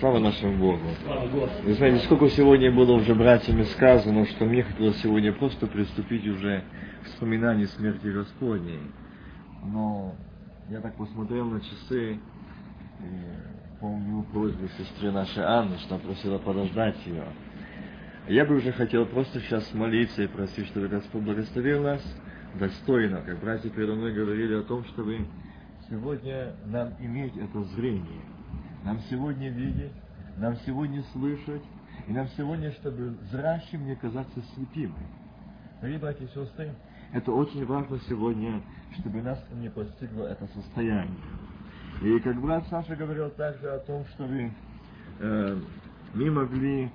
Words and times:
Слава 0.00 0.18
нашему 0.18 0.56
Богу. 0.56 0.86
Вы 1.62 1.74
знаете, 1.74 2.02
сколько 2.06 2.30
сегодня 2.30 2.72
было 2.72 2.92
уже 2.92 3.14
братьями 3.14 3.64
сказано, 3.64 4.24
что 4.24 4.46
мне 4.46 4.62
хотелось 4.62 4.96
сегодня 5.02 5.30
просто 5.30 5.66
приступить 5.66 6.26
уже 6.26 6.64
к 7.02 7.06
вспоминанию 7.08 7.68
смерти 7.68 8.06
Господней. 8.06 8.80
Но 9.62 10.14
я 10.70 10.80
так 10.80 10.96
посмотрел 10.96 11.50
на 11.50 11.60
часы, 11.60 12.14
и 12.14 12.18
помню 13.78 14.22
просьбу 14.32 14.68
сестры 14.78 15.12
нашей 15.12 15.44
Анны, 15.44 15.76
что 15.80 15.96
она 15.96 16.04
просила 16.04 16.38
подождать 16.38 16.96
ее. 17.04 17.24
Я 18.26 18.46
бы 18.46 18.56
уже 18.56 18.72
хотел 18.72 19.04
просто 19.04 19.38
сейчас 19.40 19.70
молиться 19.74 20.22
и 20.22 20.28
просить, 20.28 20.66
чтобы 20.68 20.88
Господь 20.88 21.24
благословил 21.24 21.82
нас 21.82 22.02
достойно, 22.58 23.20
как 23.20 23.38
братья 23.40 23.68
передо 23.68 23.96
мной 23.96 24.14
говорили 24.14 24.54
о 24.54 24.62
том, 24.62 24.82
чтобы 24.86 25.26
сегодня 25.90 26.54
нам 26.64 26.94
иметь 27.00 27.36
это 27.36 27.62
зрение– 27.64 28.22
нам 28.84 29.00
сегодня 29.10 29.50
видеть, 29.50 29.92
нам 30.36 30.56
сегодня 30.66 31.02
слышать, 31.12 31.62
и 32.06 32.12
нам 32.12 32.28
сегодня, 32.36 32.72
чтобы 32.72 33.16
зращим 33.30 33.86
не 33.86 33.94
казаться 33.96 34.40
слепыми. 34.54 34.94
Дорогие 35.80 36.00
братья 36.00 36.24
и 36.24 36.28
сестры, 36.28 36.74
это 37.12 37.32
очень 37.32 37.64
важно 37.66 37.98
сегодня, 38.08 38.62
чтобы 38.98 39.22
нас 39.22 39.38
не 39.52 39.68
постигло 39.70 40.24
это 40.24 40.46
состояние. 40.48 41.16
И 42.02 42.18
как 42.20 42.40
брат 42.40 42.64
Саша 42.68 42.96
говорил 42.96 43.30
также 43.30 43.68
о 43.68 43.78
том, 43.80 44.04
чтобы 44.14 44.50
э, 45.18 45.60
мы 46.14 46.30
могли 46.30 46.90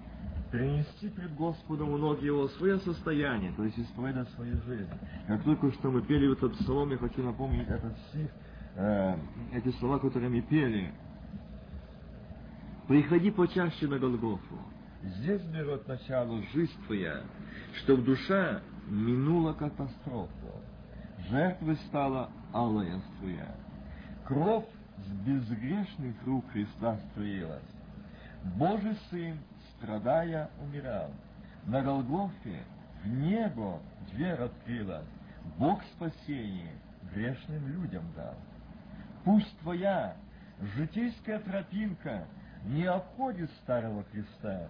принести 0.51 1.09
пред 1.09 1.35
Господом 1.35 1.89
у 1.89 1.97
ног 1.97 2.21
Его 2.21 2.47
свое 2.49 2.79
состояние, 2.79 3.51
то 3.55 3.63
есть 3.63 3.77
исповедать 3.77 4.29
свою 4.31 4.59
жизнь. 4.63 4.89
Как 5.27 5.43
только 5.43 5.71
что 5.73 5.91
мы 5.91 6.01
пели 6.01 6.31
этот 6.31 6.57
псалом, 6.57 6.91
я 6.91 6.97
хочу 6.97 7.21
напомнить 7.23 7.67
этот 7.67 7.97
стих, 8.09 8.29
э, 8.75 9.17
эти 9.53 9.69
слова, 9.77 9.99
которые 9.99 10.29
мы 10.29 10.41
пели. 10.41 10.91
Приходи 12.87 13.31
почаще 13.31 13.87
на 13.87 13.97
Голгофу. 13.97 14.59
Здесь 15.01 15.41
берет 15.41 15.87
начало 15.87 16.41
жизнь 16.53 16.85
твоя, 16.85 17.21
чтоб 17.79 18.03
душа 18.03 18.61
минула 18.87 19.53
катастрофу. 19.53 20.61
Жертвой 21.29 21.77
стала 21.87 22.29
алая 22.53 23.01
твоя. 23.19 23.55
Кровь 24.25 24.65
с 24.99 25.11
безгрешных 25.25 26.15
рук 26.25 26.45
Христа 26.51 26.97
струилась. 27.11 27.63
Божий 28.55 28.95
Сын, 29.09 29.39
страдая, 29.71 30.51
умирал. 30.61 31.09
На 31.65 31.81
Голгофе 31.81 32.63
в 33.03 33.07
небо 33.07 33.79
дверь 34.11 34.41
открылась. 34.41 35.07
Бог 35.57 35.81
спасение 35.95 36.73
грешным 37.13 37.67
людям 37.67 38.03
дал. 38.15 38.35
Пусть 39.23 39.57
твоя 39.59 40.15
житейская 40.75 41.39
тропинка 41.39 42.25
не 42.65 42.85
обходит 42.85 43.51
старого 43.63 44.03
креста, 44.05 44.67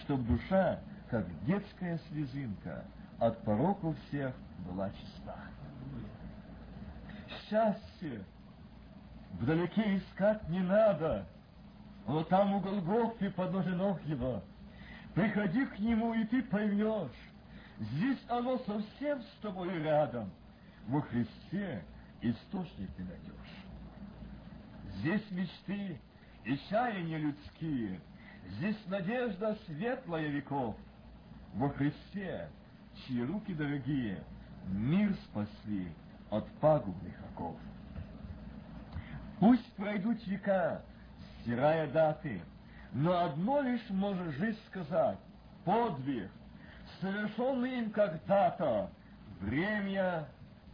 чтоб 0.00 0.24
душа, 0.26 0.78
как 1.10 1.26
детская 1.44 1.98
слезинка, 2.08 2.84
от 3.18 3.42
пороков 3.44 3.96
всех 4.08 4.34
была 4.66 4.90
чиста. 4.90 5.36
Счастье 7.28 8.24
вдалеке 9.34 9.98
искать 9.98 10.48
не 10.48 10.60
надо, 10.60 11.26
но 12.06 12.24
там 12.24 12.54
у 12.54 12.60
Голгофы 12.60 13.30
подножи 13.30 13.74
ног 13.74 14.00
его. 14.04 14.42
Приходи 15.14 15.66
к 15.66 15.78
нему, 15.78 16.14
и 16.14 16.24
ты 16.24 16.42
поймешь, 16.42 17.10
здесь 17.78 18.18
оно 18.28 18.58
совсем 18.58 19.22
с 19.22 19.42
тобой 19.42 19.82
рядом. 19.82 20.30
Во 20.86 21.00
Христе 21.02 21.84
источник 22.22 22.90
ты 22.96 23.04
найдешь. 23.04 23.32
Здесь 24.96 25.30
мечты 25.30 26.00
и 26.44 26.56
чаяния 26.68 27.18
людские. 27.18 28.00
Здесь 28.50 28.78
надежда 28.86 29.56
светлая 29.66 30.28
веков. 30.28 30.76
Во 31.54 31.68
Христе, 31.70 32.48
чьи 32.94 33.22
руки 33.22 33.54
дорогие, 33.54 34.22
мир 34.66 35.14
спасли 35.24 35.92
от 36.30 36.48
пагубных 36.60 37.14
оков. 37.32 37.56
Пусть 39.38 39.72
пройдут 39.74 40.24
века, 40.26 40.82
стирая 41.40 41.86
даты, 41.88 42.40
но 42.92 43.24
одно 43.24 43.60
лишь 43.60 43.88
может 43.90 44.34
жизнь 44.36 44.58
сказать— 44.68 45.18
подвиг, 45.64 46.30
совершенный 47.00 47.78
им 47.78 47.90
когда-то, 47.90 48.90
время 49.40 50.28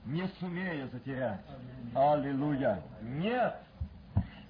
не 0.04 0.26
сумея 0.40 0.86
затерять. 0.88 1.44
Аллилуйя! 1.94 2.82
Нет! 3.02 3.54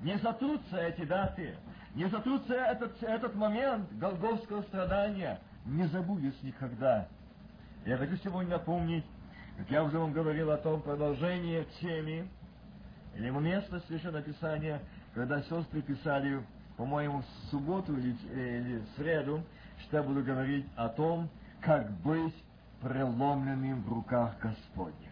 Не 0.01 0.17
затрутся 0.19 0.77
эти 0.77 1.05
даты, 1.05 1.57
не 1.95 2.09
затрутся 2.09 2.55
этот, 2.55 3.03
этот 3.03 3.35
момент 3.35 3.93
голговского 3.95 4.63
страдания, 4.63 5.41
не 5.67 5.87
забудешь 5.89 6.41
никогда. 6.43 7.09
Я 7.85 7.97
хочу 7.97 8.17
сегодня 8.17 8.51
напомнить, 8.53 9.05
как 9.57 9.71
я 9.71 9.83
уже 9.83 9.99
вам 9.99 10.13
говорил 10.13 10.51
о 10.51 10.57
том 10.57 10.81
продолжении 10.83 11.67
теме, 11.81 12.29
или 13.17 13.31
место 13.31 13.81
Священного 13.89 14.23
Писания, 14.23 14.81
когда 15.15 15.43
сестры 15.43 15.83
писали, 15.83 16.41
по-моему, 16.77 17.23
в 17.23 17.51
субботу 17.51 17.97
или, 17.97 18.15
или 18.33 18.79
в 18.79 18.97
среду, 18.97 19.43
что 19.83 19.97
я 19.97 20.03
буду 20.05 20.23
говорить 20.23 20.67
о 20.77 20.89
том, 20.89 21.29
как 21.61 21.91
быть 22.03 22.35
преломленным 22.81 23.83
в 23.83 23.93
руках 23.93 24.39
Господних. 24.41 25.11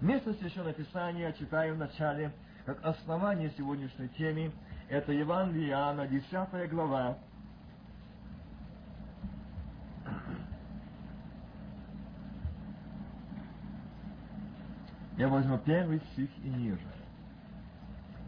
Место 0.00 0.32
Священного 0.34 0.72
Писания 0.72 1.32
читаю 1.32 1.74
в 1.74 1.78
начале 1.78 2.30
как 2.74 2.84
основание 2.84 3.50
сегодняшней 3.58 4.08
темы, 4.10 4.52
это 4.88 5.10
Евангелие 5.10 5.70
Иоанна, 5.70 6.06
10 6.06 6.70
глава, 6.70 7.18
Я 15.16 15.28
возьму 15.28 15.58
первый 15.58 16.00
стих 16.12 16.30
и 16.44 16.48
ниже. 16.48 16.80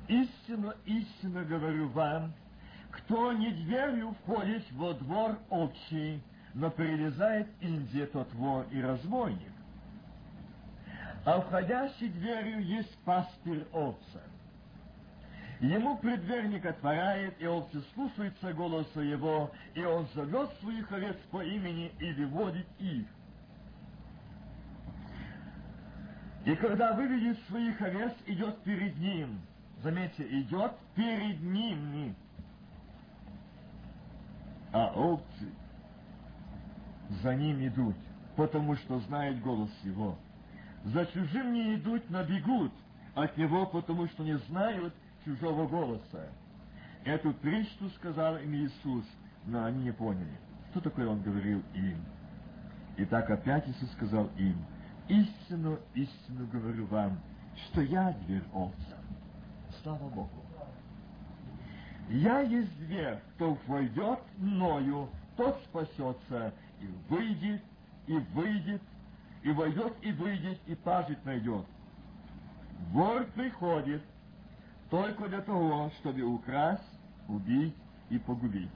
Истинно, 0.08 0.74
истинно 0.84 1.42
говорю 1.44 1.88
вам, 1.88 2.34
кто 2.90 3.32
не 3.32 3.50
дверью 3.50 4.14
входит 4.22 4.70
во 4.72 4.92
двор 4.92 5.38
общий, 5.48 6.20
но 6.52 6.68
перелезает 6.68 7.48
инде 7.60 8.04
тот 8.06 8.30
вор 8.34 8.66
и 8.72 8.82
разбойник. 8.82 9.52
А 11.24 11.40
входящий 11.40 12.08
дверью 12.08 12.62
есть 12.62 12.94
пастырь 13.04 13.64
овца. 13.72 14.20
Ему 15.62 15.96
предверник 15.96 16.66
отворяет, 16.66 17.40
и 17.40 17.46
овцы 17.46 17.80
слушаются 17.94 18.52
голоса 18.52 19.00
его, 19.00 19.48
и 19.74 19.84
он 19.84 20.08
зовет 20.12 20.50
своих 20.58 20.90
овец 20.90 21.16
по 21.30 21.40
имени 21.40 21.92
и 22.00 22.12
выводит 22.14 22.66
их. 22.80 23.06
И 26.44 26.56
когда 26.56 26.94
выведет 26.94 27.38
своих 27.46 27.80
овец, 27.80 28.12
идет 28.26 28.60
перед 28.64 28.98
ним. 28.98 29.40
Заметьте, 29.84 30.26
идет 30.40 30.72
перед 30.96 31.40
ними. 31.40 32.16
А 34.72 34.86
овцы 34.96 35.48
за 37.22 37.36
ним 37.36 37.64
идут, 37.68 37.94
потому 38.34 38.74
что 38.78 38.98
знают 38.98 39.38
голос 39.42 39.70
его. 39.84 40.18
За 40.86 41.06
чужим 41.06 41.52
не 41.52 41.76
идут, 41.76 42.10
но 42.10 42.24
бегут 42.24 42.72
от 43.14 43.36
него, 43.36 43.64
потому 43.66 44.08
что 44.08 44.24
не 44.24 44.36
знают 44.38 44.92
чужого 45.24 45.66
голоса. 45.66 46.28
Эту 47.04 47.32
притчу 47.34 47.88
сказал 47.96 48.36
им 48.38 48.54
Иисус, 48.54 49.04
но 49.46 49.64
они 49.64 49.84
не 49.84 49.92
поняли, 49.92 50.38
что 50.70 50.80
такое 50.80 51.08
Он 51.08 51.20
говорил 51.20 51.62
им. 51.74 51.98
И 52.96 53.04
так 53.04 53.30
опять 53.30 53.68
Иисус 53.68 53.90
сказал 53.92 54.30
им, 54.36 54.56
истину, 55.08 55.78
истину 55.94 56.46
говорю 56.52 56.86
вам, 56.86 57.18
что 57.56 57.80
я 57.82 58.12
дверь 58.24 58.44
овцам. 58.52 59.00
Слава 59.82 60.08
Богу. 60.08 60.42
Я 62.08 62.40
есть 62.40 62.76
дверь, 62.78 63.18
кто 63.34 63.56
войдет 63.66 64.20
мною, 64.36 65.08
тот 65.36 65.60
спасется, 65.64 66.52
и 66.80 66.86
выйдет, 67.08 67.62
и 68.06 68.18
выйдет, 68.34 68.82
и 69.42 69.50
войдет, 69.50 69.94
и 70.02 70.12
выйдет, 70.12 70.58
и 70.66 70.74
пажить 70.74 71.24
найдет. 71.24 71.64
Вор 72.90 73.24
приходит 73.34 74.02
только 74.92 75.26
для 75.26 75.40
того, 75.40 75.90
чтобы 75.98 76.20
украсть, 76.20 76.82
убить 77.26 77.74
и 78.10 78.18
погубить. 78.18 78.68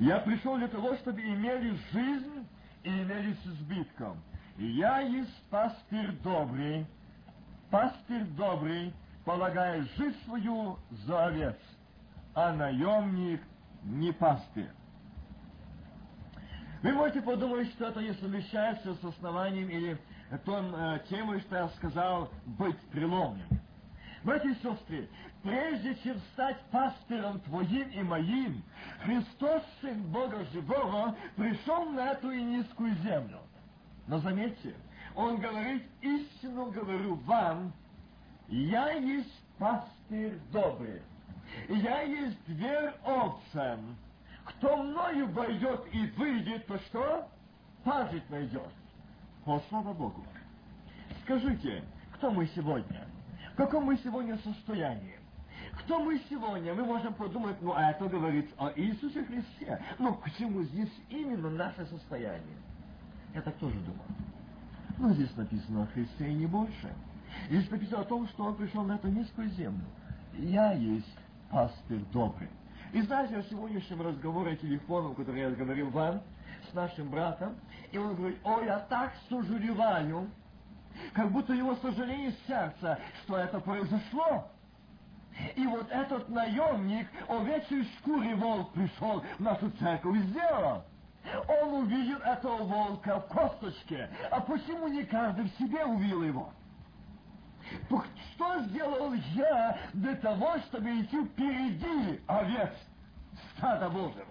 Я 0.00 0.20
пришел 0.20 0.56
для 0.56 0.68
того, 0.68 0.94
чтобы 0.96 1.20
имели 1.20 1.76
жизнь 1.92 2.48
и 2.82 2.88
имели 2.88 3.34
с 3.34 3.46
избытком. 3.46 4.22
И 4.56 4.64
я 4.68 5.00
есть 5.00 5.42
пастырь 5.50 6.12
добрый, 6.24 6.86
пастырь 7.70 8.24
добрый, 8.38 8.94
полагая 9.26 9.86
жизнь 9.98 10.16
свою 10.24 10.78
за 11.04 11.26
овец, 11.26 11.58
а 12.34 12.54
наемник 12.54 13.42
не 13.84 14.12
пастырь. 14.12 14.70
Вы 16.82 16.92
можете 16.94 17.20
подумать, 17.20 17.68
что 17.72 17.88
это 17.88 18.00
не 18.00 18.14
совмещается 18.14 18.94
с 18.94 19.04
основанием 19.04 19.68
или 19.68 19.98
том, 20.46 20.74
э, 20.74 21.00
темой, 21.10 21.40
что 21.40 21.56
я 21.56 21.68
сказал, 21.68 22.30
быть 22.46 22.78
преломным. 22.90 23.61
Братья 24.24 24.50
и 24.50 24.54
сестры, 24.54 25.08
прежде 25.42 25.96
чем 25.96 26.16
стать 26.32 26.60
пастыром 26.70 27.40
твоим 27.40 27.88
и 27.88 28.02
моим, 28.02 28.62
Христос, 29.02 29.62
Сын 29.80 30.00
Бога 30.12 30.44
Живого, 30.52 31.16
пришел 31.36 31.86
на 31.86 32.12
эту 32.12 32.30
и 32.30 32.40
низкую 32.40 32.94
землю. 32.96 33.40
Но 34.06 34.20
заметьте, 34.20 34.74
Он 35.16 35.40
говорит, 35.40 35.82
истину 36.00 36.70
говорю 36.70 37.16
вам, 37.16 37.72
я 38.48 38.92
есть 38.92 39.42
пастырь 39.58 40.38
добрый, 40.52 41.02
я 41.68 42.02
есть 42.02 42.38
дверь 42.46 42.92
овцам. 43.04 43.96
Кто 44.44 44.76
мною 44.76 45.28
войдет 45.32 45.82
и 45.92 46.06
выйдет, 46.16 46.66
то 46.66 46.78
что? 46.78 47.28
Пажить 47.84 48.28
найдет. 48.30 48.70
О, 49.46 49.60
слава 49.68 49.92
Богу! 49.92 50.24
Скажите, 51.24 51.84
кто 52.14 52.30
мы 52.30 52.46
сегодня? 52.54 53.11
В 53.52 53.56
каком 53.56 53.84
мы 53.84 53.98
сегодня 53.98 54.38
состоянии? 54.38 55.18
Кто 55.80 55.98
мы 56.00 56.18
сегодня? 56.30 56.74
Мы 56.74 56.84
можем 56.84 57.12
подумать, 57.14 57.56
ну, 57.60 57.72
а 57.74 57.90
это 57.90 58.08
говорит 58.08 58.50
о 58.56 58.70
Иисусе 58.74 59.24
Христе. 59.24 59.82
Но 59.98 60.14
почему 60.14 60.62
здесь 60.62 60.92
именно 61.10 61.50
наше 61.50 61.84
состояние? 61.86 62.56
Я 63.34 63.42
так 63.42 63.54
тоже 63.56 63.78
думал. 63.80 64.04
Но 64.98 65.12
здесь 65.12 65.34
написано 65.36 65.82
о 65.82 65.86
Христе 65.88 66.28
и 66.28 66.34
не 66.34 66.46
больше. 66.46 66.92
Здесь 67.48 67.70
написано 67.70 68.00
о 68.00 68.04
том, 68.04 68.26
что 68.28 68.44
Он 68.44 68.54
пришел 68.54 68.84
на 68.84 68.94
эту 68.94 69.08
низкую 69.08 69.50
землю. 69.50 69.84
Я 70.34 70.72
есть 70.72 71.18
пастырь 71.50 72.04
добрый. 72.12 72.48
И 72.92 73.00
знаете, 73.02 73.36
о 73.36 73.42
сегодняшнем 73.42 74.02
разговоре 74.02 74.56
телефоном, 74.56 75.14
который 75.14 75.40
я 75.40 75.50
говорил 75.50 75.90
вам, 75.90 76.22
с 76.70 76.74
нашим 76.74 77.10
братом, 77.10 77.56
и 77.90 77.98
он 77.98 78.14
говорит, 78.14 78.38
о, 78.44 78.60
я 78.60 78.78
так 78.80 79.12
сожалеваю, 79.28 80.30
как 81.12 81.30
будто 81.30 81.52
его 81.52 81.74
сожаление 81.76 82.34
сердца, 82.46 82.98
что 83.24 83.36
это 83.36 83.60
произошло. 83.60 84.48
И 85.56 85.66
вот 85.66 85.90
этот 85.90 86.28
наемник, 86.28 87.08
овечий 87.28 87.84
шкуре 87.98 88.34
волк 88.34 88.72
пришел 88.72 89.22
в 89.38 89.40
нашу 89.40 89.70
церковь 89.72 90.16
и 90.16 90.20
сделал. 90.24 90.84
Он 91.48 91.84
увидел 91.84 92.18
этого 92.18 92.64
волка 92.64 93.20
в 93.20 93.28
косточке. 93.28 94.10
А 94.30 94.40
почему 94.40 94.88
не 94.88 95.04
каждый 95.04 95.44
в 95.44 95.58
себе 95.58 95.84
увидел 95.84 96.22
его? 96.22 96.52
Что 98.34 98.60
сделал 98.64 99.12
я 99.34 99.78
для 99.94 100.14
того, 100.16 100.58
чтобы 100.66 101.00
идти 101.00 101.24
впереди 101.24 102.20
овец 102.26 102.72
стада 103.56 103.88
Божьего? 103.88 104.26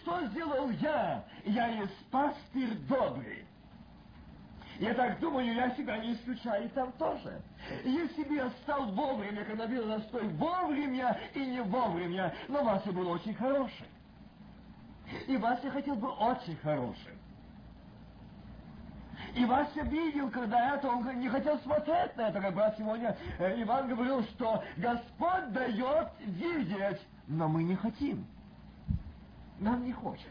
Что 0.00 0.26
сделал 0.28 0.70
я? 0.70 1.24
Я 1.44 1.66
есть 1.68 2.06
пастырь 2.10 2.74
добрый. 2.88 3.44
Я 4.80 4.94
так 4.94 5.20
думаю, 5.20 5.52
я 5.52 5.70
себя 5.76 5.98
не 5.98 6.14
исключаю 6.14 6.64
и 6.64 6.68
там 6.68 6.90
тоже. 6.92 7.42
Если 7.84 8.24
бы 8.24 8.34
я 8.34 8.50
стал 8.62 8.86
вовремя, 8.92 9.44
когда 9.44 9.66
бил 9.66 9.84
настой 9.84 10.26
вовремя 10.28 11.20
и 11.34 11.44
не 11.44 11.60
вовремя, 11.60 12.34
но 12.48 12.64
Вася 12.64 12.90
был 12.90 13.10
очень 13.10 13.34
хороший. 13.34 13.86
И 15.26 15.36
Вася 15.36 15.70
хотел 15.70 15.96
бы 15.96 16.08
очень 16.08 16.56
хорошим. 16.56 17.12
И 19.34 19.44
Вася 19.44 19.82
видел, 19.82 20.30
когда 20.30 20.74
это, 20.74 20.88
он 20.88 21.20
не 21.20 21.28
хотел 21.28 21.58
смотреть 21.58 22.16
на 22.16 22.28
это, 22.28 22.40
как 22.40 22.54
брат 22.54 22.74
сегодня 22.78 23.14
э, 23.38 23.62
Иван 23.62 23.86
говорил, 23.86 24.22
что 24.24 24.64
Господь 24.78 25.52
дает 25.52 26.08
видеть, 26.20 27.00
но 27.26 27.48
мы 27.48 27.64
не 27.64 27.76
хотим. 27.76 28.24
Нам 29.58 29.84
не 29.84 29.92
хочется. 29.92 30.30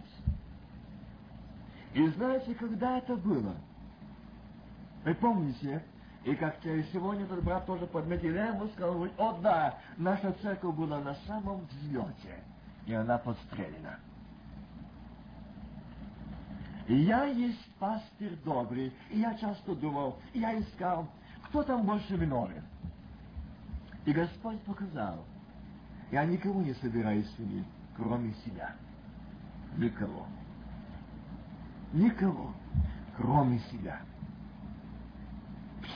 И 1.93 2.07
знаете, 2.07 2.55
когда 2.55 2.97
это 2.97 3.15
было? 3.15 3.53
Вы 5.09 5.15
помните, 5.15 5.81
и 6.23 6.35
как 6.35 6.57
сегодня 6.61 7.23
этот 7.25 7.43
брат 7.43 7.65
тоже 7.65 7.87
подметил, 7.87 8.31
я 8.31 8.49
ему 8.49 8.67
сказал, 8.67 9.07
о 9.17 9.39
да, 9.41 9.79
наша 9.97 10.31
церковь 10.33 10.75
была 10.75 10.99
на 10.99 11.15
самом 11.25 11.65
взлете, 11.65 12.43
и 12.85 12.93
она 12.93 13.17
подстрелена. 13.17 13.97
Я 16.87 17.23
есть 17.25 17.73
пастырь 17.79 18.35
добрый, 18.45 18.93
и 19.09 19.19
я 19.21 19.33
часто 19.33 19.73
думал, 19.73 20.19
и 20.31 20.41
я 20.41 20.59
искал, 20.59 21.07
кто 21.45 21.63
там 21.63 21.87
больше 21.87 22.15
виновен. 22.15 22.63
И 24.05 24.13
Господь 24.13 24.61
показал, 24.61 25.25
я 26.11 26.23
никого 26.23 26.61
не 26.61 26.75
собираюсь 26.75 27.33
винить, 27.39 27.65
кроме 27.97 28.31
себя. 28.45 28.75
Никого. 29.75 30.27
Никого, 31.93 32.53
кроме 33.17 33.57
себя. 33.71 34.01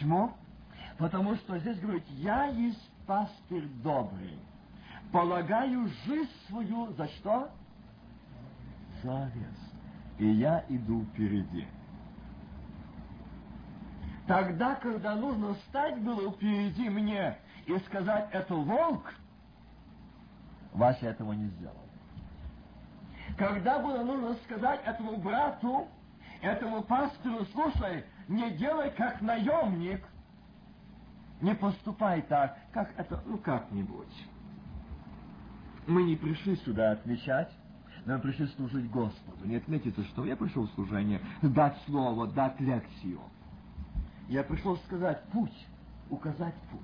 Почему? 0.04 0.34
Потому 0.98 1.36
что 1.36 1.58
здесь 1.60 1.80
говорит, 1.80 2.04
я 2.10 2.48
есть 2.48 2.92
пастырь 3.08 3.68
добрый. 3.84 4.38
Полагаю 5.14 5.88
жизнь 6.06 6.30
свою 6.50 6.92
за 6.94 7.08
что? 7.08 7.50
За 9.02 9.24
овец 9.24 9.64
и 10.20 10.28
я 10.28 10.64
иду 10.70 11.06
впереди. 11.06 11.66
Тогда, 14.28 14.76
когда 14.76 15.16
нужно 15.16 15.56
стать 15.70 16.00
было 16.00 16.32
впереди 16.32 16.90
мне 16.90 17.38
и 17.66 17.78
сказать 17.80 18.28
«это 18.32 18.54
волк», 18.54 19.14
Вася 20.74 21.08
этого 21.08 21.34
не 21.34 21.48
сделал. 21.48 21.76
Когда 23.38 23.80
было 23.80 24.04
нужно 24.04 24.36
сказать 24.46 24.82
этому 24.86 25.18
брату, 25.18 25.88
этому 26.42 26.84
пастору, 26.84 27.46
слушай, 27.54 28.06
не 28.28 28.52
делай 28.52 28.92
как 28.92 29.22
наемник, 29.22 30.04
не 31.42 31.56
поступай 31.56 32.22
так, 32.24 32.58
как 32.72 32.94
это, 32.98 33.22
ну 33.26 33.38
как-нибудь. 33.38 34.28
Мы 35.88 36.04
не 36.04 36.16
пришли 36.16 36.56
сюда 36.58 36.92
отвечать, 36.92 37.52
нам 38.06 38.22
пришли 38.22 38.48
служить 38.48 38.90
Господу. 38.90 39.46
Не 39.46 39.58
отметите, 39.58 40.02
что 40.04 40.26
я 40.26 40.36
пришел 40.36 40.68
в 40.68 40.72
служение 40.72 41.22
дать 41.42 41.78
слово, 41.86 42.28
дать 42.28 42.60
лекцию. 42.60 43.20
Я 44.30 44.44
пришел 44.44 44.78
сказать 44.78 45.24
путь, 45.32 45.68
указать 46.10 46.56
путь. 46.72 46.82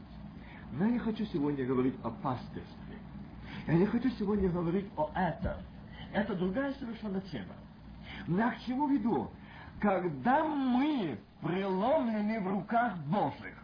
Но 0.73 0.85
я 0.85 0.91
не 0.91 0.99
хочу 0.99 1.25
сегодня 1.25 1.65
говорить 1.65 1.95
о 2.03 2.11
пастырстве. 2.11 2.97
Я 3.67 3.73
не 3.73 3.85
хочу 3.85 4.09
сегодня 4.11 4.49
говорить 4.49 4.87
о 4.97 5.09
этом. 5.15 5.57
Это 6.13 6.35
другая 6.35 6.73
совершенно 6.73 7.21
тема. 7.21 7.53
Но 8.27 8.37
я 8.37 8.51
к 8.51 8.59
чему 8.59 8.87
веду? 8.87 9.29
Когда 9.79 10.43
мы 10.43 11.19
преломлены 11.41 12.39
в 12.41 12.47
руках 12.47 12.95
Божьих, 13.07 13.55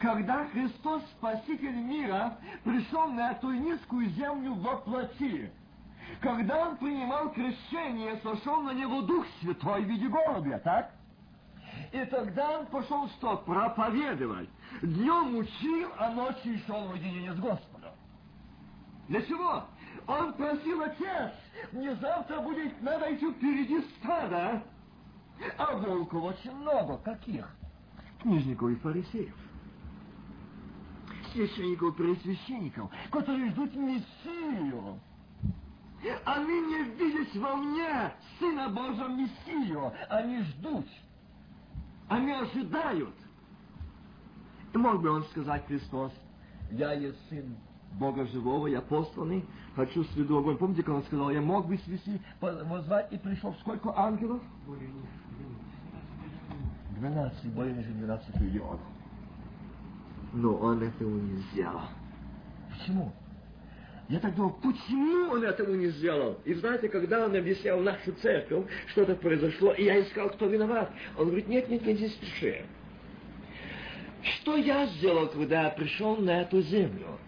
когда 0.00 0.46
Христос, 0.48 1.02
Спаситель 1.18 1.76
мира, 1.76 2.36
пришел 2.64 3.08
на 3.08 3.32
эту 3.32 3.50
низкую 3.52 4.10
землю 4.10 4.54
во 4.54 4.76
плоти, 4.76 5.50
когда 6.20 6.68
он 6.68 6.76
принимал 6.76 7.30
крещение, 7.30 8.20
сошел 8.22 8.62
на 8.62 8.72
него 8.72 9.02
Дух 9.02 9.26
Святой 9.40 9.84
в 9.84 9.88
виде 9.88 10.08
голубя, 10.08 10.58
так? 10.58 10.92
И 11.92 12.04
тогда 12.06 12.60
он 12.60 12.66
пошел 12.66 13.08
что? 13.10 13.36
Проповедовать. 13.38 14.48
Днем 14.82 15.36
учил, 15.36 15.90
а 15.98 16.10
ночью 16.10 16.58
шел 16.66 16.88
в 16.88 16.94
единение 16.94 17.32
с 17.34 17.38
Господом. 17.38 17.90
Для 19.08 19.22
чего? 19.22 19.64
Он 20.06 20.32
просил 20.34 20.82
отец, 20.82 21.32
мне 21.72 21.94
завтра 21.96 22.40
будет 22.40 22.80
надо 22.82 23.14
идти 23.14 23.30
впереди 23.32 23.80
стада. 23.98 24.62
А 25.58 25.76
волков 25.76 26.24
очень 26.24 26.54
много. 26.54 26.98
Каких? 26.98 27.48
Книжников 28.20 28.70
и 28.70 28.74
фарисеев. 28.76 29.34
Священников 31.32 31.94
и 31.94 32.02
пресвященников, 32.02 32.90
которые 33.10 33.50
ждут 33.50 33.74
Мессию. 33.74 34.98
Они 36.24 36.60
не 36.60 36.82
видят 36.96 37.34
во 37.36 37.56
мне 37.56 38.12
Сына 38.38 38.68
Божьего 38.70 39.08
Мессию. 39.08 39.92
Они 40.08 40.42
ждут. 40.42 40.86
Они 42.08 42.32
ожидают. 42.32 43.14
И 44.72 44.78
мог 44.78 45.02
бы 45.02 45.10
он 45.10 45.24
сказать 45.24 45.66
Христос, 45.66 46.12
я 46.70 46.92
есть 46.92 47.18
Сын 47.28 47.56
Бога 47.98 48.26
Живого, 48.26 48.66
я 48.66 48.80
посланный, 48.80 49.44
хочу 49.74 50.04
сведу 50.04 50.38
огонь. 50.38 50.58
Помните, 50.58 50.82
как 50.82 50.96
он 50.96 51.02
сказал, 51.04 51.30
я 51.30 51.40
мог 51.40 51.66
бы 51.66 51.78
свести, 51.78 52.20
позвать 52.40 53.12
и 53.12 53.18
пришел 53.18 53.54
сколько 53.60 53.96
ангелов? 53.96 54.42
Двенадцать, 56.96 57.44
более 57.52 57.74
чем 57.82 57.98
двенадцать 57.98 58.40
миллионов. 58.40 58.80
Но 60.32 60.54
он 60.56 60.82
этого 60.82 61.18
не 61.18 61.36
сделал. 61.52 61.82
Почему? 62.70 63.12
Я 64.08 64.20
так 64.20 64.34
думал, 64.36 64.56
почему 64.62 65.32
он 65.32 65.42
этого 65.42 65.74
не 65.74 65.88
сделал? 65.88 66.38
И 66.44 66.54
знаете, 66.54 66.88
когда 66.88 67.26
он 67.26 67.34
объяснял 67.34 67.80
нашу 67.80 68.12
церковь, 68.22 68.66
что-то 68.88 69.14
произошло, 69.16 69.72
и 69.72 69.84
я 69.84 70.00
искал, 70.00 70.30
кто 70.30 70.46
виноват, 70.46 70.90
он 71.18 71.26
говорит, 71.26 71.48
нет, 71.48 71.68
нет, 71.68 71.84
нет, 71.84 72.00
не 72.00 72.08
спеши. 72.08 72.64
Что 74.22 74.56
я 74.56 74.86
сделал, 74.86 75.28
когда 75.28 75.64
я 75.64 75.70
пришел 75.70 76.16
на 76.16 76.42
эту 76.42 76.60
землю? 76.62 77.18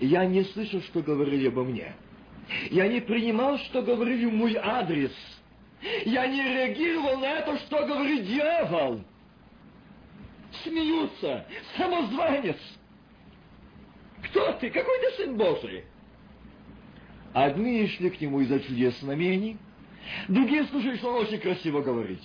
Я 0.00 0.24
не 0.24 0.44
слышал, 0.44 0.80
что 0.82 1.02
говорили 1.02 1.48
обо 1.48 1.62
мне. 1.62 1.94
Я 2.70 2.88
не 2.88 3.00
принимал, 3.00 3.58
что 3.58 3.82
говорили 3.82 4.26
в 4.26 4.32
мой 4.32 4.56
адрес. 4.56 5.12
Я 6.06 6.26
не 6.26 6.42
реагировал 6.42 7.18
на 7.18 7.26
это, 7.26 7.58
что 7.58 7.86
говорит 7.86 8.26
дьявол. 8.26 9.02
Смеются, 10.62 11.44
самозванец. 11.76 12.56
Кто 14.24 14.52
ты? 14.52 14.70
Какой 14.70 14.98
ты 15.00 15.16
Сын 15.16 15.36
Божий? 15.36 15.84
Одни 17.34 17.86
шли 17.88 18.10
к 18.10 18.20
нему 18.20 18.40
из-за 18.40 18.60
чудес 18.60 18.98
знамений, 19.00 19.58
другие 20.28 20.64
слушали, 20.66 20.96
что 20.96 21.10
он 21.10 21.24
очень 21.24 21.40
красиво 21.40 21.82
говорит. 21.82 22.20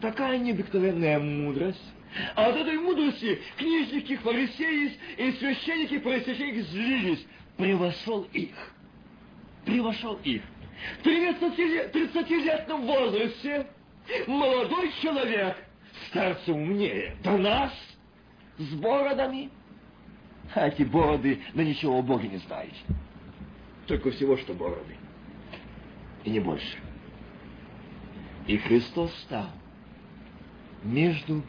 Такая 0.00 0.38
необыкновенная 0.38 1.18
мудрость. 1.18 1.82
А 2.36 2.46
от 2.46 2.56
этой 2.56 2.78
мудрости 2.78 3.40
книжники, 3.56 4.16
фарисеи 4.16 4.92
и 5.16 5.32
священники, 5.32 5.98
просвященники 5.98 6.60
злились. 6.60 7.26
Превошел 7.56 8.22
их. 8.32 8.54
Превошел 9.64 10.18
их. 10.22 10.42
В 11.02 11.06
30-летнем 11.06 12.82
возрасте 12.82 13.66
молодой 14.26 14.92
человек, 15.02 15.56
старца 16.08 16.52
умнее, 16.52 17.16
до 17.22 17.36
нас, 17.36 17.72
с 18.58 18.74
бородами. 18.74 19.50
А 20.54 20.68
эти 20.68 20.82
бороды, 20.82 21.40
да 21.54 21.62
ничего 21.62 21.98
о 21.98 22.02
Боге 22.02 22.28
не 22.28 22.38
знаете. 22.38 22.76
Только 23.86 24.10
всего, 24.10 24.36
что 24.36 24.54
бороды. 24.54 24.96
И 26.24 26.30
не 26.30 26.40
больше. 26.40 26.78
И 28.46 28.56
Христос 28.56 29.14
стал 29.24 29.48
между 30.82 31.42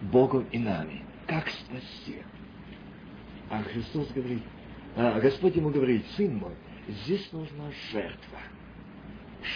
Богом 0.00 0.46
и 0.50 0.58
нами. 0.58 1.02
Как 1.26 1.48
спасти? 1.48 2.22
А 3.50 3.62
Христос 3.62 4.08
говорит, 4.12 4.42
а 4.96 5.20
Господь 5.20 5.56
ему 5.56 5.70
говорит, 5.70 6.04
сын 6.16 6.36
мой, 6.36 6.54
здесь 6.88 7.32
нужна 7.32 7.70
жертва. 7.92 8.38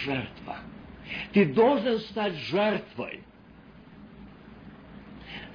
Жертва. 0.03 0.57
Ты 1.33 1.45
должен 1.53 1.99
стать 1.99 2.35
жертвой. 2.35 3.23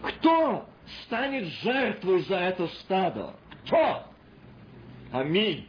Кто 0.02 0.68
станет 1.04 1.46
жертвой 1.62 2.22
за 2.22 2.36
это 2.36 2.66
стадо? 2.68 3.34
Кто? 3.64 4.06
Аминь. 5.12 5.68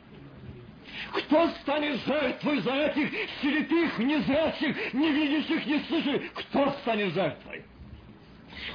Кто 1.11 1.49
станет 1.61 1.99
жертвой 2.05 2.59
за 2.61 2.73
этих 2.73 3.11
слепых, 3.41 3.99
незрячих, 3.99 4.93
не 4.93 5.11
видящих, 5.11 5.65
не 5.65 5.79
слышащих? 5.79 6.33
Кто 6.33 6.71
станет 6.81 7.13
жертвой? 7.13 7.63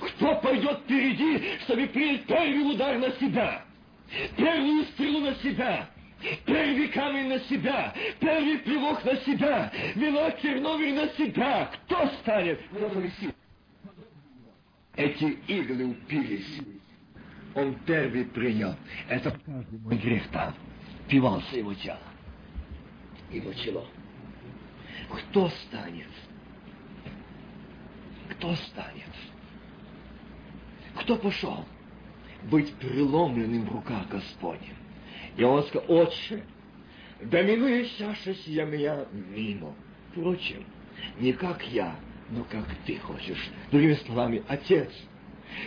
Кто 0.01 0.37
пойдет 0.37 0.81
впереди, 0.81 1.59
чтобы 1.61 1.87
принять 1.89 2.27
первый 2.27 2.75
удар 2.75 2.99
на 2.99 3.11
себя? 3.13 3.65
Первую 4.37 4.85
стрелу 4.85 5.21
на 5.21 5.35
себя? 5.37 5.89
Первый 6.45 6.89
камень 6.89 7.29
на 7.29 7.39
себя, 7.41 7.95
первый 8.19 8.59
плевок 8.59 9.05
на 9.05 9.17
себя, 9.17 9.73
вино 9.95 10.31
терновый 10.43 10.93
на 10.93 11.09
себя. 11.11 11.71
Кто 11.87 12.07
станет? 12.21 12.61
Эти 14.97 15.25
иглы 15.49 15.87
упились. 15.87 16.61
Он 17.55 17.75
первый 17.87 18.27
принял. 18.27 18.75
Это 19.09 19.31
каждый 19.31 19.79
мой 19.79 19.97
грех 19.97 20.29
там. 20.29 20.55
Пивался 21.09 21.57
его 21.57 21.73
тело. 21.75 21.99
Его 23.31 23.53
чело. 23.55 23.87
Кто 25.09 25.49
станет? 25.49 26.09
Кто 28.31 28.55
станет? 28.55 29.11
Кто 31.01 31.17
пошел 31.17 31.65
быть 32.45 32.73
преломленным 32.75 33.65
в 33.65 33.73
руках 33.73 34.07
Господним? 34.09 34.80
И 35.37 35.45
он 35.45 35.63
сказал, 35.65 35.85
Отче, 35.89 36.43
доминуя 37.23 37.85
чаша 37.99 38.35
сия 38.35 38.65
меня 38.65 39.07
мимо. 39.13 39.75
Впрочем, 40.11 40.65
не 41.19 41.33
как 41.33 41.63
я, 41.69 41.95
но 42.31 42.45
как 42.45 42.65
ты 42.87 42.99
хочешь. 42.99 43.51
Другими 43.71 43.95
словами, 43.95 44.43
Отец, 44.49 44.91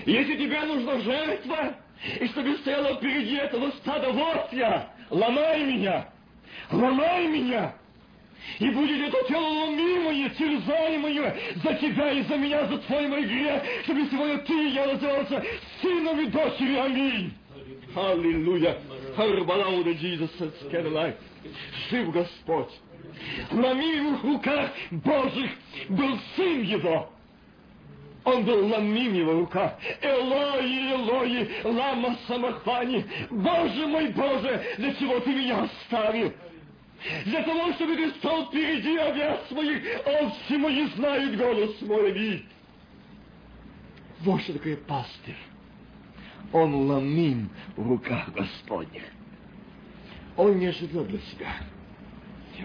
если 0.06 0.36
тебе 0.36 0.62
нужна 0.64 1.00
жертва, 1.00 1.76
и 2.20 2.28
чтобы 2.28 2.58
стояла 2.58 2.96
впереди 2.98 3.36
этого 3.36 3.72
стада, 3.72 4.12
вот 4.12 4.52
я, 4.52 4.90
ломай 5.10 5.64
меня, 5.64 6.10
ломай 6.72 7.28
меня, 7.28 7.74
и 8.60 8.70
будет 8.70 9.08
это 9.08 9.28
тело 9.28 9.48
ломимое, 9.48 10.30
терзаемое 10.30 11.36
за 11.64 11.74
тебя 11.76 12.12
и 12.12 12.24
за 12.24 12.36
меня, 12.36 12.66
за 12.68 12.78
твой 12.80 13.08
мой 13.08 13.24
грех, 13.24 13.64
чтобы 13.84 14.06
сегодня 14.12 14.38
ты 14.40 14.54
и 14.54 14.74
я 14.74 14.88
назывался 14.88 15.44
сыном 15.82 16.20
и 16.20 16.26
дочерью. 16.28 16.84
Аминь. 16.84 17.34
Аллилуйя. 17.96 18.78
Харбалауда 19.16 19.92
Jesus 19.92 20.32
Caroline. 20.72 21.16
Жив 21.90 22.12
Господь. 22.12 22.72
На 23.52 23.74
милых 23.74 24.24
руках 24.24 24.72
Божьих 24.92 25.52
был 25.90 26.18
Сын 26.36 26.62
Его. 26.64 27.10
Он 28.26 28.46
был 28.46 28.68
ломим 28.68 29.14
его 29.14 29.34
рука. 29.34 29.78
Элои, 30.02 30.94
Элои, 30.94 31.50
лама 31.66 32.18
самахвани. 32.28 33.06
Боже 33.30 33.88
мой 33.88 34.10
Боже, 34.10 34.64
для 34.78 34.94
чего 34.96 35.20
ты 35.20 35.34
меня 35.34 35.64
оставил? 35.64 36.34
Для 37.26 37.44
того, 37.44 37.74
чтобы 37.74 37.98
ты 37.98 38.12
стал 38.12 38.48
впереди 38.48 38.96
овец 38.96 39.52
моих, 39.52 39.84
овцы 40.06 40.58
мои 40.58 40.88
знают 40.96 41.36
голос 41.36 41.82
мой. 41.82 42.12
Аминь. 42.12 42.46
Вот 44.22 44.42
что 44.42 44.54
такое 44.54 44.78
пастырь. 44.78 45.36
Он 46.52 46.74
ломим 46.74 47.50
в 47.76 47.88
руках 47.88 48.32
Господних. 48.34 49.04
Он 50.36 50.58
не 50.58 50.72
живет 50.72 51.08
для 51.08 51.20
себя. 51.20 51.56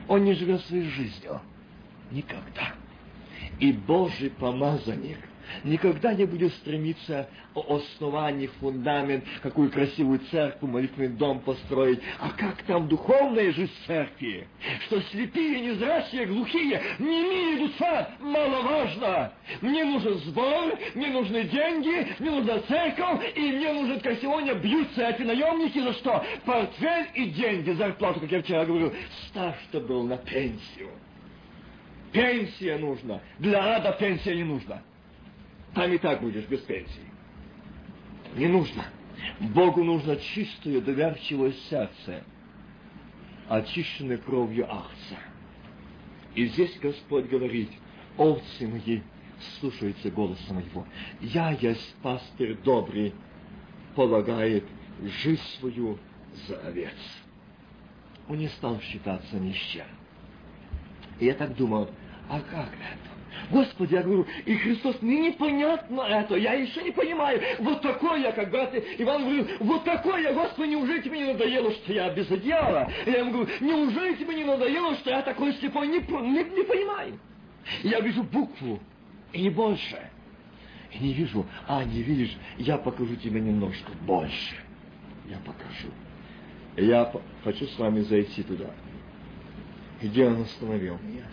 Он 0.09 0.25
не 0.25 0.35
живет 0.35 0.61
своей 0.63 0.89
жизнью. 0.89 1.41
Никогда. 2.11 2.75
И 3.61 3.73
Божий 3.73 4.31
помазанник 4.31 5.19
никогда 5.65 6.15
не 6.15 6.25
будет 6.25 6.53
стремиться 6.55 7.29
о 7.55 7.77
основании, 7.77 8.49
фундамент, 8.61 9.25
какую 9.43 9.71
красивую 9.71 10.21
церковь, 10.31 10.71
молитвенный 10.71 11.09
дом 11.09 11.41
построить. 11.41 12.01
А 12.21 12.31
как 12.31 12.63
там 12.63 12.89
духовная 12.89 13.53
жизнь 13.53 13.73
церкви? 13.87 14.47
Что 14.87 15.01
слепые, 15.03 15.61
незрячие, 15.61 16.27
глухие 16.27 16.81
не 16.99 17.23
имеют 17.23 17.73
душа, 17.73 18.11
маловажно. 18.21 19.33
Мне 19.61 19.85
нужен 19.85 20.19
сбор, 20.19 20.79
мне 20.95 21.09
нужны 21.09 21.45
деньги, 21.45 22.15
мне 22.19 22.31
нужна 22.31 22.61
церковь, 22.61 23.33
и 23.35 23.53
мне 23.53 23.73
нужен, 23.73 24.01
как 24.01 24.19
сегодня 24.21 24.55
бьются 24.55 25.03
эти 25.03 25.23
наемники, 25.23 25.81
за 25.81 25.93
что? 25.95 26.25
Портфель 26.45 27.09
и 27.15 27.27
деньги, 27.27 27.71
зарплату, 27.71 28.21
как 28.21 28.31
я 28.31 28.43
вчера 28.43 28.65
говорил. 28.65 28.93
Старш-то 29.29 29.81
был 29.81 30.05
на 30.05 30.17
пенсию. 30.17 30.91
Пенсия 32.13 32.79
нужна. 32.79 33.21
Для 33.39 33.77
ада 33.77 33.93
пенсия 33.93 34.35
не 34.35 34.45
нужна. 34.45 34.83
Там 35.75 35.93
и 35.93 35.99
так 35.99 36.21
будешь 36.21 36.47
без 36.47 36.61
пенсии. 36.61 37.13
Не 38.37 38.49
нужно. 38.49 38.85
Богу 39.41 39.85
нужно 39.85 40.17
чистое, 40.17 40.81
доверчивое 40.81 41.53
сердце, 41.69 42.25
очищенное 43.49 44.19
кровью 44.19 44.73
Ахца. 44.73 45.19
И 46.35 46.47
здесь 46.47 46.79
Господь 46.79 47.29
говорит, 47.29 47.71
овцы 48.17 48.69
мои, 48.69 49.01
слушаются 49.59 50.11
голоса 50.11 50.53
моего. 50.53 50.87
Я 51.21 51.51
есть 51.51 51.95
пастырь 52.03 52.57
добрый, 52.65 53.15
полагает 53.95 54.65
жизнь 55.03 55.43
свою 55.59 55.99
за 56.47 56.59
овец. 56.61 56.95
Он 58.29 58.39
не 58.39 58.49
стал 58.49 58.81
считаться 58.81 59.37
ни 59.37 59.53
с 59.53 59.57
чем. 59.57 59.87
И 61.19 61.27
я 61.27 61.35
так 61.35 61.57
думал, 61.57 61.91
а 62.29 62.41
как 62.41 62.69
это? 62.69 63.18
Господи, 63.51 63.95
я 63.95 64.03
говорю, 64.03 64.27
и 64.45 64.55
Христос, 64.57 65.01
мне 65.01 65.31
непонятно 65.31 66.03
это, 66.03 66.37
я 66.37 66.55
еще 66.55 66.83
не 66.83 66.91
понимаю. 66.91 67.41
Вот 67.61 67.83
такой 67.83 68.23
я, 68.23 68.33
как 68.33 68.51
брат 68.51 68.75
Иван 68.99 69.23
говорил, 69.23 69.47
вот 69.61 69.85
такой 69.85 70.23
я, 70.23 70.33
Господи, 70.33 70.71
неужели 70.71 71.03
тебе 71.03 71.19
не 71.19 71.33
надоело, 71.33 71.73
что 71.73 71.93
я 71.93 72.11
без 72.11 72.31
одеяла? 72.31 72.91
Я 73.07 73.19
ему 73.19 73.33
говорю, 73.33 73.49
неужели 73.61 74.17
тебе 74.17 74.35
не 74.35 74.45
надоело, 74.45 74.95
что 74.97 75.11
я 75.11 75.23
такой 75.23 75.53
слепой, 75.55 75.89
не, 75.89 75.99
не, 75.99 76.45
не 76.45 76.65
понимаю. 76.65 77.19
Я 77.83 78.01
вижу 78.01 78.23
букву, 78.23 78.81
и 79.33 79.43
не 79.43 79.51
больше. 79.51 79.99
И 80.93 80.99
не 80.99 81.13
вижу, 81.13 81.47
а, 81.67 81.85
не 81.85 82.03
видишь, 82.03 82.37
я 82.57 82.79
покажу 82.79 83.15
тебе 83.17 83.41
немножко 83.41 83.93
больше. 84.07 84.57
Я 85.29 85.37
покажу. 85.39 85.89
Я 86.77 87.13
хочу 87.45 87.67
с 87.67 87.79
вами 87.79 88.01
зайти 88.01 88.43
туда. 88.43 88.71
Где 90.01 90.27
он 90.27 90.43
остановил 90.43 90.97
меня? 91.03 91.25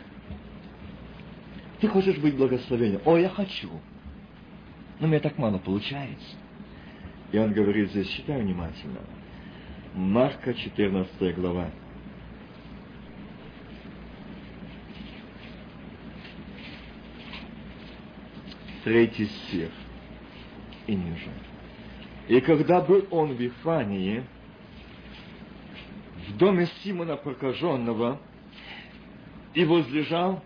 Ты 1.80 1.88
хочешь 1.88 2.18
быть 2.18 2.36
благословением? 2.36 3.02
О, 3.06 3.18
я 3.18 3.30
хочу. 3.30 3.70
Но 5.00 5.08
мне 5.08 5.20
так 5.20 5.38
мало 5.38 5.58
получается. 5.58 6.38
И 7.32 7.38
он 7.38 7.52
говорит 7.52 7.90
здесь, 7.92 8.08
читай 8.08 8.42
внимательно. 8.42 9.02
Марка 9.94 10.54
14 10.54 11.36
глава. 11.36 11.70
Третий 18.84 19.26
стих 19.26 19.72
и 20.88 20.96
ниже. 20.96 21.32
И 22.28 22.40
когда 22.42 22.82
был 22.82 23.06
он 23.12 23.34
в 23.34 23.40
Вифании, 23.42 24.24
в 26.28 26.38
доме 26.38 26.68
Симона 26.84 27.18
прокаженного, 27.18 28.20
и 29.54 29.66
возлежал 29.66 30.44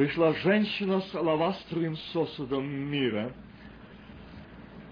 пришла 0.00 0.32
женщина 0.32 1.02
с 1.02 1.14
алавастровым 1.14 1.94
сосудом 2.14 2.66
мира, 2.66 3.34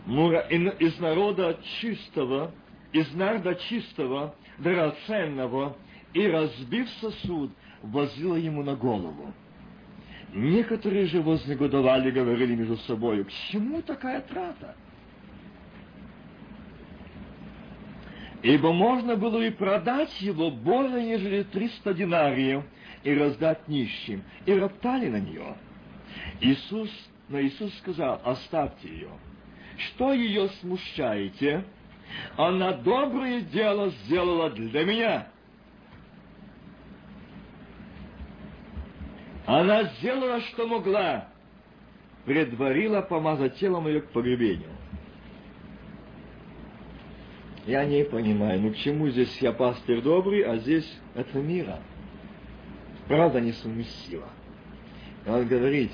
из 0.07 0.99
народа 0.99 1.59
чистого, 1.81 2.53
из 2.93 3.11
нарда 3.15 3.55
чистого, 3.55 4.35
драгоценного, 4.59 5.79
и, 6.12 6.27
разбив 6.27 6.91
сосуд, 7.00 7.50
возила 7.83 8.35
ему 8.35 8.62
на 8.62 8.77
голову. 8.77 9.33
Некоторые 10.35 11.07
же 11.07 11.23
вознегодовали, 11.23 12.11
говорили 12.11 12.55
между 12.55 12.77
собой, 12.77 13.25
к 13.25 13.31
чему 13.50 13.81
такая 13.81 14.21
трата? 14.21 14.77
Ибо 18.43 18.75
можно 18.75 19.17
было 19.17 19.41
и 19.41 19.49
продать 19.49 20.21
его 20.21 20.50
более, 20.50 21.03
нежели 21.03 21.45
триста 21.45 21.95
динариев, 21.95 22.62
и 23.02 23.14
раздать 23.14 23.67
нищим, 23.69 24.23
и 24.47 24.52
роптали 24.52 25.09
на 25.09 25.21
нее. 25.21 25.57
Иисус, 26.40 26.90
но 27.28 27.40
Иисус 27.40 27.76
сказал, 27.78 28.21
оставьте 28.25 28.88
ее. 28.88 29.11
Что 29.76 30.12
ее 30.12 30.49
смущаете? 30.61 31.64
Она 32.37 32.73
доброе 32.73 33.43
дело 33.43 33.90
сделала 33.90 34.50
для 34.50 34.85
меня. 34.85 35.28
Она 39.47 39.85
сделала, 39.85 40.40
что 40.43 40.67
могла, 40.67 41.28
предварила 42.26 43.00
помазать 43.00 43.57
телом 43.57 43.87
ее 43.87 44.02
к 44.02 44.11
погребению. 44.11 44.69
Я 47.67 47.85
не 47.85 48.05
понимаю, 48.05 48.61
ну 48.61 48.73
к 48.73 48.76
чему 48.76 49.09
здесь 49.09 49.37
я 49.40 49.52
пастырь 49.52 50.00
добрый, 50.00 50.43
а 50.43 50.57
здесь 50.57 50.90
это 51.14 51.38
мира. 51.38 51.81
Правда 53.09 53.41
не 53.41 53.53
совместила. 53.53 54.29
Он 55.27 55.47
говорит, 55.47 55.91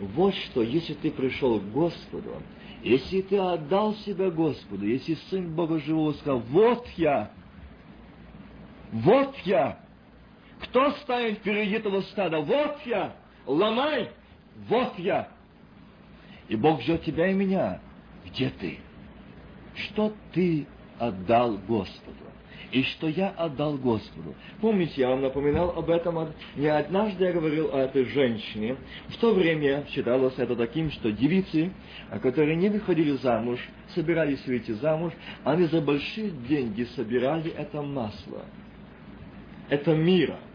вот 0.00 0.34
что, 0.34 0.62
если 0.62 0.94
ты 0.94 1.10
пришел 1.10 1.60
к 1.60 1.70
Господу, 1.70 2.42
если 2.82 3.20
ты 3.20 3.36
отдал 3.36 3.94
себя 3.96 4.30
Господу, 4.30 4.86
если 4.86 5.14
Сын 5.28 5.54
Бога 5.54 5.78
Живого 5.80 6.12
сказал, 6.12 6.40
вот 6.40 6.86
я, 6.96 7.30
вот 8.90 9.36
я, 9.44 9.78
кто 10.62 10.90
станет 10.92 11.38
впереди 11.38 11.74
этого 11.74 12.00
стада? 12.02 12.40
Вот 12.40 12.78
я, 12.86 13.16
ломай, 13.46 14.10
вот 14.68 14.98
я. 14.98 15.28
И 16.48 16.56
Бог 16.56 16.80
ждет 16.82 17.04
тебя 17.04 17.28
и 17.28 17.34
меня. 17.34 17.80
Где 18.26 18.50
ты? 18.50 18.78
Что 19.74 20.12
ты 20.32 20.66
отдал 20.98 21.56
Господу? 21.58 22.16
И 22.72 22.82
что 22.82 23.08
я 23.08 23.30
отдал 23.30 23.76
Господу. 23.76 24.34
Помните, 24.60 25.02
я 25.02 25.10
вам 25.10 25.22
напоминал 25.22 25.70
об 25.70 25.90
этом, 25.90 26.32
не 26.56 26.66
однажды 26.66 27.24
я 27.24 27.32
говорил 27.32 27.70
о 27.72 27.78
этой 27.78 28.04
женщине. 28.04 28.76
В 29.08 29.16
то 29.16 29.34
время 29.34 29.84
считалось 29.88 30.34
это 30.36 30.56
таким, 30.56 30.90
что 30.90 31.10
девицы, 31.10 31.72
которые 32.22 32.56
не 32.56 32.68
выходили 32.68 33.12
замуж, 33.16 33.58
собирались 33.94 34.44
выйти 34.46 34.72
замуж, 34.72 35.12
они 35.44 35.66
за 35.66 35.80
большие 35.80 36.30
деньги 36.30 36.84
собирали 36.96 37.50
это 37.50 37.82
масло. 37.82 38.44
Это 39.68 39.94
мира– 39.94 40.38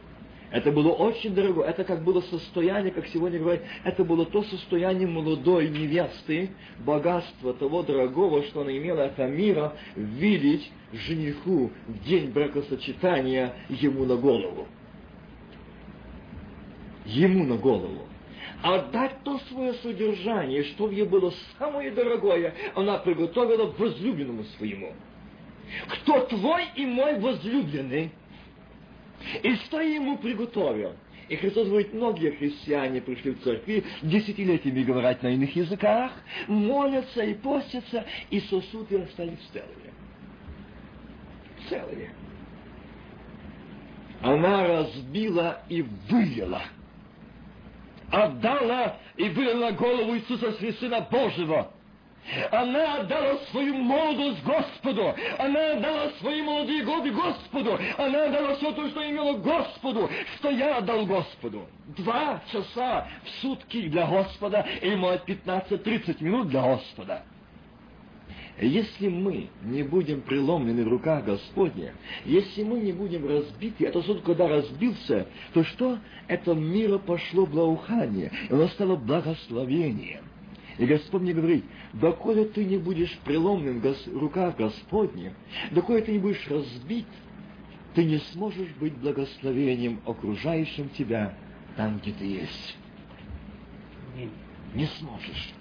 это 0.55 0.71
было 0.71 0.93
очень 0.93 1.35
дорого. 1.35 1.63
Это 1.63 1.83
как 1.83 2.01
было 2.05 2.21
состояние, 2.21 2.93
как 2.93 3.05
сегодня 3.07 3.39
говорят, 3.39 3.61
это 3.83 4.05
было 4.05 4.25
то 4.25 4.41
состояние 4.43 5.05
молодой 5.05 5.67
невесты, 5.67 6.51
богатство 6.79 7.53
того 7.53 7.83
дорогого, 7.83 8.41
что 8.43 8.61
она 8.61 8.71
имела 8.71 9.01
это 9.01 9.27
мира, 9.27 9.73
видеть 9.97 10.71
жениху 10.93 11.71
в 11.87 12.03
день 12.05 12.31
бракосочетания 12.31 13.53
ему 13.67 14.05
на 14.05 14.15
голову. 14.15 14.65
Ему 17.05 17.43
на 17.43 17.57
голову. 17.57 18.03
Отдать 18.63 19.23
то 19.25 19.37
свое 19.49 19.73
содержание, 19.73 20.63
что 20.63 20.87
в 20.87 20.91
ей 20.91 21.03
было 21.03 21.33
самое 21.59 21.91
дорогое, 21.91 22.53
она 22.75 22.97
приготовила 22.99 23.73
возлюбленному 23.77 24.45
своему. 24.55 24.93
Кто 25.89 26.21
твой 26.27 26.63
и 26.77 26.85
мой 26.85 27.19
возлюбленный– 27.19 28.11
и 29.43 29.55
что 29.57 29.81
ему 29.81 30.17
приготовил? 30.17 30.93
И 31.27 31.35
Христос 31.37 31.67
говорит, 31.67 31.93
многие 31.93 32.31
христиане 32.31 33.01
пришли 33.01 33.31
в 33.31 33.41
церкви, 33.41 33.83
десятилетиями 34.03 34.83
говорят 34.83 35.23
на 35.23 35.29
иных 35.29 35.55
языках, 35.55 36.11
молятся 36.47 37.23
и 37.23 37.33
постятся, 37.33 38.05
и 38.29 38.39
сосуды 38.41 39.01
остались 39.01 39.39
целые. 39.51 39.93
Целые. 41.67 42.11
Она 44.21 44.67
разбила 44.67 45.61
и 45.67 45.81
вылила. 45.81 46.61
Отдала 48.11 48.97
и 49.17 49.27
вылила 49.29 49.71
голову 49.71 50.15
Иисуса 50.15 50.51
Христа 50.53 51.01
Божьего 51.09 51.74
она 52.51 53.01
отдала 53.01 53.37
свою 53.51 53.75
молодость 53.75 54.43
Господу. 54.43 55.13
Она 55.37 55.73
отдала 55.73 56.09
свои 56.19 56.41
молодые 56.41 56.83
годы 56.83 57.11
Господу. 57.11 57.79
Она 57.97 58.25
отдала 58.25 58.55
все 58.55 58.71
то, 58.71 58.87
что 58.89 59.09
имела 59.09 59.37
Господу, 59.37 60.09
что 60.37 60.49
я 60.49 60.77
отдал 60.77 61.05
Господу. 61.05 61.67
Два 61.97 62.41
часа 62.51 63.07
в 63.23 63.29
сутки 63.41 63.87
для 63.89 64.07
Господа 64.07 64.65
или, 64.81 64.95
может, 64.95 65.27
15-30 65.27 66.23
минут 66.23 66.47
для 66.49 66.61
Господа. 66.61 67.23
Если 68.59 69.09
мы 69.09 69.49
не 69.63 69.83
будем 69.83 70.21
преломлены 70.21 70.85
в 70.85 70.87
руках 70.87 71.25
Господня, 71.25 71.93
если 72.23 72.63
мы 72.63 72.79
не 72.79 72.93
будем 72.93 73.27
разбиты, 73.27 73.85
это 73.85 74.01
суд, 74.01 74.21
когда 74.23 74.47
разбился, 74.47 75.27
то 75.53 75.63
что? 75.65 75.99
Это 76.29 76.53
мира 76.53 76.97
пошло 76.97 77.45
благоухание, 77.45 78.31
и 78.49 78.53
оно 78.53 78.69
стало 78.69 78.95
благословением. 78.95 80.23
И 80.77 80.85
Господь 80.85 81.21
мне 81.21 81.33
говорит, 81.33 81.63
доколе 81.93 82.45
ты 82.45 82.65
не 82.65 82.77
будешь 82.77 83.17
преломлен 83.19 83.79
в 83.79 84.17
руках 84.17 84.57
Господних, 84.57 85.31
доколе 85.71 86.01
ты 86.01 86.11
не 86.11 86.19
будешь 86.19 86.45
разбит, 86.49 87.05
ты 87.93 88.03
не 88.03 88.17
сможешь 88.17 88.69
быть 88.79 88.93
благословением 88.97 90.01
окружающим 90.05 90.89
тебя 90.89 91.33
там, 91.77 91.99
где 91.99 92.11
ты 92.11 92.25
есть. 92.25 92.77
Не 94.73 94.85
сможешь. 94.85 95.53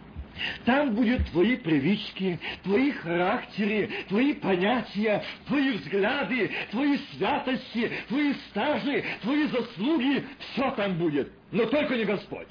Там 0.64 0.94
будут 0.96 1.30
твои 1.30 1.56
привычки, 1.56 2.40
твои 2.64 2.90
характеры, 2.90 3.88
твои 4.08 4.34
понятия, 4.34 5.22
твои 5.46 5.72
взгляды, 5.72 6.50
твои 6.72 6.98
святости, 7.12 7.92
твои 8.08 8.34
стажи, 8.50 9.04
твои 9.22 9.46
заслуги. 9.46 10.24
Все 10.38 10.72
там 10.72 10.98
будет, 10.98 11.30
но 11.52 11.66
только 11.66 11.96
не 11.96 12.04
Господь. 12.04 12.48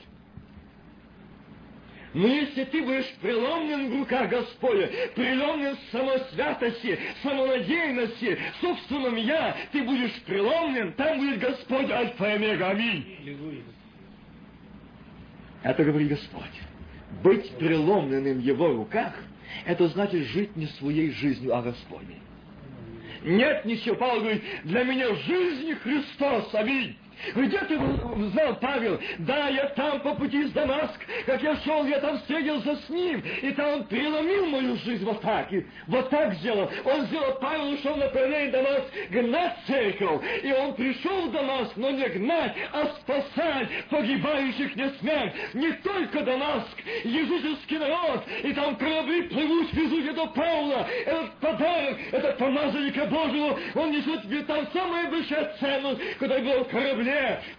Но 2.13 2.27
если 2.27 2.65
ты 2.65 2.83
будешь 2.83 3.11
преломлен 3.21 3.89
в 3.89 3.99
руках 3.99 4.29
Господа, 4.29 4.89
преломлен 5.15 5.75
в 5.75 5.91
самосвятости, 5.91 6.99
самонадеянности, 7.23 8.37
собственном 8.61 9.15
«я», 9.15 9.55
ты 9.71 9.83
будешь 9.83 10.13
преломлен, 10.21 10.93
там 10.93 11.17
будет 11.17 11.39
Господь 11.39 11.89
Альфа 11.89 12.25
и 12.25 12.31
Омега. 12.33 12.69
Аминь. 12.69 13.63
Это 15.63 15.83
говорит 15.83 16.09
Господь. 16.09 16.43
Быть 17.23 17.49
преломленным 17.57 18.37
в 18.37 18.41
Его 18.41 18.73
руках, 18.73 19.13
это 19.65 19.87
значит 19.87 20.27
жить 20.27 20.55
не 20.55 20.67
своей 20.67 21.11
жизнью, 21.11 21.55
а 21.55 21.63
Господней. 21.63 22.21
Нет 23.23 23.65
ничего. 23.65 23.95
Павел 23.95 24.21
говорит, 24.21 24.43
для 24.65 24.83
меня 24.83 25.15
жизнь 25.15 25.73
Христос. 25.75 26.53
Аминь. 26.53 26.95
Где 27.35 27.57
ты 27.59 27.77
знал, 27.77 28.55
Павел? 28.59 28.99
Да, 29.19 29.47
я 29.47 29.65
там 29.69 30.01
по 30.01 30.13
пути 30.15 30.41
из 30.41 30.51
Дамаск. 30.51 30.99
Как 31.25 31.41
я 31.41 31.55
шел, 31.57 31.85
я 31.85 31.99
там 31.99 32.17
встретился 32.19 32.75
с 32.75 32.89
ним. 32.89 33.23
И 33.41 33.51
там 33.51 33.73
он 33.73 33.83
переломил 33.85 34.45
мою 34.47 34.75
жизнь 34.77 35.05
вот 35.05 35.21
так. 35.21 35.51
И 35.53 35.65
вот 35.87 36.09
так 36.09 36.33
сделал. 36.35 36.69
Он 36.83 37.05
сделал, 37.05 37.37
Павел 37.39 37.71
ушел 37.71 37.95
на 37.95 38.05
направление 38.05 38.51
Дамаск 38.51 38.85
гнать 39.09 39.57
церковь. 39.67 40.21
И 40.43 40.51
он 40.51 40.73
пришел 40.75 41.27
в 41.27 41.31
Дамаск, 41.31 41.77
но 41.77 41.91
не 41.91 42.07
гнать, 42.09 42.55
а 42.71 42.87
спасать 43.01 43.69
погибающих 43.89 44.75
не 44.75 44.89
смерть. 44.99 45.33
Не 45.53 45.71
только 45.73 46.21
Дамаск, 46.21 46.77
языческий 47.03 47.77
народ. 47.77 48.23
И 48.43 48.53
там 48.53 48.75
корабли 48.75 49.23
плывут, 49.23 49.73
везут 49.73 50.15
до 50.15 50.27
Павла. 50.27 50.87
Этот 51.05 51.33
подарок, 51.39 51.97
этот 52.11 52.37
помазанника 52.37 53.05
Божьего, 53.05 53.57
он 53.75 53.91
несет 53.91 54.25
в 54.25 54.45
там 54.45 54.67
самую 54.73 55.09
большую 55.09 55.49
цену, 55.59 55.97
когда 56.19 56.39
был 56.39 56.65
корабль 56.65 57.12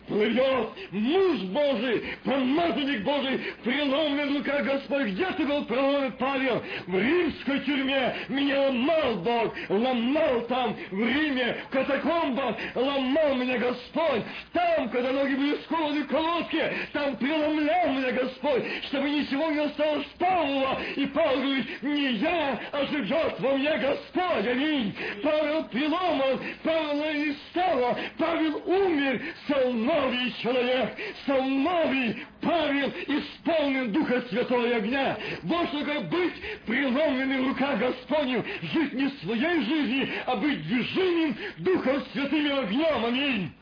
плывет 0.06 0.68
муж 0.90 1.40
Божий, 1.40 2.04
помазанник 2.24 3.02
Божий, 3.02 3.40
преломлен 3.62 4.36
рука 4.36 4.62
Господь. 4.62 5.06
Где 5.08 5.26
ты 5.32 5.46
был 5.46 5.64
преломлен, 5.64 6.12
Павел? 6.18 6.62
В 6.86 6.98
римской 6.98 7.60
тюрьме. 7.60 8.14
Меня 8.28 8.62
ломал 8.62 9.16
Бог, 9.16 9.54
ломал 9.68 10.42
там, 10.42 10.76
в 10.90 11.00
Риме, 11.00 11.56
в 11.66 11.72
катакомбах, 11.72 12.56
ломал 12.74 13.34
меня 13.34 13.58
Господь. 13.58 14.22
Там, 14.52 14.88
когда 14.90 15.12
ноги 15.12 15.34
были 15.34 15.56
скованы 15.64 16.02
в 16.02 16.08
колодке, 16.08 16.72
там 16.92 17.16
преломлял 17.16 17.92
меня 17.92 18.12
Господь, 18.12 18.64
чтобы 18.88 19.10
ничего 19.10 19.50
не 19.50 19.60
осталось 19.60 20.06
Павла. 20.18 20.78
И 20.96 21.06
Павел 21.06 21.42
говорит, 21.42 21.82
не 21.82 22.12
я, 22.14 22.60
а 22.72 22.86
живет 22.86 23.40
во 23.40 23.56
мне 23.56 23.76
Господь. 23.78 24.46
Аминь. 24.46 24.94
Павел 25.22 25.64
преломан, 25.64 26.40
Павел 26.62 27.14
не 27.14 27.34
стало, 27.50 27.96
Павел 28.18 28.62
умер, 28.66 29.22
стал 29.44 29.72
новый 29.72 30.32
человек, 30.42 30.96
стал 31.22 31.42
новый 31.42 32.24
Павел, 32.40 32.92
исполнен 33.06 33.92
Духа 33.92 34.22
Святого 34.28 34.66
и 34.66 34.72
огня. 34.72 35.16
Что 35.44 35.84
как 35.84 36.08
быть 36.08 36.34
преломленным 36.66 37.44
в 37.44 37.48
руках 37.48 37.78
Господню, 37.78 38.44
жить 38.62 38.92
не 38.92 39.08
своей 39.22 39.64
жизнью, 39.64 40.08
а 40.26 40.36
быть 40.36 40.66
движением 40.66 41.36
Духом 41.58 42.02
Святым 42.12 42.46
и 42.46 42.50
огнем. 42.50 43.04
Аминь. 43.04 43.52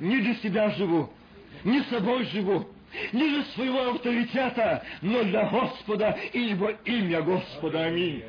Не 0.00 0.18
для 0.18 0.34
себя 0.36 0.70
живу, 0.70 1.10
не 1.64 1.82
собой 1.84 2.24
живу, 2.26 2.68
не 3.12 3.28
для 3.30 3.44
своего 3.54 3.90
авторитета, 3.90 4.82
но 5.02 5.22
для 5.24 5.48
Господа 5.50 6.16
и 6.32 6.54
во 6.54 6.70
имя 6.84 7.22
Господа. 7.22 7.84
Аминь. 7.84 8.22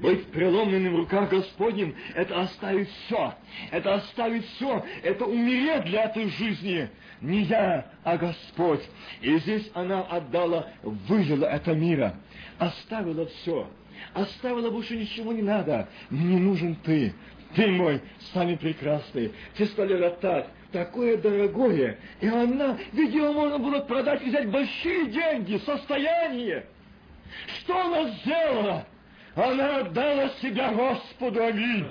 Быть 0.00 0.26
преломленным 0.26 0.94
в 0.94 0.98
руках 0.98 1.30
Господним– 1.30 1.94
это 2.14 2.40
оставить 2.40 2.88
все. 2.88 3.34
Это 3.70 3.94
оставить 3.94 4.46
все. 4.56 4.84
Это 5.02 5.24
умереть 5.24 5.84
для 5.84 6.04
этой 6.04 6.28
жизни. 6.28 6.88
Не 7.20 7.42
я, 7.42 7.86
а 8.04 8.16
Господь. 8.16 8.82
И 9.20 9.38
здесь 9.38 9.70
она 9.74 10.02
отдала, 10.02 10.68
вывела 10.82 11.46
это 11.46 11.74
мира. 11.74 12.14
Оставила 12.58 13.26
все. 13.26 13.68
Оставила 14.12 14.70
больше 14.70 14.96
ничего 14.96 15.32
не 15.32 15.42
надо. 15.42 15.88
Мне 16.10 16.38
нужен 16.38 16.74
ты. 16.76 17.14
Ты 17.54 17.68
мой, 17.68 18.02
самый 18.34 18.58
прекрасный. 18.58 19.32
Ты 19.56 19.66
стали 19.66 20.14
так, 20.20 20.48
такое 20.72 21.16
дорогое. 21.16 21.98
И 22.20 22.26
она, 22.26 22.76
ведь 22.92 23.14
его 23.14 23.32
можно 23.32 23.58
было 23.58 23.80
продать 23.80 24.22
и 24.22 24.28
взять 24.28 24.50
большие 24.50 25.06
деньги, 25.06 25.56
состояние. 25.64 26.66
Что 27.60 27.80
она 27.80 28.10
сделала? 28.10 28.86
Она 29.36 29.80
отдала 29.80 30.30
себя 30.40 30.72
Господу, 30.72 31.44
аминь. 31.44 31.86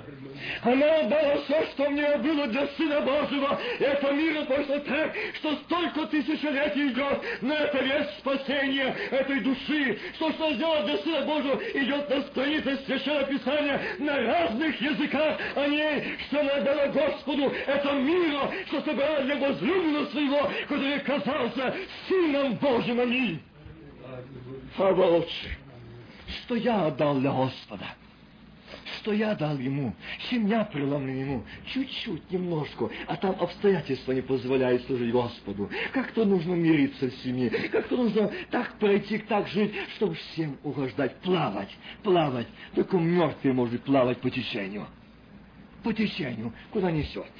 Она 0.62 0.96
отдала 0.96 1.36
все, 1.44 1.64
что 1.66 1.88
мне 1.90 2.16
было 2.16 2.48
для 2.48 2.66
Сына 2.66 3.00
Божьего. 3.02 3.58
Это 3.78 4.12
мир 4.12 4.44
пошло 4.46 4.80
так, 4.80 5.14
что 5.36 5.54
столько 5.58 6.06
тысячелетий 6.06 6.88
идет 6.88 7.42
на 7.42 7.52
это 7.52 7.78
весь 7.84 8.08
спасение 8.18 8.96
этой 9.12 9.40
души. 9.40 9.96
Что, 10.16 10.32
что 10.32 10.54
сделать 10.54 10.86
для 10.86 10.98
Сына 10.98 11.24
Божьего, 11.24 11.54
идет 11.54 12.10
на 12.10 12.22
странице 12.22 12.78
Священного 12.84 13.24
Писания 13.26 13.80
на 14.00 14.16
разных 14.22 14.80
языках 14.80 15.38
о 15.54 15.66
ней, 15.68 16.18
что 16.26 16.40
она 16.40 16.50
отдала 16.50 16.86
Господу. 16.88 17.52
Это 17.66 17.92
мира, 17.92 18.50
что 18.66 18.80
собирала 18.80 19.20
для 19.20 19.36
возлюбленного 19.36 20.06
своего, 20.06 20.50
который 20.68 20.98
казался 20.98 21.74
Сыном 22.08 22.54
Божьим, 22.56 23.00
аминь. 23.00 23.40
Отче 24.78 25.56
что 26.26 26.56
я 26.56 26.86
отдал 26.86 27.18
для 27.18 27.30
Господа, 27.30 27.86
что 28.98 29.12
я 29.12 29.34
дал 29.34 29.58
ему, 29.58 29.94
семья 30.30 30.64
преломлена 30.64 31.20
ему, 31.20 31.44
чуть-чуть, 31.72 32.30
немножко, 32.30 32.90
а 33.06 33.16
там 33.16 33.36
обстоятельства 33.40 34.12
не 34.12 34.22
позволяют 34.22 34.82
служить 34.86 35.12
Господу. 35.12 35.70
Как-то 35.92 36.24
нужно 36.24 36.54
мириться 36.54 37.08
в 37.08 37.14
семье, 37.16 37.50
как-то 37.50 37.96
нужно 37.96 38.30
так 38.50 38.78
пройти, 38.78 39.18
так 39.18 39.48
жить, 39.48 39.72
чтобы 39.96 40.14
всем 40.14 40.56
угождать, 40.62 41.16
плавать, 41.16 41.70
плавать. 42.02 42.48
Только 42.74 42.98
мертвый 42.98 43.52
может 43.52 43.82
плавать 43.82 44.18
по 44.18 44.30
течению. 44.30 44.86
По 45.82 45.92
течению, 45.92 46.52
куда 46.72 46.90
несет. 46.90 47.30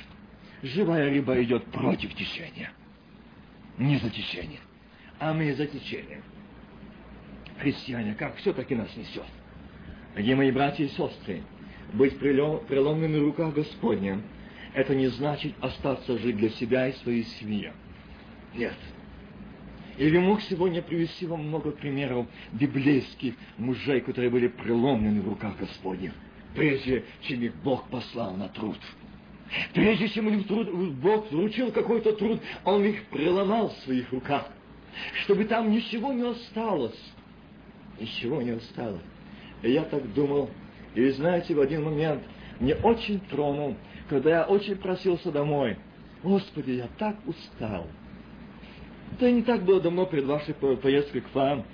Живая 0.63 1.11
рыба 1.11 1.43
идет 1.43 1.65
против 1.67 2.15
течения, 2.15 2.73
не 3.77 3.99
за 3.99 4.09
течение, 4.09 4.61
а 5.19 5.35
мы 5.35 5.53
за 5.55 5.67
течением 5.67 6.23
христиане, 7.59 8.15
как 8.15 8.37
все-таки 8.37 8.75
нас 8.75 8.95
несет. 8.97 9.25
Дорогие 10.13 10.37
мои 10.37 10.51
братья 10.51 10.85
и 10.85 10.89
сестры, 10.89 11.43
быть 11.93 12.19
преломленным 12.19 13.21
в 13.23 13.25
руках 13.27 13.55
Господня, 13.55 14.21
это 14.75 14.95
не 14.95 15.09
значит 15.09 15.55
остаться 15.61 16.19
жить 16.19 16.37
для 16.37 16.51
себя 16.51 16.89
и 16.89 16.93
своей 16.93 17.25
семьи. 17.25 17.73
Нет. 18.55 18.75
Или 19.99 20.19
мог 20.19 20.43
сегодня 20.43 20.83
привести 20.83 21.27
вам 21.27 21.49
много 21.49 21.71
примеров 21.71 22.27
библейских 22.53 23.35
мужей, 23.57 24.01
которые 24.03 24.31
были 24.31 24.49
преломлены 24.49 25.23
в 25.23 25.29
руках 25.29 25.57
Господних, 25.59 26.13
прежде 26.55 27.05
чем 27.23 27.43
их 27.43 27.55
Бог 27.57 27.89
послал 27.89 28.37
на 28.37 28.49
труд. 28.49 28.79
Прежде 29.73 30.09
чем 30.09 30.29
им 30.29 30.45
труд, 30.45 30.71
Бог 30.95 31.31
вручил 31.31 31.71
какой-то 31.73 32.13
труд, 32.15 32.43
Он 32.65 32.85
их 32.85 33.05
преломал 33.05 33.71
в 33.71 33.77
своих 33.85 34.13
руках, 34.13 34.51
чтобы 35.23 35.45
там 35.45 35.71
ничего 35.71 36.13
не 36.13 36.29
осталось, 36.29 37.01
ничего 38.01 38.43
не 38.43 38.51
осталось. 38.51 39.03
И 39.63 39.71
я 39.71 39.83
так 39.83 40.13
думал, 40.15 40.51
и 40.95 41.09
знаете, 41.11 41.55
в 41.55 41.61
один 41.61 41.85
момент 41.85 42.23
мне 42.61 42.75
очень 42.75 43.21
тронул, 43.21 43.77
когда 44.09 44.31
я 44.31 44.45
очень 44.45 44.77
просился 44.77 45.31
домой. 45.31 45.77
Господи, 46.23 46.73
я 46.73 46.89
так 46.99 47.17
устал. 47.27 47.87
Это 49.13 49.31
не 49.31 49.43
так 49.43 49.65
было 49.65 49.81
давно 49.81 50.07
перед 50.07 50.25
вашей 50.25 50.55
поездкой 50.55 51.21
к 51.21 51.35
вам. 51.35 51.65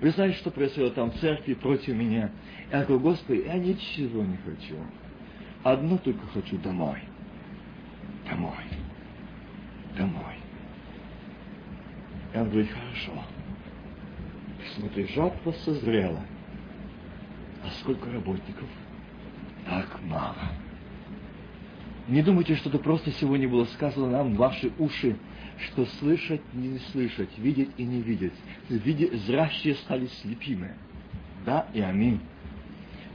Вы 0.00 0.10
знаете, 0.10 0.38
что 0.38 0.50
происходило 0.50 0.90
там 0.90 1.10
в 1.10 1.18
церкви 1.20 1.54
против 1.54 1.94
меня? 1.94 2.30
Я 2.70 2.84
говорю, 2.84 3.00
Господи, 3.00 3.44
я 3.46 3.54
ничего 3.54 4.22
не 4.22 4.36
хочу. 4.38 4.76
Одно 5.62 5.96
только 5.98 6.26
хочу 6.26 6.58
домой. 6.58 6.98
Домой. 8.28 8.64
Домой. 9.96 10.34
Я 12.34 12.44
говорю, 12.44 12.66
хорошо. 12.66 13.22
Смотри, 14.76 15.06
жатва 15.06 15.52
созрела. 15.64 16.20
А 17.62 17.70
сколько 17.80 18.10
работников? 18.10 18.68
Так 19.66 20.00
мало. 20.02 20.36
Не 22.08 22.22
думайте, 22.22 22.56
что 22.56 22.68
это 22.68 22.78
просто 22.78 23.10
сегодня 23.12 23.48
было 23.48 23.64
сказано 23.66 24.10
нам 24.10 24.34
в 24.34 24.36
ваши 24.36 24.72
уши, 24.78 25.16
что 25.58 25.86
слышать 25.86 26.42
не 26.52 26.78
слышать, 26.90 27.30
видеть 27.38 27.70
и 27.78 27.84
не 27.84 28.02
видеть. 28.02 28.34
Видя, 28.68 29.16
зрящие 29.16 29.74
стали 29.76 30.06
слепимы. 30.06 30.72
Да 31.46 31.66
и 31.72 31.80
аминь. 31.80 32.20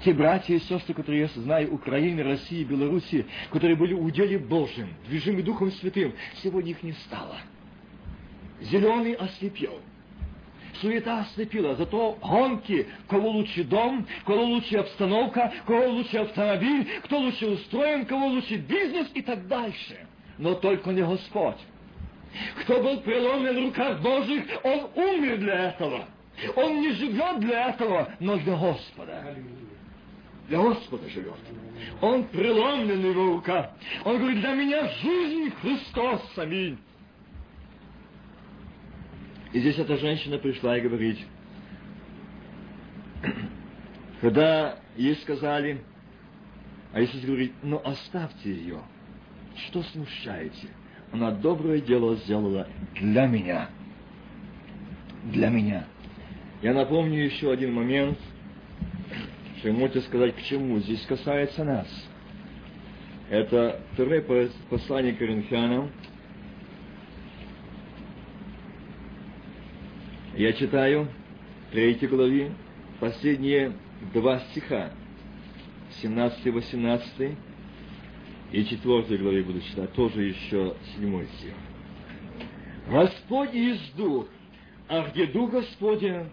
Те 0.03 0.13
братья 0.13 0.55
и 0.55 0.59
сестры, 0.59 0.93
которые 0.93 1.21
я 1.21 1.41
знаю, 1.41 1.73
Украины, 1.73 2.23
России, 2.23 2.63
Белоруссии, 2.63 3.25
которые 3.51 3.75
были 3.75 3.93
уделе 3.93 4.39
Божьим, 4.39 4.87
движимы 5.07 5.43
Духом 5.43 5.71
Святым, 5.73 6.13
сегодня 6.41 6.71
их 6.71 6.81
не 6.83 6.93
стало. 6.93 7.35
Зеленый 8.61 9.13
ослепел 9.13 9.81
суета 10.81 11.21
ослепила, 11.21 11.75
зато 11.75 12.17
гонки, 12.21 12.87
кого 13.07 13.29
лучше 13.29 13.63
дом, 13.63 14.05
кого 14.25 14.43
лучше 14.43 14.77
обстановка, 14.77 15.51
кого 15.65 15.87
лучше 15.87 16.17
автомобиль, 16.17 16.87
кто 17.03 17.19
лучше 17.19 17.47
устроен, 17.47 18.05
кого 18.05 18.27
лучше 18.27 18.55
бизнес 18.55 19.07
и 19.13 19.21
так 19.21 19.47
дальше. 19.47 20.07
Но 20.37 20.55
только 20.55 20.91
не 20.91 21.01
Господь. 21.01 21.57
Кто 22.61 22.81
был 22.81 23.01
преломлен 23.01 23.55
в 23.55 23.65
руках 23.67 24.01
Божьих, 24.01 24.43
он 24.63 24.87
умер 24.95 25.37
для 25.37 25.69
этого. 25.69 26.05
Он 26.55 26.81
не 26.81 26.91
живет 26.91 27.39
для 27.39 27.69
этого, 27.69 28.13
но 28.19 28.37
для 28.37 28.55
Господа. 28.55 29.35
Для 30.47 30.57
Господа 30.59 31.09
живет. 31.09 31.35
Он 32.01 32.23
преломлен 32.25 33.09
его 33.09 33.33
руках. 33.33 33.71
Он 34.05 34.17
говорит, 34.17 34.39
для 34.39 34.53
меня 34.53 34.87
жизнь 34.87 35.53
Христос, 35.61 36.21
аминь. 36.37 36.77
И 39.53 39.59
здесь 39.59 39.79
эта 39.79 39.97
женщина 39.97 40.37
пришла 40.37 40.77
и 40.77 40.81
говорит, 40.81 41.17
когда 44.21 44.77
ей 44.95 45.15
сказали, 45.17 45.81
а 46.93 47.01
Иисус 47.01 47.21
говорит, 47.21 47.53
ну 47.63 47.81
оставьте 47.83 48.51
ее, 48.51 48.81
что 49.67 49.81
смущаете? 49.83 50.67
Она 51.11 51.31
доброе 51.31 51.81
дело 51.81 52.15
сделала 52.17 52.67
для 52.95 53.25
меня. 53.25 53.69
Для 55.25 55.49
меня. 55.49 55.85
Я 56.61 56.73
напомню 56.73 57.23
еще 57.23 57.51
один 57.51 57.73
момент, 57.73 58.19
что 59.57 59.71
можете 59.71 60.01
сказать, 60.01 60.35
к 60.35 60.41
чему 60.43 60.79
здесь 60.79 61.01
касается 61.05 61.63
нас. 61.63 61.87
Это 63.29 63.81
второе 63.93 64.21
послание 64.69 65.13
Коринфянам, 65.13 65.91
Я 70.39 70.53
читаю 70.53 71.09
третьей 71.69 72.07
главе, 72.07 72.53
последние 73.01 73.73
два 74.13 74.39
стиха, 74.39 74.89
17-18, 76.01 77.35
и 78.53 78.63
четвертой 78.63 79.17
главе 79.17 79.43
буду 79.43 79.59
читать, 79.59 79.91
тоже 79.91 80.23
еще 80.23 80.77
седьмой 80.95 81.25
стих. 81.25 81.53
Господь 82.87 83.53
есть 83.53 83.93
Дух, 83.97 84.27
а 84.87 85.09
где 85.09 85.27
Дух 85.27 85.51
Господень, 85.51 86.29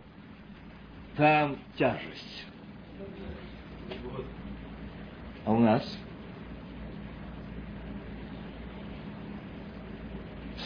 там 1.16 1.58
тяжесть. 1.76 2.46
А 5.44 5.52
у 5.52 5.58
нас? 5.58 5.98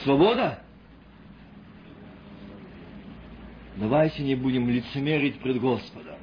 Свобода? 0.04 0.62
Давайте 3.80 4.22
не 4.22 4.34
будем 4.34 4.68
лицемерить 4.68 5.40
пред 5.40 5.58
Господом. 5.58 6.16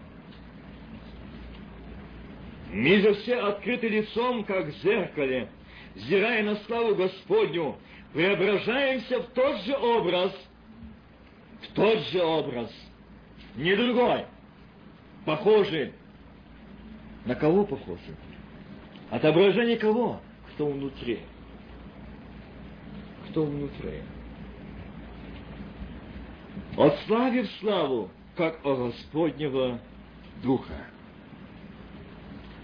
Мы 2.71 2.99
же 2.99 3.15
все 3.15 3.37
открыты 3.37 3.87
лицом, 3.87 4.43
как 4.43 4.67
в 4.67 4.83
зеркале, 4.83 5.49
взирая 5.95 6.43
на 6.43 6.57
славу 6.57 6.93
Господню, 6.93 7.77
преображаемся 8.13 9.21
в 9.21 9.29
тот 9.29 9.59
же 9.63 9.75
образ, 9.75 10.31
в 11.63 11.73
тот 11.73 11.99
же 12.09 12.21
образ, 12.21 12.71
не 13.55 13.75
другой, 13.75 14.25
похожий. 15.25 15.93
На 17.25 17.33
кого 17.33 17.65
похожий? 17.65 18.15
Отображение 19.09 19.77
кого? 19.77 20.21
Кто 20.53 20.67
внутри? 20.67 21.21
Кто 23.29 23.45
внутри? 23.45 24.01
От 26.77 26.95
славы 27.07 27.41
в 27.41 27.51
славу, 27.59 28.11
как 28.35 28.63
о 28.63 28.75
Господнего 28.75 29.79
Духа. 30.43 30.85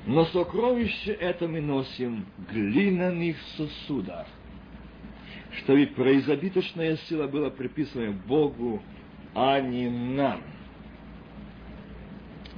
Но 0.05 0.25
сокровище 0.25 1.13
это 1.13 1.47
мы 1.47 1.61
носим 1.61 2.25
в 2.37 2.53
глиняных 2.53 3.37
сосудах, 3.57 4.27
что 5.57 5.73
ведь 5.73 5.95
произобиточная 5.95 6.97
сила 7.07 7.25
была 7.25 7.49
приписана 7.49 8.11
Богу, 8.11 8.83
а 9.33 9.59
не 9.59 9.89
нам. 9.89 10.41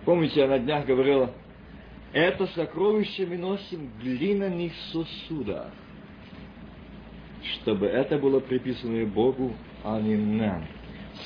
Помните, 0.03 0.41
я 0.41 0.47
на 0.47 0.59
днях 0.59 0.85
говорил, 0.85 1.29
это 2.11 2.47
сокровище 2.47 3.25
мы 3.27 3.37
носим 3.37 3.87
в 3.87 4.03
глиняных 4.03 4.73
сосудах, 4.91 5.71
чтобы 7.53 7.85
это 7.85 8.17
было 8.17 8.41
приписано 8.41 9.05
Богу, 9.05 9.53
а 9.85 10.01
не 10.01 10.17
нам. 10.17 10.65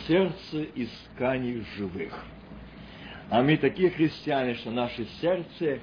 Сердце 0.07 0.63
из 0.75 0.89
тканей 1.13 1.63
живых. 1.77 2.25
А 3.29 3.41
мы 3.43 3.57
такие 3.57 3.89
христиане, 3.91 4.55
что 4.55 4.71
наше 4.71 5.05
сердце 5.21 5.79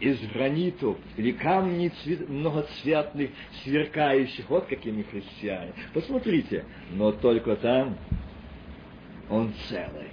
из 0.00 0.18
гранитов 0.32 0.96
или 1.16 1.32
камней 1.32 1.90
цвет, 2.02 2.28
многоцветных, 2.28 3.30
сверкающих. 3.62 4.48
Вот 4.48 4.68
мы 4.70 5.04
христиане. 5.04 5.72
Посмотрите, 5.92 6.64
но 6.92 7.12
только 7.12 7.56
там 7.56 7.96
он 9.30 9.52
целый 9.68 10.10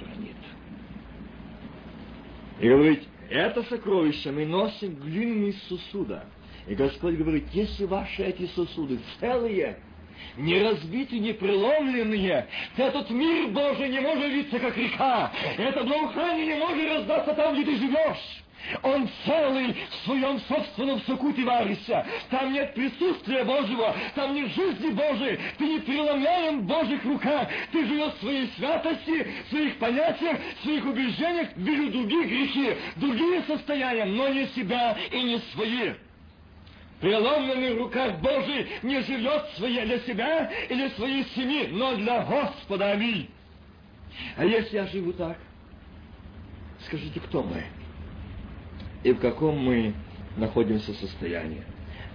гранит. 0.00 0.36
И 2.60 2.68
говорит, 2.68 3.02
это 3.28 3.62
сокровище 3.64 4.30
мы 4.32 4.44
носим 4.44 4.96
в 4.96 5.04
глиняных 5.04 5.56
сосудах. 5.68 6.24
И 6.66 6.74
Господь 6.74 7.14
говорит, 7.14 7.44
если 7.52 7.84
ваши 7.84 8.22
эти 8.22 8.46
сосуды 8.46 8.98
целые, 9.18 9.78
не 10.36 10.62
разбиты, 10.62 11.18
не 11.18 11.32
преломленные. 11.32 12.46
Этот 12.76 13.10
мир 13.10 13.48
Божий 13.48 13.88
не 13.88 14.00
может 14.00 14.30
литься, 14.30 14.58
как 14.58 14.76
река. 14.76 15.32
Это 15.56 15.84
благоухание 15.84 16.46
не 16.46 16.54
может 16.54 16.92
раздаться 16.92 17.34
там, 17.34 17.54
где 17.54 17.64
ты 17.64 17.76
живешь. 17.76 18.42
Он 18.82 19.08
целый 19.24 19.72
в 19.72 20.04
своем 20.04 20.38
собственном 20.40 21.00
соку 21.02 21.32
ты 21.32 21.44
варишься. 21.44 22.06
Там 22.28 22.52
нет 22.52 22.74
присутствия 22.74 23.44
Божьего, 23.44 23.96
там 24.14 24.34
нет 24.34 24.48
жизни 24.52 24.90
Божией. 24.90 25.38
Ты 25.58 25.64
не 25.64 25.78
преломляем 25.80 26.60
в 26.60 26.64
Божьих 26.64 27.04
руках. 27.04 27.48
Ты 27.72 27.86
живешь 27.86 28.12
в 28.14 28.20
своей 28.20 28.50
святости, 28.56 29.26
в 29.46 29.50
своих 29.50 29.78
понятиях, 29.78 30.38
в 30.60 30.64
своих 30.64 30.84
убеждениях, 30.84 31.48
вижу 31.56 31.90
другие 31.90 32.24
грехи, 32.24 32.76
другие 32.96 33.42
состояния, 33.42 34.04
но 34.04 34.28
не 34.28 34.46
себя 34.48 34.96
и 35.10 35.22
не 35.22 35.38
свои 35.52 35.92
преломленных 37.00 37.78
руках 37.78 38.20
Божий 38.20 38.66
не 38.82 39.00
живет 39.02 39.44
своє 39.56 39.84
для 39.84 39.98
себя 40.00 40.50
или 40.68 40.88
своей 40.90 41.24
семьи, 41.34 41.68
но 41.72 41.96
для 41.96 42.22
Господа. 42.24 42.92
Аминь. 42.92 43.28
А 44.36 44.44
если 44.44 44.76
я 44.76 44.86
живу 44.86 45.12
так, 45.12 45.38
скажите, 46.86 47.20
кто 47.20 47.42
мы? 47.42 47.64
И 49.02 49.12
в 49.12 49.18
каком 49.18 49.58
мы 49.58 49.94
находимся 50.36 50.92
состоянии? 50.94 51.62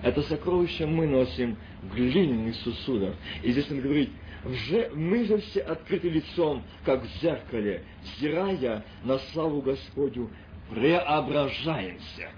Это 0.04 0.22
сокровище 0.24 0.86
мы 0.86 1.08
носим 1.08 1.58
в 1.82 1.96
глиняных 1.96 2.56
сосудах. 2.58 3.16
И 3.42 3.52
здесь 3.52 3.70
он 3.72 3.82
говорит, 3.82 4.12
мы 4.94 5.26
же 5.26 5.40
все 5.40 5.62
открыты 5.62 6.10
лицом, 6.10 6.62
как 6.84 7.04
в 7.04 7.22
зеркале, 7.22 7.82
взирая 8.04 8.84
на 9.04 9.18
славу 9.18 9.62
Господню, 9.62 10.30
преображаемся 10.70 12.30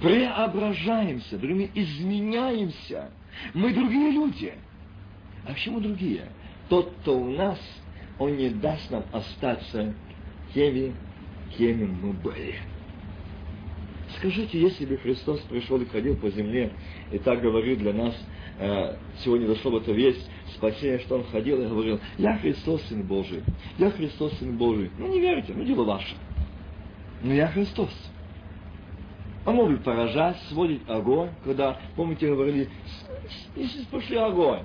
преображаемся, 0.00 1.38
другими 1.38 1.70
изменяемся. 1.74 3.10
Мы 3.52 3.72
другие 3.72 4.10
люди. 4.12 4.54
А 5.46 5.52
почему 5.52 5.80
другие? 5.80 6.26
Тот, 6.68 6.92
кто 7.00 7.18
у 7.18 7.30
нас, 7.30 7.58
он 8.18 8.36
не 8.36 8.50
даст 8.50 8.90
нам 8.90 9.04
остаться 9.12 9.94
теми, 10.54 10.94
кеми 11.56 11.84
мы 11.84 12.12
были. 12.12 12.56
Скажите, 14.18 14.60
если 14.60 14.86
бы 14.86 14.96
Христос 14.96 15.40
пришел 15.40 15.80
и 15.80 15.86
ходил 15.86 16.16
по 16.16 16.30
земле, 16.30 16.72
и 17.10 17.18
так 17.18 17.40
говорил 17.42 17.76
для 17.76 17.92
нас, 17.92 18.14
э, 18.58 18.96
сегодня 19.22 19.48
дошло 19.48 19.72
в 19.72 19.76
эту 19.76 19.92
весть, 19.92 20.28
спасение, 20.54 21.00
что 21.00 21.16
Он 21.16 21.24
ходил 21.24 21.60
и 21.60 21.66
говорил, 21.66 22.00
я 22.18 22.38
Христос, 22.38 22.82
Сын 22.88 23.02
Божий, 23.02 23.42
я 23.78 23.90
Христос, 23.90 24.32
Сын 24.38 24.56
Божий. 24.56 24.90
Ну, 24.98 25.08
не 25.08 25.20
верите, 25.20 25.52
ну, 25.54 25.64
дело 25.64 25.84
ваше. 25.84 26.14
Но 27.22 27.34
я 27.34 27.48
Христос. 27.48 27.90
Может 29.44 29.84
поражать, 29.84 30.38
сводить 30.48 30.88
огонь, 30.88 31.30
когда, 31.44 31.78
помните, 31.96 32.28
говорили, 32.28 32.70
если 33.54 33.84
пошли 33.84 34.16
огонь. 34.16 34.62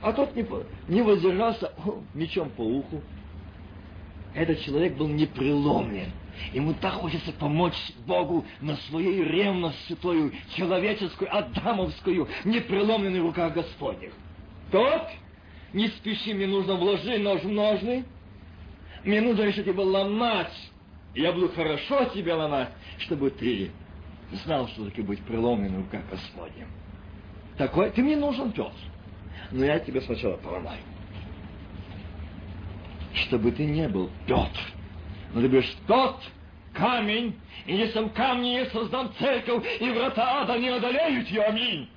А 0.00 0.12
тот 0.12 0.34
не, 0.34 0.44
не 0.88 1.02
воздержался 1.02 1.72
о, 1.86 2.00
мечом 2.12 2.50
по 2.50 2.62
уху. 2.62 3.00
Этот 4.34 4.60
человек 4.62 4.96
был 4.96 5.06
непреломлен. 5.06 6.10
Ему 6.52 6.74
так 6.74 6.94
хочется 6.94 7.30
помочь 7.32 7.76
Богу 8.06 8.44
на 8.60 8.76
своей 8.88 9.22
ревность 9.22 9.78
святую, 9.86 10.32
человеческую, 10.56 11.34
адамовскую, 11.34 12.26
непреломленной 12.44 13.20
руках 13.20 13.52
Господних. 13.52 14.10
Тот, 14.72 15.06
не 15.72 15.88
спеши, 15.88 16.34
мне 16.34 16.46
нужно 16.46 16.74
вложить 16.74 17.22
нож 17.22 17.42
в 17.42 17.48
ножны, 17.48 18.04
мне 19.04 19.20
нужно 19.20 19.42
еще 19.42 19.62
тебя 19.62 19.84
ломать. 19.84 20.52
Я 21.14 21.32
буду 21.32 21.50
хорошо 21.50 22.06
тебя 22.06 22.36
ломать, 22.36 22.70
чтобы 22.98 23.30
ты 23.30 23.70
знал, 24.38 24.68
что 24.68 24.86
таки 24.86 25.02
быть 25.02 25.20
преломленным 25.22 25.82
в 25.82 25.84
руках 25.84 26.02
Господнем. 26.10 26.68
Такой, 27.56 27.90
ты 27.90 28.02
мне 28.02 28.16
нужен, 28.16 28.52
Петр. 28.52 28.72
Но 29.50 29.64
я 29.64 29.78
тебя 29.78 30.00
сначала 30.00 30.36
поломаю. 30.36 30.80
Чтобы 33.14 33.52
ты 33.52 33.64
не 33.64 33.88
был 33.88 34.10
Петр. 34.26 34.60
Но 35.34 35.40
ты 35.40 35.48
будешь 35.48 35.76
тот 35.86 36.16
камень, 36.72 37.34
и 37.66 37.74
не 37.74 37.88
сам 37.88 38.10
камни 38.10 38.48
я 38.48 38.66
создам 38.66 39.12
церковь, 39.18 39.64
и 39.80 39.90
врата 39.90 40.42
ада 40.42 40.58
не 40.58 40.68
одолеют 40.68 41.28
ее, 41.28 41.42
аминь. 41.42 41.88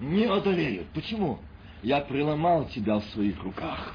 Не 0.00 0.24
одолеют. 0.24 0.88
Почему? 0.88 1.38
Я 1.82 2.00
преломал 2.00 2.66
тебя 2.66 2.96
в 2.96 3.04
своих 3.06 3.42
руках. 3.42 3.94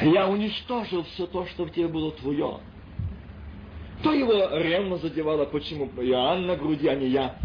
Я 0.00 0.28
уничтожил 0.28 1.02
все 1.04 1.26
то, 1.26 1.46
что 1.46 1.64
в 1.64 1.72
тебе 1.72 1.88
было 1.88 2.12
твое. 2.12 2.60
Кто 4.02 4.12
его 4.12 4.32
ревно 4.58 4.96
задевало, 4.96 5.44
почему 5.44 5.86
Иоанн 5.96 6.44
на 6.44 6.56
груди, 6.56 6.88
а 6.88 6.96
не 6.96 7.06
я? 7.06 7.36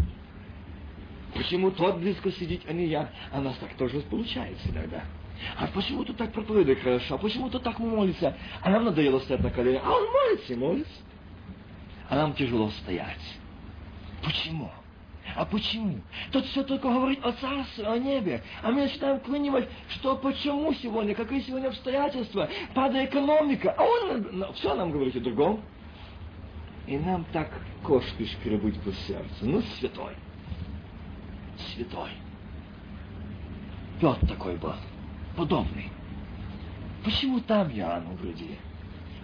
Почему 1.32 1.70
тот 1.70 1.98
близко 1.98 2.32
сидит, 2.32 2.62
а 2.66 2.72
не 2.72 2.86
я? 2.86 3.10
А 3.30 3.40
нас 3.40 3.56
так 3.58 3.74
тоже 3.74 4.00
получается 4.00 4.68
иногда. 4.68 5.04
А 5.56 5.68
почему 5.68 6.04
тут 6.04 6.16
так 6.16 6.32
проповедует 6.32 6.80
хорошо? 6.80 7.14
А 7.14 7.18
почему 7.18 7.48
тут 7.48 7.62
так 7.62 7.78
молится? 7.78 8.36
А 8.60 8.70
нам 8.70 8.86
надоело 8.86 9.20
стоять 9.20 9.44
на 9.44 9.50
коленях. 9.50 9.82
А 9.84 9.88
он 9.88 10.02
молится 10.02 10.52
и 10.52 10.56
молится. 10.56 10.92
А 12.08 12.16
нам 12.16 12.34
тяжело 12.34 12.70
стоять. 12.70 13.38
Почему? 14.24 14.68
А 15.36 15.44
почему? 15.44 16.00
Тут 16.32 16.44
все 16.46 16.64
только 16.64 16.88
говорит 16.88 17.24
о 17.24 17.30
царстве, 17.34 17.86
о 17.86 17.96
небе. 17.98 18.42
А 18.64 18.72
мы 18.72 18.82
начинаем 18.82 19.20
клынивать, 19.20 19.68
что 19.90 20.16
почему 20.16 20.74
сегодня, 20.74 21.14
какие 21.14 21.40
сегодня 21.42 21.68
обстоятельства, 21.68 22.48
падает 22.74 23.10
экономика. 23.10 23.76
А 23.78 23.84
он 23.84 24.44
все 24.54 24.74
нам 24.74 24.90
говорит 24.90 25.14
о 25.14 25.20
другом. 25.20 25.62
И 26.88 26.96
нам 26.96 27.26
так 27.34 27.50
кошки 27.82 28.24
шкребуть 28.24 28.80
по 28.80 28.90
сердцу. 28.92 29.34
Ну, 29.42 29.60
святой. 29.78 30.14
Святой. 31.74 32.08
Петр 34.00 34.26
такой 34.26 34.56
был. 34.56 34.72
Подобный. 35.36 35.90
Почему 37.04 37.40
там 37.40 37.70
Иоанн 37.70 38.04
в 38.04 38.22
груди? 38.22 38.56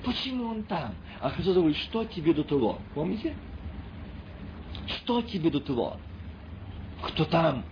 Почему 0.04 0.44
он 0.44 0.64
там? 0.64 0.94
А 1.22 1.30
Христос 1.30 1.54
говорит, 1.54 1.78
что 1.78 2.04
тебе 2.04 2.34
до 2.34 2.44
того? 2.44 2.78
Помните? 2.94 3.34
Что 4.86 5.22
тебе 5.22 5.48
до 5.48 5.60
того? 5.60 5.96
Кто 7.02 7.24
там? 7.24 7.64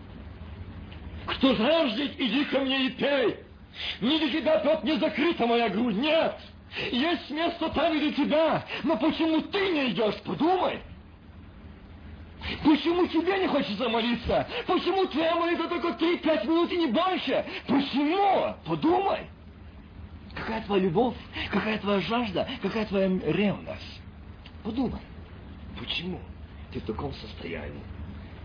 Кто 1.27 1.55
жаждет, 1.55 2.19
иди 2.19 2.47
ко 2.47 2.61
мне 2.61 2.87
и 2.87 2.91
пей. 2.93 3.37
Не 4.01 4.19
для 4.19 4.41
тебя, 4.41 4.59
Петр, 4.61 4.85
не 4.87 4.99
закрыта 4.99 5.47
моя 5.47 5.69
грудь. 5.69 5.97
Нет! 5.97 6.35
Есть 6.91 7.31
место 7.31 7.69
там 7.71 7.95
и 7.95 8.01
для 8.01 8.13
тебя, 8.13 8.65
но 8.83 8.97
почему 8.97 9.43
ты 9.43 9.71
не 9.71 9.91
идешь? 9.91 10.17
Подумай. 10.25 10.81
Почему 12.65 13.07
тебе 13.07 13.39
не 13.39 13.47
хочется 13.47 13.89
молиться? 13.89 14.47
Почему 14.67 15.07
твоя 15.07 15.37
молитва 15.37 15.69
только 15.69 15.89
3-5 15.89 16.47
минут 16.47 16.73
и 16.73 16.77
не 16.77 16.87
больше? 16.87 17.45
Почему? 17.67 18.55
Подумай. 18.65 19.27
Какая 20.35 20.63
твоя 20.63 20.83
любовь? 20.83 21.15
Какая 21.51 21.79
твоя 21.79 22.01
жажда? 22.01 22.49
Какая 22.63 22.87
твоя 22.87 23.09
ревность? 23.27 24.01
Подумай. 24.65 25.01
Почему? 25.79 26.21
Ты 26.73 26.81
в 26.81 26.85
таком 26.85 27.13
состоянии. 27.15 27.83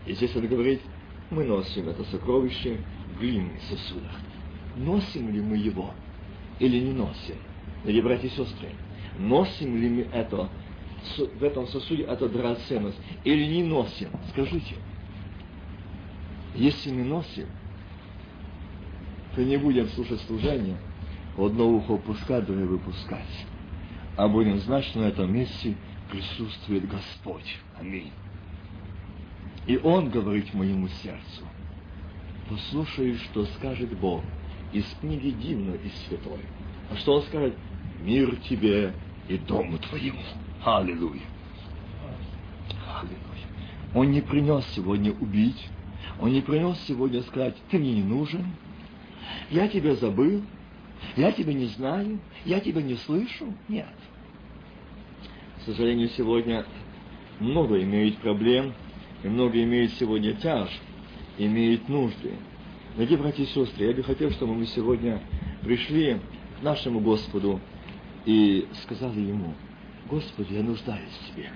И 0.06 0.13
здесь 0.13 0.36
он 0.36 0.48
говорит, 0.48 0.82
мы 1.30 1.46
носим 1.46 1.88
это 1.90 2.04
сокровище 2.06 2.82
в 3.16 3.20
глиняных 3.20 3.62
сосудах. 3.63 4.12
Носим 4.76 5.34
ли 5.34 5.42
мы 5.42 5.58
его 5.58 5.92
или 6.60 6.80
не 6.80 6.92
носим? 6.92 7.38
Дорогие 7.88 8.04
братья 8.04 8.28
и 8.28 8.32
сестры, 8.32 8.67
носим 9.17 9.78
ли 9.82 9.88
мы 9.88 10.02
это, 10.12 10.50
в 11.39 11.41
этом 11.41 11.67
сосуде 11.67 12.04
эту 12.04 12.28
драгоценность 12.28 13.00
или 13.23 13.45
не 13.45 13.63
носим? 13.63 14.10
Скажите. 14.32 14.76
Если 16.54 16.89
не 16.89 17.04
носим, 17.04 17.47
то 19.34 19.41
не 19.41 19.56
будем 19.56 19.88
слушать 19.88 20.19
служение, 20.23 20.76
одно 21.38 21.69
ухо 21.69 21.91
упускать, 21.91 22.45
другое 22.45 22.65
выпускать. 22.65 23.45
А 24.17 24.28
будем 24.28 24.58
знать, 24.58 24.84
что 24.84 25.00
на 25.00 25.06
этом 25.06 25.34
месте 25.34 25.78
присутствует 26.12 26.89
Господь. 26.89 27.56
Аминь. 27.80 28.12
И 29.65 29.78
Он 29.78 30.10
говорит 30.10 30.54
моему 30.54 30.89
сердцу, 30.89 31.43
послушай, 32.50 33.15
что 33.15 33.45
скажет 33.45 33.97
Бог 33.97 34.26
из 34.73 34.84
книги 35.00 35.30
Дивно 35.30 35.76
и 35.76 35.88
Святой. 35.88 36.41
А 36.91 36.97
что 36.97 37.13
Он 37.13 37.21
скажет? 37.21 37.56
Мир 38.01 38.36
тебе 38.49 38.93
и 39.27 39.38
дому 39.38 39.77
твоему. 39.77 40.19
Аллилуйя. 40.63 41.21
Аллилуйя. 42.99 43.47
Он 43.93 44.12
не 44.12 44.21
принес 44.21 44.65
сегодня 44.75 45.12
убить. 45.12 45.69
Он 46.19 46.31
не 46.31 46.41
принес 46.41 46.79
сегодня 46.88 47.21
сказать, 47.23 47.55
ты 47.69 47.77
мне 47.77 47.93
не 47.93 48.03
нужен. 48.03 48.45
Я 49.49 49.67
тебя 49.67 49.95
забыл. 49.95 50.41
Я 51.15 51.31
тебя 51.31 51.53
не 51.53 51.65
знаю. 51.65 52.19
Я 52.45 52.60
тебя 52.60 52.81
не 52.81 52.95
слышу. 52.95 53.53
Нет. 53.67 53.88
К 55.60 55.65
сожалению, 55.65 56.10
сегодня 56.10 56.65
много 57.39 57.81
имеют 57.83 58.17
проблем, 58.17 58.73
и 59.23 59.27
много 59.27 59.62
имеют 59.63 59.93
сегодня 59.93 60.33
тяж, 60.33 60.69
имеют 61.38 61.89
нужды. 61.89 62.33
Дорогие 62.95 63.17
братья 63.17 63.43
и 63.43 63.47
сестры, 63.47 63.86
я 63.86 63.93
бы 63.93 64.03
хотел, 64.03 64.31
чтобы 64.31 64.55
мы 64.55 64.65
сегодня 64.67 65.21
пришли 65.62 66.19
к 66.60 66.63
нашему 66.63 66.99
Господу 66.99 67.60
и 68.28 68.68
сказали 68.84 69.22
Ему, 69.22 69.54
Господи, 70.10 70.54
я 70.54 70.62
нуждаюсь 70.62 71.10
в 71.10 71.34
Тебе. 71.34 71.50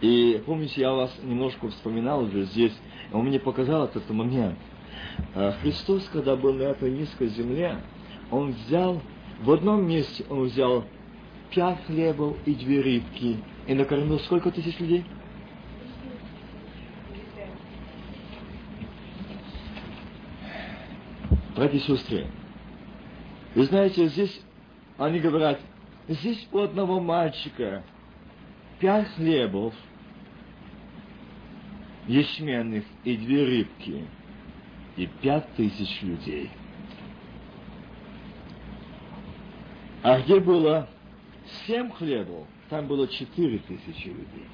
И 0.00 0.42
помните, 0.44 0.80
я 0.80 0.92
вас 0.92 1.16
немножко 1.22 1.68
вспоминал 1.68 2.24
уже 2.24 2.42
здесь, 2.46 2.76
он 3.12 3.26
мне 3.26 3.38
показал 3.38 3.84
этот 3.84 4.10
момент. 4.10 4.58
А 5.32 5.52
Христос, 5.62 6.10
когда 6.12 6.34
был 6.34 6.54
на 6.54 6.64
этой 6.64 6.90
низкой 6.90 7.28
земле, 7.28 7.76
Он 8.32 8.50
взял, 8.50 9.00
в 9.42 9.52
одном 9.52 9.86
месте 9.86 10.24
Он 10.28 10.42
взял 10.42 10.84
пять 11.54 11.84
хлебов 11.86 12.36
и 12.46 12.54
две 12.54 12.80
рыбки, 12.80 13.38
и 13.68 13.74
накормил 13.74 14.18
сколько 14.18 14.50
тысяч 14.50 14.78
людей? 14.80 15.04
Братья 21.54 21.76
и 21.76 21.80
сестры, 21.80 22.26
вы 23.54 23.64
знаете, 23.66 24.08
здесь 24.08 24.42
они 24.98 25.20
говорят, 25.20 25.60
здесь 26.08 26.46
у 26.52 26.58
одного 26.58 27.00
мальчика 27.00 27.82
пять 28.78 29.08
хлебов 29.14 29.74
ячменных 32.06 32.84
и 33.04 33.16
две 33.16 33.44
рыбки, 33.44 34.04
и 34.96 35.06
пять 35.06 35.52
тысяч 35.54 36.02
людей. 36.02 36.50
А 40.02 40.20
где 40.20 40.38
было 40.38 40.88
семь 41.66 41.90
хлебов, 41.90 42.46
там 42.68 42.86
было 42.86 43.08
четыре 43.08 43.58
тысячи 43.58 44.08
людей. 44.08 44.46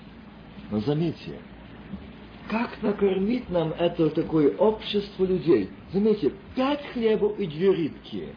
Но 0.70 0.78
заметьте, 0.80 1.40
как 2.48 2.80
накормить 2.82 3.48
нам 3.50 3.72
это 3.72 4.10
такое 4.10 4.56
общество 4.56 5.24
людей? 5.24 5.70
Заметьте, 5.92 6.32
пять 6.54 6.84
хлебов 6.92 7.38
и 7.38 7.46
две 7.46 7.72
рыбки, 7.72 8.34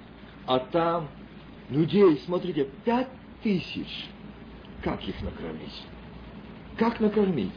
а 0.47 0.59
там 0.59 1.07
людей, 1.69 2.21
смотрите, 2.25 2.69
пять 2.85 3.09
тысяч. 3.41 4.07
Как 4.83 5.03
их 5.07 5.21
накормить? 5.21 5.83
Как 6.77 6.99
накормить? 6.99 7.51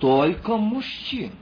Только 0.00 0.56
мужчин. 0.56 1.32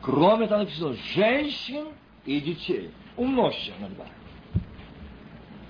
Кроме 0.00 0.46
того, 0.46 0.62
написано 0.62 0.96
женщин 1.14 1.86
и 2.26 2.40
детей. 2.40 2.90
Умножьте 3.16 3.72
иногда. 3.78 4.06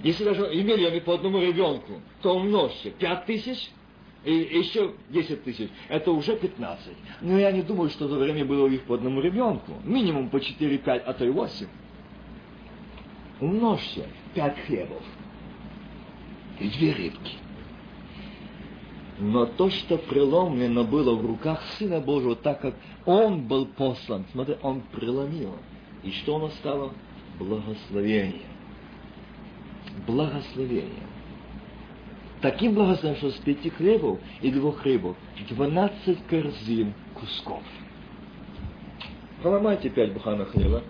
Если 0.03 0.25
даже 0.25 0.43
имели 0.43 0.85
они 0.85 1.01
по 1.01 1.15
одному 1.15 1.38
ребенку, 1.38 2.01
то 2.23 2.35
умножьте. 2.37 2.91
Пять 2.91 3.27
тысяч– 3.27 3.71
и 4.25 4.33
еще 4.33 4.95
10 5.11 5.43
тысяч, 5.43 5.69
это 5.88 6.12
уже 6.12 6.37
15. 6.37 6.93
Но 7.23 7.38
я 7.38 7.51
не 7.51 7.62
думаю, 7.62 7.91
что 7.91 8.09
то 8.09 8.15
время 8.15 8.45
было 8.45 8.65
у 8.65 8.69
них 8.69 8.83
по 8.83 8.95
одному 8.95 9.21
ребенку. 9.21 9.73
Минимум 9.85 10.29
по 10.29 10.37
4-5, 10.37 11.03
а 11.05 11.12
то 11.12 11.25
и 11.25 11.31
8. 11.31 11.67
Умножьте 13.42 14.07
5 14.35 14.59
хлебов 14.61 15.02
и 16.61 16.68
две 16.68 16.92
рыбки. 16.92 17.33
Но 19.18 19.46
то, 19.46 19.68
что 19.68 19.98
преломлено 19.98 20.85
было 20.85 21.14
в 21.14 21.26
руках 21.26 21.61
Сына 21.78 22.00
Божьего, 22.00 22.37
так 22.37 22.61
как 22.61 22.74
Он 23.05 23.42
был 23.42 23.66
послан, 23.66 24.24
смотри, 24.33 24.57
Он 24.62 24.81
преломил. 24.92 25.57
И 26.02 26.12
что 26.12 26.37
оно 26.37 26.48
стало? 26.50 26.92
Благословение. 27.38 28.46
Благословение 30.07 31.12
таким 32.42 32.74
благословением, 32.74 33.18
что 33.18 33.31
с 33.31 33.42
пяти 33.42 33.70
хлебов 33.70 34.18
и 34.42 34.50
двух 34.50 34.85
рыбов 34.85 35.16
двенадцать 35.48 36.18
корзин 36.26 36.92
кусков. 37.14 37.62
Поломайте 39.42 39.88
пять 39.88 40.12
буханок 40.12 40.50
хлеба, 40.50 40.83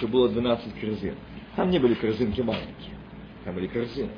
чтобы 0.00 0.14
было 0.14 0.28
двенадцать 0.30 0.74
корзин. 0.80 1.14
Там 1.56 1.70
не 1.70 1.78
были 1.78 1.94
корзинки 1.94 2.40
маленькие, 2.40 2.96
там 3.44 3.54
были 3.54 3.66
корзины. 3.66 4.10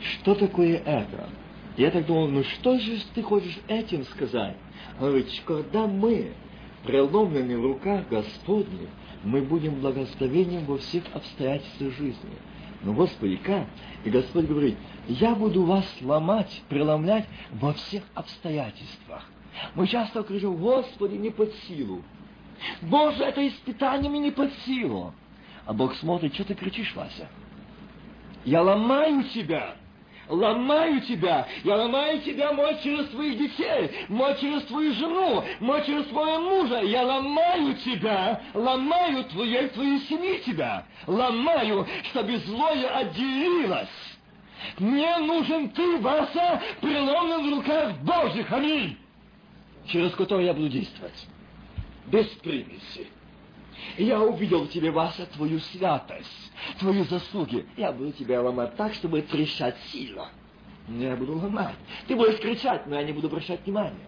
Что 0.00 0.36
такое 0.36 0.76
это? 0.76 1.28
Я 1.76 1.90
так 1.90 2.06
думал, 2.06 2.28
ну 2.28 2.44
что 2.44 2.78
же 2.78 2.98
ты 3.14 3.22
хочешь 3.22 3.58
этим 3.66 4.04
сказать? 4.04 4.56
Он 5.00 5.08
говорит, 5.08 5.28
когда 5.44 5.86
мы 5.86 6.32
преломлены 6.84 7.58
в 7.58 7.66
руках 7.66 8.08
Господних, 8.08 8.88
мы 9.24 9.42
будем 9.42 9.80
благословением 9.80 10.64
во 10.66 10.78
всех 10.78 11.02
обстоятельствах 11.12 11.92
жизни. 11.96 12.38
Но, 12.82 12.92
Господи, 12.92 13.36
как? 13.36 13.66
И 14.04 14.10
Господь 14.10 14.46
говорит, 14.46 14.76
я 15.08 15.34
буду 15.34 15.64
вас 15.64 15.84
ломать, 16.00 16.62
преломлять 16.68 17.26
во 17.52 17.72
всех 17.72 18.04
обстоятельствах. 18.14 19.28
Мы 19.74 19.86
часто 19.86 20.22
кричим, 20.22 20.56
Господи, 20.56 21.16
не 21.16 21.30
под 21.30 21.52
силу. 21.68 22.02
Боже, 22.82 23.24
это 23.24 23.46
испытание 23.46 24.10
мне 24.10 24.20
не 24.20 24.30
под 24.30 24.52
силу. 24.64 25.12
А 25.66 25.72
Бог 25.72 25.94
смотрит, 25.96 26.34
что 26.34 26.44
ты 26.44 26.54
кричишь, 26.54 26.94
Вася? 26.94 27.28
Я 28.44 28.62
ломаю 28.62 29.24
тебя 29.24 29.76
ломаю 30.28 31.00
тебя, 31.02 31.46
я 31.64 31.76
ломаю 31.76 32.20
тебя, 32.20 32.52
мой, 32.52 32.76
через 32.82 33.08
твоих 33.08 33.38
детей, 33.38 33.90
мой, 34.08 34.36
через 34.40 34.62
твою 34.64 34.92
жену, 34.94 35.44
мой, 35.60 35.84
через 35.84 36.06
твоего 36.06 36.40
мужа, 36.40 36.80
я 36.80 37.04
ломаю 37.04 37.74
тебя, 37.76 38.40
ломаю 38.54 39.24
твою, 39.24 39.68
твою 39.70 40.00
семью 40.00 40.38
тебя, 40.40 40.84
ломаю, 41.06 41.86
чтобы 42.10 42.38
злое 42.38 42.88
отделилось. 42.96 43.88
Мне 44.78 45.16
нужен 45.18 45.68
ты, 45.70 45.98
Вася, 45.98 46.60
преломлен 46.80 47.50
в 47.50 47.54
руках 47.56 47.92
Божьих, 47.98 48.50
аминь, 48.52 48.96
через 49.88 50.12
который 50.12 50.46
я 50.46 50.54
буду 50.54 50.68
действовать, 50.68 51.26
без 52.06 52.26
примеси. 52.26 53.08
Я 53.98 54.20
увидел 54.20 54.64
в 54.64 54.70
тебе, 54.70 54.90
Вася, 54.90 55.26
твою 55.26 55.60
святость, 55.60 56.52
твои 56.78 57.02
заслуги. 57.04 57.66
Я 57.76 57.92
буду 57.92 58.12
тебя 58.12 58.40
ломать 58.40 58.74
так, 58.76 58.94
чтобы 58.94 59.22
трещать 59.22 59.76
сильно. 59.92 60.30
Но 60.88 61.02
я 61.02 61.16
буду 61.16 61.36
ломать. 61.36 61.74
Ты 62.06 62.16
будешь 62.16 62.38
кричать, 62.38 62.86
но 62.86 62.96
я 62.96 63.02
не 63.02 63.12
буду 63.12 63.26
обращать 63.26 63.64
внимания. 63.64 64.06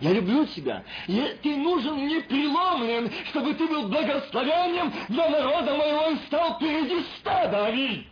Я 0.00 0.12
люблю 0.12 0.46
тебя. 0.46 0.84
Я, 1.08 1.34
ты 1.42 1.56
нужен 1.56 1.94
мне 1.94 2.20
преломлен, 2.20 3.10
чтобы 3.30 3.54
ты 3.54 3.66
был 3.66 3.88
благословением 3.88 4.92
для 5.08 5.28
народа 5.28 5.74
моего 5.74 6.10
и 6.10 6.26
стал 6.26 6.54
впереди 6.54 7.04
стада. 7.18 7.66
Аминь 7.66 8.06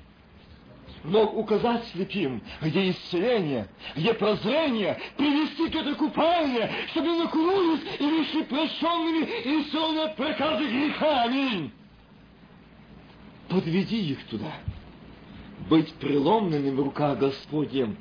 мог 1.07 1.37
указать 1.37 1.85
слепим, 1.93 2.43
где 2.61 2.91
исцеление, 2.91 3.69
где 3.95 4.13
прозрение, 4.15 4.99
привести 5.17 5.69
к 5.69 5.75
этой 5.75 5.95
купальне, 5.95 6.71
чтобы 6.91 7.17
накунулись 7.17 7.83
и 7.99 8.05
вышли 8.05 8.43
прощенными 8.43 9.25
и 9.25 9.63
исцелены 9.63 10.01
от 10.01 10.17
проказы 10.17 10.65
греха. 10.65 11.23
Аминь. 11.23 11.73
Подведи 13.49 14.11
их 14.11 14.25
туда. 14.25 14.53
Быть 15.71 15.93
преломленным 15.95 16.77
в 16.77 16.83
руках 16.83 17.19
Господнем, 17.19 17.97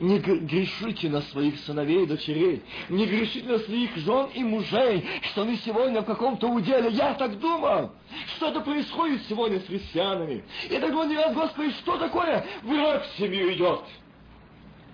Не 0.00 0.18
грешите 0.20 1.08
на 1.08 1.22
своих 1.22 1.58
сыновей 1.60 2.04
и 2.04 2.06
дочерей, 2.06 2.62
не 2.88 3.04
грешите 3.04 3.48
на 3.48 3.58
своих 3.58 3.96
жен 3.96 4.28
и 4.32 4.44
мужей, 4.44 5.04
что 5.22 5.42
они 5.42 5.56
сегодня 5.56 6.02
в 6.02 6.04
каком-то 6.04 6.48
уделе. 6.48 6.90
Я 6.90 7.14
так 7.14 7.38
думал, 7.40 7.90
что-то 8.36 8.60
происходит 8.60 9.22
сегодня 9.28 9.58
с 9.58 9.66
христианами. 9.66 10.44
И 10.70 10.78
так 10.78 10.92
не 10.92 11.16
раз, 11.16 11.34
Господи, 11.34 11.72
что 11.72 11.98
такое? 11.98 12.46
Враг 12.62 13.04
в 13.06 13.18
семью 13.18 13.52
идет. 13.54 13.80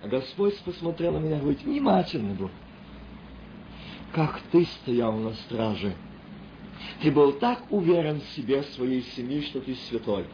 А 0.01 0.07
Господь 0.07 0.57
посмотрел 0.59 1.13
на 1.13 1.17
меня 1.17 1.37
и 1.37 1.39
говорит, 1.39 1.61
внимательно 1.61 2.33
был. 2.33 2.49
Как 4.11 4.39
ты 4.51 4.65
стоял 4.65 5.13
на 5.13 5.33
страже. 5.33 5.93
Ты 7.01 7.11
был 7.11 7.33
так 7.33 7.63
уверен 7.69 8.21
в 8.21 8.35
себе, 8.35 8.61
в 8.61 8.67
своей 8.67 9.03
семье, 9.15 9.41
что 9.43 9.59
ты 9.61 9.75
святой. 9.75 10.25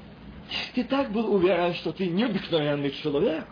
Ты 0.76 0.84
так 0.84 1.12
был 1.12 1.34
уверен, 1.34 1.74
что 1.76 1.92
ты 1.92 2.08
необыкновенный 2.08 2.92
человек 2.92 3.46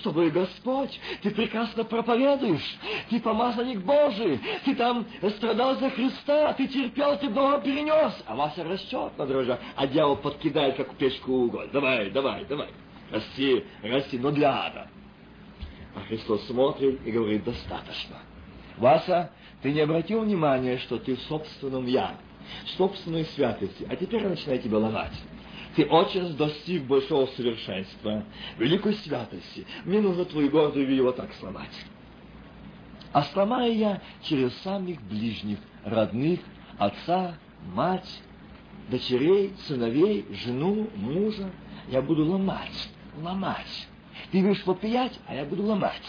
чтобы 0.00 0.30
Господь, 0.30 0.98
ты 1.22 1.30
прекрасно 1.30 1.84
проповедуешь, 1.84 2.78
ты 3.08 3.20
помазанник 3.20 3.80
Божий, 3.80 4.40
ты 4.64 4.74
там 4.74 5.06
страдал 5.36 5.76
за 5.76 5.90
Христа, 5.90 6.52
ты 6.54 6.66
терпел, 6.66 7.18
ты 7.18 7.28
много 7.28 7.60
перенес, 7.60 8.14
а 8.26 8.34
Вася 8.34 8.64
растет 8.64 9.12
на 9.16 9.26
дрожжах, 9.26 9.58
а 9.76 9.86
дьявол 9.86 10.16
подкидает, 10.16 10.76
как 10.76 10.94
печку 10.94 11.32
уголь. 11.32 11.68
Давай, 11.72 12.10
давай, 12.10 12.44
давай, 12.44 12.68
расти, 13.10 13.64
расти, 13.82 14.18
но 14.18 14.30
для 14.30 14.66
ада. 14.66 14.88
А 15.94 16.00
Христос 16.00 16.46
смотрит 16.46 17.04
и 17.04 17.10
говорит, 17.10 17.44
достаточно. 17.44 18.16
Вася, 18.76 19.30
ты 19.62 19.72
не 19.72 19.80
обратил 19.80 20.22
внимания, 20.22 20.78
что 20.78 20.98
ты 20.98 21.16
в 21.16 21.20
собственном 21.22 21.86
«я», 21.86 22.14
в 22.64 22.70
собственной 22.70 23.24
святости, 23.26 23.86
а 23.88 23.96
теперь 23.96 24.22
я 24.22 24.28
начинаю 24.28 24.60
тебя 24.60 24.78
ломать. 24.78 25.12
Ты 25.76 25.86
очень 25.86 26.36
достиг 26.36 26.84
большого 26.84 27.26
совершенства, 27.26 28.24
великой 28.58 28.94
святости. 28.94 29.66
Мне 29.84 30.00
нужно 30.00 30.24
твою 30.24 30.50
гордую 30.50 30.92
его 30.92 31.12
так 31.12 31.32
сломать. 31.34 31.86
А 33.12 33.22
сломаю 33.24 33.76
я 33.76 34.02
через 34.22 34.54
самих 34.58 35.00
ближних, 35.02 35.58
родных, 35.84 36.40
отца, 36.78 37.36
мать, 37.72 38.22
дочерей, 38.88 39.52
сыновей, 39.66 40.26
жену, 40.30 40.88
мужа. 40.96 41.50
Я 41.88 42.02
буду 42.02 42.24
ломать, 42.24 42.88
ломать. 43.20 43.88
Ты 44.32 44.42
будешь 44.42 44.64
вопиять, 44.66 45.18
а 45.26 45.34
я 45.34 45.44
буду 45.44 45.64
ломать. 45.64 46.02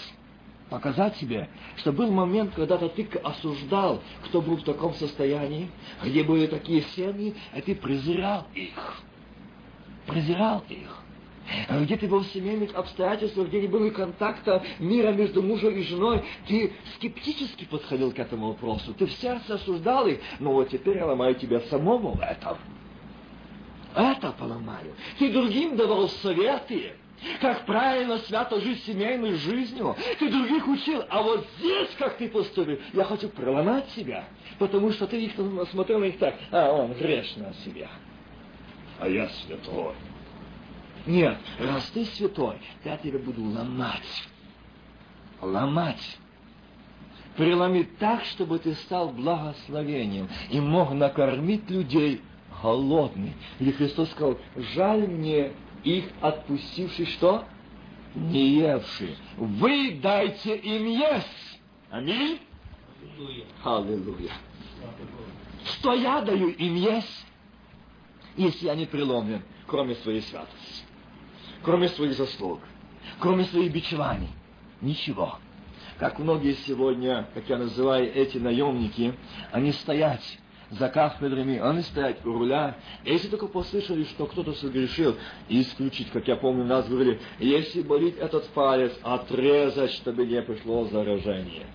Показать 0.70 1.18
себе, 1.18 1.50
что 1.78 1.92
был 1.92 2.12
момент, 2.12 2.54
когда-то 2.56 2.88
ты 2.90 3.04
осуждал, 3.24 4.02
кто 4.24 4.42
был 4.42 4.58
в 4.58 4.64
таком 4.64 4.94
состоянии, 4.94 5.70
где 6.04 6.24
были 6.24 6.48
такие 6.48 6.82
семьи, 6.96 7.36
а 7.54 7.62
ты 7.62 7.76
презирал 7.76 8.48
их 8.54 9.04
презирал 10.06 10.64
их. 10.70 11.02
Где 11.70 11.98
ты 11.98 12.08
был 12.08 12.20
в 12.20 12.28
семейных 12.28 12.74
обстоятельствах, 12.76 13.48
где 13.48 13.62
не 13.62 13.68
было 13.68 13.90
контакта 13.90 14.64
мира 14.80 15.12
между 15.12 15.42
мужем 15.42 15.76
и 15.76 15.84
женой, 15.84 16.24
ты 16.48 16.74
скептически 16.96 17.66
подходил 17.66 18.12
к 18.12 18.20
этому 18.20 18.50
вопросу. 18.50 18.94
Ты 18.94 19.08
в 19.08 19.12
сердце 19.14 19.56
осуждал 19.56 20.08
их, 20.08 20.20
но 20.40 20.54
вот 20.54 20.70
теперь 20.70 20.98
я 20.98 21.06
ломаю 21.06 21.36
тебя 21.36 21.60
самому 21.62 22.14
в 22.14 22.22
этом. 22.22 22.58
Это 23.96 24.32
поломаю. 24.32 24.94
Ты 25.20 25.34
другим 25.34 25.76
давал 25.76 26.08
советы, 26.08 26.94
как 27.42 27.66
правильно 27.66 28.20
свято 28.20 28.62
жить 28.62 28.84
семейной 28.86 29.34
жизнью. 29.34 29.96
Ты 30.20 30.30
других 30.30 30.66
учил, 30.68 31.04
а 31.10 31.22
вот 31.22 31.46
здесь 31.60 31.90
как 31.98 32.18
ты 32.18 32.30
поступил, 32.30 32.80
я 32.94 33.04
хочу 33.04 33.28
проломать 33.28 33.90
себя, 33.90 34.26
потому 34.58 34.92
что 34.92 35.08
ты 35.08 35.26
их 35.26 35.34
смотрел 35.72 36.00
на 36.00 36.06
них 36.06 36.18
так, 36.18 36.36
а 36.52 36.72
он 36.72 36.94
грешно 36.94 37.54
себя 37.66 37.90
а 39.02 39.08
я 39.08 39.28
святой. 39.30 39.96
Нет, 41.08 41.40
раз 41.60 41.90
ты 41.90 42.06
святой, 42.06 42.58
я 42.86 42.98
тебя 42.98 43.18
буду 43.18 43.44
ломать. 43.44 44.30
Ломать. 45.42 46.20
Преломить 47.36 47.98
так, 47.98 48.24
чтобы 48.26 48.60
ты 48.60 48.76
стал 48.76 49.10
благословением 49.10 50.30
и 50.52 50.60
мог 50.60 50.92
накормить 50.92 51.68
людей 51.72 52.22
голодными. 52.62 53.34
Или 53.60 53.72
Христос 53.72 54.12
сказал, 54.12 54.38
жаль 54.76 55.08
мне 55.08 55.54
их 55.84 56.06
отпустивший 56.22 57.08
что? 57.08 57.46
Не 58.14 58.50
евший. 58.60 59.18
Вы 59.38 60.00
дайте 60.04 60.56
им 60.58 60.86
есть. 60.86 61.60
Аминь. 61.90 62.40
Аллилуйя. 63.64 64.32
Что 65.64 65.94
я 65.94 66.22
даю 66.22 66.50
им 66.50 66.76
есть? 66.76 67.26
Если 68.38 68.66
я 68.66 68.76
не 68.76 68.86
преломлен, 68.86 69.44
кроме 69.68 69.96
своей 69.96 70.22
святости, 70.22 70.84
кроме 71.64 71.90
своих 71.90 72.14
заслуг, 72.14 72.60
кроме 73.20 73.46
своих 73.46 73.72
бичеваний. 73.72 74.30
Ничего. 74.82 75.38
Как 76.00 76.18
многие 76.18 76.54
сегодня, 76.66 77.28
как 77.34 77.48
я 77.48 77.58
называю 77.58 78.12
эти 78.14 78.38
наемники, 78.40 79.14
они 79.52 79.72
стоят 79.72 80.22
за 80.72 80.90
кафедрами, 80.90 81.60
они 81.60 81.82
стоят 81.84 82.26
у 82.26 82.34
руля. 82.34 82.78
Если 83.06 83.28
только 83.28 83.48
послышали, 83.48 84.06
что 84.06 84.26
кто-то 84.26 84.54
согрешил, 84.54 85.16
исключить, 85.50 86.10
как 86.12 86.28
я 86.28 86.38
помню, 86.38 86.64
нас 86.64 86.88
говорили, 86.88 87.20
если 87.40 87.82
болит 87.82 88.18
этот 88.18 88.48
палец, 88.50 88.98
отрезать, 89.04 89.92
чтобы 89.92 90.26
не 90.26 90.42
пришло 90.42 90.86
заражение. 90.86 91.68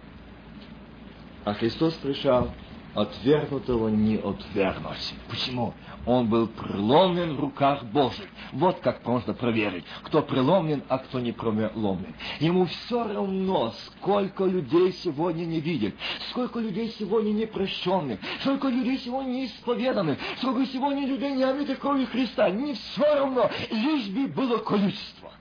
А 1.44 1.54
Христос 1.54 1.94
пришел 1.94 2.50
отвергнутого 2.96 3.88
не 3.88 4.16
отвергнуть. 4.16 5.14
Почему? 5.28 5.74
Он 6.06 6.28
был 6.28 6.46
преломлен 6.46 7.36
в 7.36 7.40
руках 7.40 7.84
Божьих. 7.84 8.28
Вот 8.52 8.78
как 8.80 9.04
можно 9.04 9.34
проверить, 9.34 9.84
кто 10.04 10.22
преломлен, 10.22 10.82
а 10.88 10.98
кто 10.98 11.20
не 11.20 11.32
преломлен. 11.32 12.14
Ему 12.40 12.64
все 12.66 13.04
равно, 13.04 13.72
сколько 13.86 14.44
людей 14.44 14.92
сегодня 14.92 15.44
не 15.44 15.60
видит, 15.60 15.94
сколько 16.30 16.58
людей 16.60 16.94
сегодня 16.98 17.32
не 17.32 17.46
прощенных, 17.46 18.18
сколько 18.40 18.68
людей 18.68 18.98
сегодня 18.98 19.30
не 19.30 19.46
исповеданных, 19.46 20.18
сколько 20.38 20.64
сегодня 20.66 21.06
людей 21.06 21.32
не 21.32 21.42
омитых 21.42 21.80
кровью 21.80 22.06
Христа. 22.06 22.48
Не 22.50 22.74
все 22.74 23.14
равно, 23.14 23.50
лишь 23.70 24.08
бы 24.08 24.28
было 24.28 24.58
количество. 24.58 25.32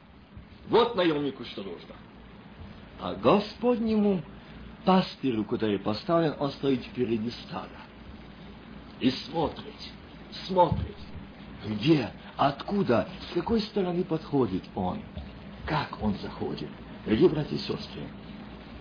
Вот 0.67 0.95
наемнику 0.95 1.45
что 1.45 1.61
нужно. 1.61 1.95
А 2.99 3.13
Господнему 3.13 4.21
пастырю, 4.85 5.43
который 5.43 5.79
поставлен, 5.79 6.35
он 6.39 6.51
стоит 6.51 6.83
впереди 6.83 7.31
стада. 7.31 7.69
И 8.99 9.09
смотрит, 9.09 9.73
смотрит, 10.47 10.95
где, 11.65 12.11
откуда, 12.37 13.09
с 13.29 13.33
какой 13.33 13.59
стороны 13.61 14.03
подходит 14.03 14.63
он, 14.75 15.01
как 15.65 16.01
он 16.01 16.15
заходит. 16.19 16.69
Дорогие 17.05 17.29
братья 17.29 17.55
и 17.55 17.59
сестры, 17.59 18.01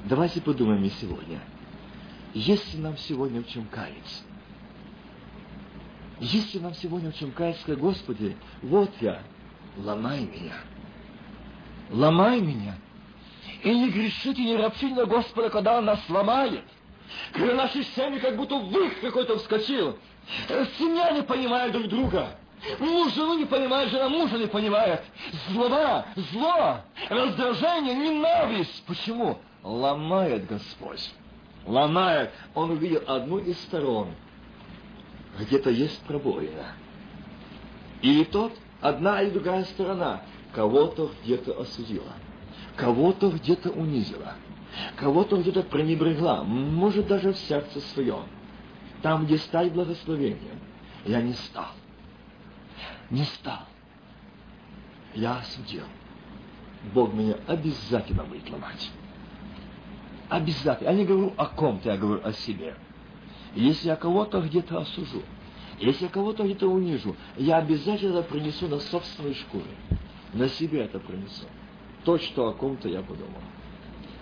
давайте 0.05 0.40
подумаем 0.40 0.84
и 0.84 0.90
сегодня. 0.90 1.40
Если 2.34 2.78
нам 2.78 2.96
сегодня 2.96 3.42
в 3.42 3.48
чем 3.48 3.66
каяться, 3.66 4.22
если 6.20 6.59
нам 6.59 6.74
сегодня 6.74 7.11
в 7.11 7.16
чем 7.16 7.32
каяться, 7.32 7.76
Господи, 7.76 8.36
вот 8.62 8.90
я, 9.00 9.22
ломай 9.76 10.20
меня, 10.20 10.55
ломай 11.90 12.40
меня, 12.40 12.76
и 13.65 13.75
не 13.75 13.89
грешите, 13.89 14.43
не 14.43 14.57
ропщите 14.57 14.95
на 14.95 15.07
Господа, 15.07 15.49
когда 15.49 15.79
Он 15.79 15.87
нас 15.87 15.99
сломает. 16.07 16.62
Когда 17.33 17.55
наши 17.55 17.83
семьи 17.83 18.19
как 18.19 18.37
будто 18.37 18.57
вых 18.57 19.01
какой-то 19.01 19.39
вскочил. 19.39 19.99
Семья 20.79 21.11
не 21.12 21.23
понимает 21.23 21.73
друг 21.73 21.89
друга. 21.89 22.37
Муж 22.79 23.12
жену 23.15 23.39
не 23.39 23.47
понимает, 23.47 23.91
жена 23.91 24.09
мужа 24.09 24.37
не 24.37 24.47
понимает. 24.47 25.03
Злоба, 25.49 26.07
зло, 26.33 26.81
раздражение, 27.09 27.95
ненависть. 27.95 28.85
Почему? 28.87 29.39
Ломает 29.62 30.47
Господь. 30.47 31.11
Ломает. 31.67 32.33
Он 32.55 32.71
увидел 32.71 33.03
одну 33.07 33.39
из 33.39 33.59
сторон. 33.61 34.09
Где-то 35.39 35.71
есть 35.71 36.01
пробоина. 36.03 36.73
Или 38.03 38.25
тот, 38.25 38.53
одна 38.81 39.23
или 39.23 39.31
другая 39.31 39.65
сторона, 39.65 40.23
кого-то 40.53 41.11
где-то 41.23 41.61
осудила 41.61 42.12
кого-то 42.77 43.31
где-то 43.31 43.70
унизила, 43.70 44.35
кого-то 44.97 45.37
где-то 45.37 45.62
пренебрегла, 45.62 46.43
может 46.43 47.07
даже 47.07 47.33
в 47.33 47.39
сердце 47.39 47.81
своем. 47.81 48.25
Там, 49.03 49.27
где 49.27 49.39
стать 49.39 49.72
благословением, 49.72 50.59
я 51.05 51.20
не 51.20 51.35
стал. 51.35 51.68
Не 53.11 53.25
стал. 53.25 53.61
Я 55.14 55.39
осудил. 55.39 55.85
Бог 56.93 57.12
меня 57.12 57.37
обязательно 57.47 58.25
будет 58.25 58.49
ломать. 58.51 58.91
Обязательно. 60.29 60.89
Я 60.89 60.95
не 60.95 61.05
говорю 61.05 61.33
о 61.37 61.47
ком-то, 61.47 61.91
я 61.91 61.97
говорю 61.97 62.22
о 62.25 62.33
себе. 62.33 62.75
Если 63.55 63.89
я 63.89 63.97
кого-то 63.97 64.41
где-то 64.41 64.79
осужу, 64.79 65.22
если 65.79 66.05
я 66.05 66.11
кого-то 66.11 66.45
где-то 66.45 66.66
унижу, 66.66 67.14
я 67.37 67.59
обязательно 67.59 68.22
принесу 68.22 68.68
на 68.68 68.81
собственной 68.81 69.35
шкуре. 69.35 69.64
На 70.33 70.49
себе 70.49 70.83
это 70.83 70.99
принесу 70.99 71.45
то, 72.05 72.18
что 72.18 72.48
о 72.48 72.52
ком-то 72.52 72.88
я 72.88 73.00
подумал. 73.00 73.40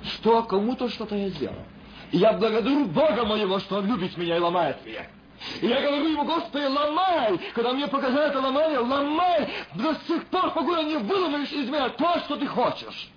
Что 0.05 0.39
о 0.39 0.43
кому-то 0.43 0.89
что-то 0.89 1.17
я 1.17 1.29
сделал. 1.31 1.65
И 2.11 2.19
я 2.19 2.33
благодарю 2.33 2.87
Бога 2.87 3.25
моего, 3.25 3.59
что 3.61 3.77
Он 3.77 3.87
любит 3.87 4.17
меня 4.17 4.37
и 4.37 4.41
ломает 4.41 4.85
меня. 4.85 5.07
И 5.61 5.67
я 5.67 5.81
говорю 5.81 6.09
ему, 6.09 6.25
Господи, 6.25 6.65
ломай! 6.65 7.39
Когда 7.55 7.73
мне 7.73 7.89
показали 7.89 8.31
это 8.31 8.41
ломание, 8.41 8.79
ломай! 8.79 9.49
До 9.75 9.95
сих 10.07 10.25
пор, 10.27 10.53
пока 10.53 10.83
не 10.83 10.99
выломаешь 10.99 11.51
из 11.53 11.69
меня 11.69 11.89
то, 11.89 12.19
что 12.21 12.37
ты 12.37 12.47
хочешь. 12.47 13.11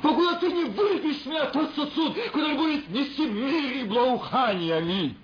Покуда 0.00 0.36
ты 0.36 0.52
не 0.52 0.64
выпьешь 0.64 1.24
меня 1.26 1.46
тот 1.46 1.74
сосуд, 1.74 2.14
который 2.14 2.54
будет 2.56 2.88
нести 2.90 3.26
мир 3.26 3.72
и 3.78 3.84
благоухание. 3.84 5.14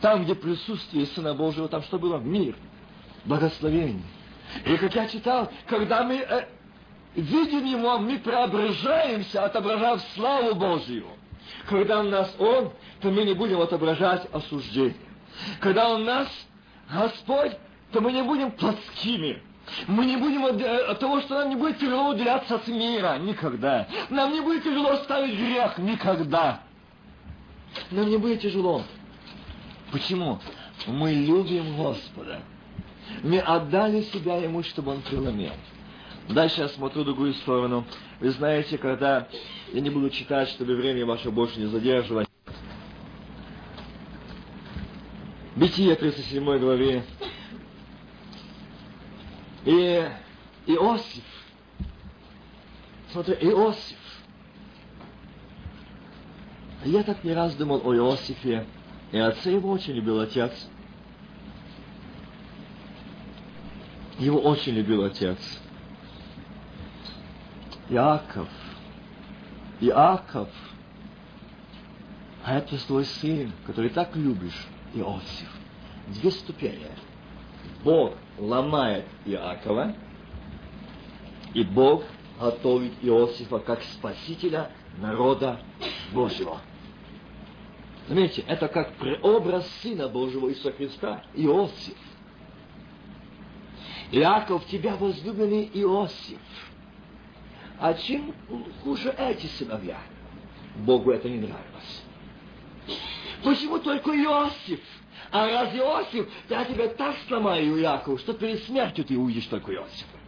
Там, 0.00 0.24
где 0.24 0.34
присутствие 0.34 1.06
Сына 1.06 1.34
Божьего, 1.34 1.68
там 1.68 1.82
что 1.82 1.98
было? 1.98 2.18
Мир, 2.18 2.56
благословение. 3.24 4.04
И 4.64 4.76
как 4.76 4.94
я 4.94 5.06
читал, 5.08 5.50
когда 5.66 6.04
мы 6.04 6.16
э, 6.16 6.46
видим 7.14 7.64
Его, 7.64 7.98
мы 7.98 8.18
преображаемся, 8.18 9.44
отображав 9.44 10.02
славу 10.14 10.54
Божью. 10.54 11.06
Когда 11.68 12.00
у 12.00 12.04
нас 12.04 12.34
Он, 12.38 12.72
то 13.00 13.10
мы 13.10 13.24
не 13.24 13.34
будем 13.34 13.60
отображать 13.60 14.26
осуждение. 14.32 14.96
Когда 15.60 15.94
у 15.94 15.98
нас 15.98 16.28
Господь, 16.90 17.52
то 17.92 18.00
мы 18.00 18.12
не 18.12 18.22
будем 18.22 18.50
плотскими. 18.52 19.42
Мы 19.86 20.06
не 20.06 20.16
будем 20.16 20.44
от, 20.46 20.60
э, 20.60 20.78
от 20.86 20.98
того, 20.98 21.20
что 21.20 21.38
нам 21.38 21.50
не 21.50 21.56
будет 21.56 21.78
тяжело 21.78 22.10
уделяться 22.10 22.54
от 22.54 22.66
мира. 22.68 23.18
Никогда. 23.18 23.86
Нам 24.08 24.32
не 24.32 24.40
будет 24.40 24.64
тяжело 24.64 24.96
ставить 24.96 25.38
грех. 25.38 25.76
Никогда. 25.78 26.62
Нам 27.90 28.08
не 28.08 28.16
будет 28.16 28.40
тяжело. 28.40 28.82
Почему? 29.92 30.40
Мы 30.86 31.12
любим 31.12 31.76
Господа. 31.76 32.40
Мы 33.22 33.40
отдали 33.40 34.02
себя 34.02 34.36
Ему, 34.36 34.62
чтобы 34.62 34.92
Он 34.92 35.02
преломил. 35.02 35.52
Дальше 36.28 36.60
я 36.60 36.68
смотрю 36.68 37.04
другую 37.04 37.32
сторону. 37.34 37.86
Вы 38.20 38.30
знаете, 38.30 38.76
когда 38.76 39.28
я 39.72 39.80
не 39.80 39.88
буду 39.88 40.10
читать, 40.10 40.48
чтобы 40.50 40.76
время 40.76 41.06
ваше 41.06 41.30
больше 41.30 41.58
не 41.58 41.66
задерживать. 41.66 42.28
Бытие 45.56 45.96
37 45.96 46.58
главе. 46.58 47.02
И 49.64 50.08
Иосиф. 50.66 51.24
Смотри, 53.10 53.34
Иосиф. 53.40 53.96
Я 56.84 57.02
так 57.04 57.24
не 57.24 57.32
раз 57.32 57.54
думал 57.54 57.80
о 57.84 57.94
Иосифе. 57.94 58.66
И 59.12 59.18
отца 59.18 59.48
его 59.48 59.70
очень 59.70 59.94
любил 59.94 60.20
отец. 60.20 60.52
Его 64.18 64.40
очень 64.40 64.74
любил 64.74 65.04
отец. 65.04 65.38
Иаков. 67.90 68.48
Иаков. 69.80 70.48
А 72.44 72.58
это 72.58 72.78
твой 72.86 73.04
сын, 73.04 73.52
который 73.66 73.90
так 73.90 74.14
любишь, 74.16 74.66
Иосиф. 74.94 75.48
Две 76.08 76.30
ступени. 76.30 76.86
Бог 77.84 78.14
ломает 78.38 79.06
Иакова, 79.24 79.94
и 81.54 81.62
Бог 81.64 82.04
готовит 82.40 82.92
Иосифа 83.02 83.58
как 83.58 83.82
спасителя 83.82 84.70
народа 84.98 85.60
Божьего. 86.12 86.60
Заметьте, 88.08 88.42
это 88.46 88.68
как 88.68 88.94
преобраз 88.94 89.68
Сына 89.82 90.08
Божьего 90.08 90.48
Иисуса 90.48 90.72
Христа, 90.72 91.22
Иосиф. 91.34 91.96
Иаков, 94.12 94.64
тебя 94.66 94.96
возлюбленный 94.96 95.70
Иосиф. 95.74 96.40
А 97.80 97.94
чем 97.94 98.34
хуже 98.82 99.14
эти 99.16 99.46
сыновья? 99.46 99.98
Богу 100.76 101.12
это 101.12 101.28
не 101.28 101.38
нравилось. 101.38 102.02
Почему 103.44 103.78
только 103.78 104.10
Иосиф? 104.10 104.80
А 105.30 105.46
раз 105.46 105.74
Иосиф, 105.74 106.28
я 106.48 106.64
тебя 106.64 106.88
так 106.88 107.14
сломаю, 107.28 107.80
Иаков, 107.80 108.20
что 108.20 108.32
перед 108.32 108.62
смертью 108.64 109.04
ты 109.04 109.16
увидишь 109.16 109.46
только 109.46 109.72
Иосифа. 109.74 110.18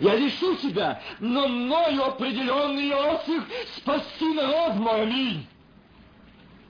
Я 0.00 0.16
лишу 0.16 0.56
тебя, 0.56 1.00
но 1.20 1.46
мною 1.46 2.04
определенный 2.04 2.90
Иосиф 2.90 3.44
спаси 3.76 4.34
народ 4.34 4.74
мой, 4.74 5.02
аминь. 5.02 5.46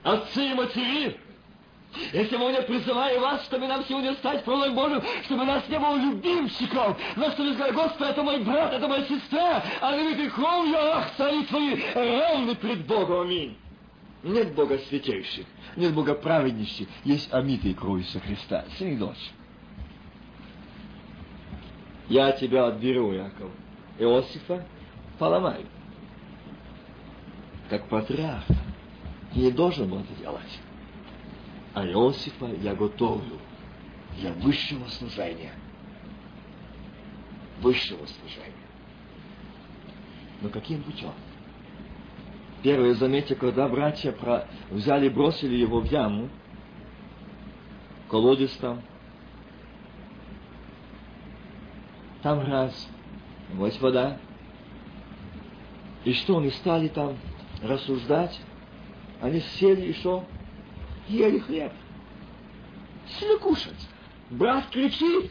Отцы 0.03 0.51
и 0.51 0.55
матери, 0.55 1.17
я 2.13 2.27
сегодня 2.27 2.63
призываю 2.63 3.21
вас, 3.21 3.45
чтобы 3.45 3.67
нам 3.67 3.85
сегодня 3.85 4.15
стать 4.15 4.45
правой 4.45 4.71
Божьим, 4.71 5.03
чтобы 5.25 5.45
нас 5.45 5.69
не 5.69 5.79
было 5.79 5.97
любимчиков, 5.97 6.97
но 7.17 7.31
чтобы 7.31 7.55
сказать, 7.55 7.75
Господи, 7.75 8.11
это 8.11 8.23
мой 8.23 8.43
брат, 8.43 8.73
это 8.73 8.89
моя 8.89 9.05
сестра, 9.05 9.63
а 9.81 9.91
на 9.91 10.15
ты 10.15 10.31
кровью, 10.31 10.77
ах, 10.79 11.15
цари 11.17 11.45
твои, 11.45 11.77
равны 11.95 12.55
пред 12.55 12.87
Богом, 12.87 13.23
аминь. 13.23 13.57
Нет 14.23 14.55
Бога 14.55 14.79
святейших, 14.89 15.47
нет 15.77 15.93
Бога 15.95 16.15
праведнейших, 16.15 16.89
есть 17.05 17.33
омитые 17.33 17.75
кровью 17.75 18.05
со 18.07 18.21
Христа, 18.21 18.65
сын 18.79 18.93
и 18.95 18.97
дочь. 18.97 19.33
Я 22.09 22.33
тебя 22.33 22.67
отберу, 22.67 23.13
Яков, 23.13 23.51
Иосифа 23.99 24.65
поломаю, 25.19 25.67
как 27.69 27.89
патриарх. 27.89 28.45
Не 29.35 29.51
должен 29.51 29.89
был 29.89 30.01
это 30.01 30.13
делать. 30.21 30.61
А 31.75 31.87
Иосифа 31.87 32.47
я 32.47 32.75
готовлю 32.75 33.39
для 34.19 34.33
высшего 34.33 34.87
служения. 34.89 35.55
Высшего 37.61 38.05
служения. 38.07 38.53
Но 40.43 40.49
каким 40.49 40.83
путем? 40.83 41.13
Первое, 42.63 42.95
заметьте, 42.95 43.35
когда 43.35 43.69
братья 43.69 44.13
про... 44.13 44.47
взяли 44.71 45.09
бросили 45.09 45.57
его 45.57 45.81
в 45.81 45.85
яму, 45.91 46.29
колодец 48.09 48.53
там, 48.57 48.83
там 52.23 52.41
раз, 52.41 52.89
вот 53.55 53.81
вода. 53.81 54.19
И 56.05 56.13
что, 56.13 56.39
они 56.39 56.51
стали 56.51 56.89
там 56.89 57.17
рассуждать, 57.63 58.39
они 59.21 59.41
сели 59.41 59.89
и 59.89 59.93
что? 59.95 60.25
Ели 61.09 61.39
хлеб. 61.39 61.73
Сели 63.19 63.39
кушать. 63.39 63.89
Брат 64.31 64.67
кричит, 64.71 65.31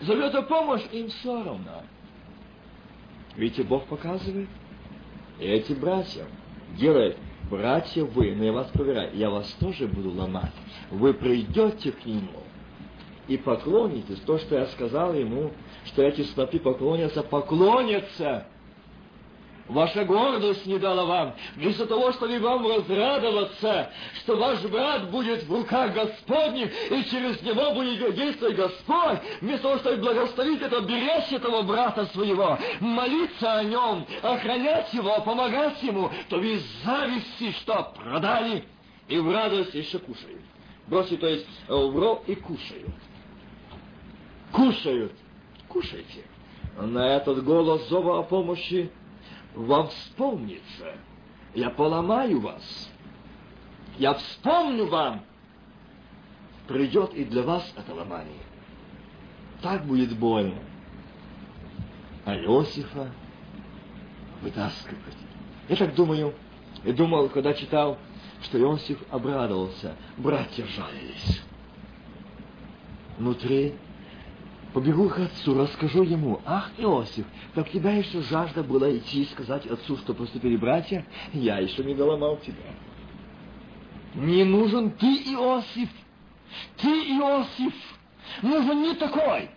зовет 0.00 0.34
о 0.34 0.42
помощь, 0.42 0.82
им 0.92 1.08
все 1.08 1.42
равно. 1.42 1.82
Видите, 3.36 3.62
Бог 3.62 3.86
показывает. 3.86 4.48
И 5.38 5.44
эти 5.44 5.72
братья 5.72 6.26
делают, 6.76 7.16
братья 7.50 8.04
вы, 8.04 8.34
но 8.34 8.44
я 8.44 8.52
вас 8.52 8.68
проверяю, 8.68 9.16
я 9.16 9.30
вас 9.30 9.48
тоже 9.60 9.86
буду 9.86 10.10
ломать. 10.10 10.52
Вы 10.90 11.14
придете 11.14 11.92
к 11.92 12.04
нему 12.04 12.42
и 13.28 13.36
поклонитесь. 13.36 14.18
То, 14.20 14.38
что 14.38 14.58
я 14.58 14.66
сказал 14.66 15.14
ему, 15.14 15.52
что 15.86 16.02
эти 16.02 16.22
снопи 16.22 16.58
поклонятся, 16.58 17.22
поклонятся 17.22 18.46
Ваша 19.70 20.04
гордость 20.04 20.66
не 20.66 20.78
дала 20.80 21.04
вам, 21.04 21.34
вместо 21.54 21.86
того, 21.86 22.10
чтобы 22.12 22.40
вам 22.40 22.66
разрадоваться, 22.66 23.92
что 24.16 24.36
ваш 24.36 24.62
брат 24.62 25.08
будет 25.10 25.44
в 25.44 25.52
руках 25.52 25.94
Господних, 25.94 26.72
и 26.90 27.04
через 27.04 27.40
него 27.42 27.72
будет 27.72 28.16
действовать 28.16 28.56
Господь, 28.56 29.20
вместо 29.40 29.62
того, 29.62 29.78
чтобы 29.78 29.98
благословить 29.98 30.60
это, 30.60 30.80
беречь 30.80 31.30
этого 31.30 31.62
брата 31.62 32.06
своего, 32.06 32.58
молиться 32.80 33.58
о 33.58 33.62
нем, 33.62 34.06
охранять 34.22 34.92
его, 34.92 35.20
помогать 35.20 35.80
ему, 35.84 36.10
то 36.28 36.38
вы 36.38 36.60
зависти 36.84 37.52
что, 37.60 37.92
продали, 37.96 38.64
и 39.06 39.18
в 39.18 39.30
радость 39.32 39.74
еще 39.74 40.00
кушают. 40.00 40.42
Бросили, 40.88 41.16
то 41.16 41.28
есть, 41.28 41.46
в 41.68 41.96
рот 41.96 42.24
и 42.26 42.34
кушают. 42.34 42.90
Кушают. 44.50 45.12
Кушайте. 45.68 46.24
На 46.76 47.14
этот 47.16 47.44
голос 47.44 47.88
зова 47.88 48.18
о 48.18 48.22
помощи 48.24 48.90
вам 49.54 49.88
вспомнится. 49.88 50.94
Я 51.54 51.70
поломаю 51.70 52.40
вас. 52.40 52.90
Я 53.98 54.14
вспомню 54.14 54.86
вам. 54.86 55.22
Придет 56.68 57.14
и 57.14 57.24
для 57.24 57.42
вас 57.42 57.72
это 57.76 57.94
ломание. 57.94 58.44
Так 59.62 59.84
будет 59.84 60.16
больно. 60.16 60.54
А 62.24 62.36
Иосифа 62.36 63.10
вытаскивать. 64.42 65.16
Я 65.68 65.76
так 65.76 65.94
думаю, 65.94 66.34
и 66.84 66.92
думал, 66.92 67.28
когда 67.28 67.52
читал, 67.54 67.98
что 68.42 68.58
Иосиф 68.58 68.98
обрадовался. 69.10 69.96
Братья 70.16 70.64
жалились. 70.66 71.42
Внутри 73.18 73.74
Побегу 74.72 75.08
к 75.08 75.18
отцу, 75.18 75.54
расскажу 75.54 76.04
ему. 76.04 76.40
Ах, 76.46 76.70
Иосиф, 76.78 77.26
как 77.54 77.70
тебя 77.70 77.92
еще 77.92 78.22
жажда 78.22 78.62
была 78.62 78.96
идти 78.96 79.22
и 79.22 79.26
сказать 79.26 79.66
отцу, 79.66 79.96
что 79.96 80.14
поступили 80.14 80.56
братья, 80.56 81.04
я 81.32 81.58
еще 81.58 81.82
не 81.82 81.94
доломал 81.94 82.36
тебя. 82.38 82.72
Не 84.14 84.44
нужен 84.44 84.92
ты, 84.92 85.06
Иосиф. 85.06 85.88
Ты, 86.76 86.88
Иосиф, 86.88 87.74
нужен 88.42 88.82
не 88.82 88.94
такой. 88.94 89.50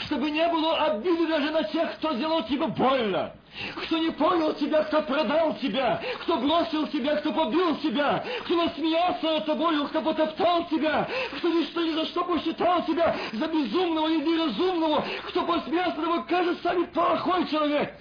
Чтобы 0.00 0.30
не 0.30 0.46
было 0.48 0.84
обиды 0.86 1.26
даже 1.26 1.50
на 1.50 1.64
тех, 1.64 1.96
кто 1.96 2.14
сделал 2.14 2.44
тебе 2.44 2.66
больно 2.68 3.32
кто 3.76 3.98
не 3.98 4.10
понял 4.10 4.54
тебя, 4.54 4.84
кто 4.84 5.02
продал 5.02 5.54
тебя, 5.56 6.00
кто 6.22 6.38
бросил 6.38 6.86
тебя, 6.88 7.16
кто 7.16 7.32
побил 7.32 7.76
тебя, 7.78 8.24
кто 8.44 8.56
насмеялся 8.56 9.24
над 9.24 9.46
тобою, 9.46 9.86
кто 9.88 10.02
потоптал 10.02 10.66
тебя, 10.68 11.08
кто 11.36 11.48
ни, 11.48 11.64
что, 11.64 11.82
ни 11.82 11.92
за 11.92 12.06
что 12.06 12.24
посчитал 12.24 12.84
тебя 12.84 13.16
за 13.32 13.46
безумного 13.46 14.08
и 14.08 14.16
неразумного, 14.16 15.04
кто 15.28 15.42
посмеялся 15.44 15.96
тобой, 15.96 16.24
кажется, 16.24 16.62
сами 16.62 16.84
плохой 16.86 17.46
человек. 17.48 17.94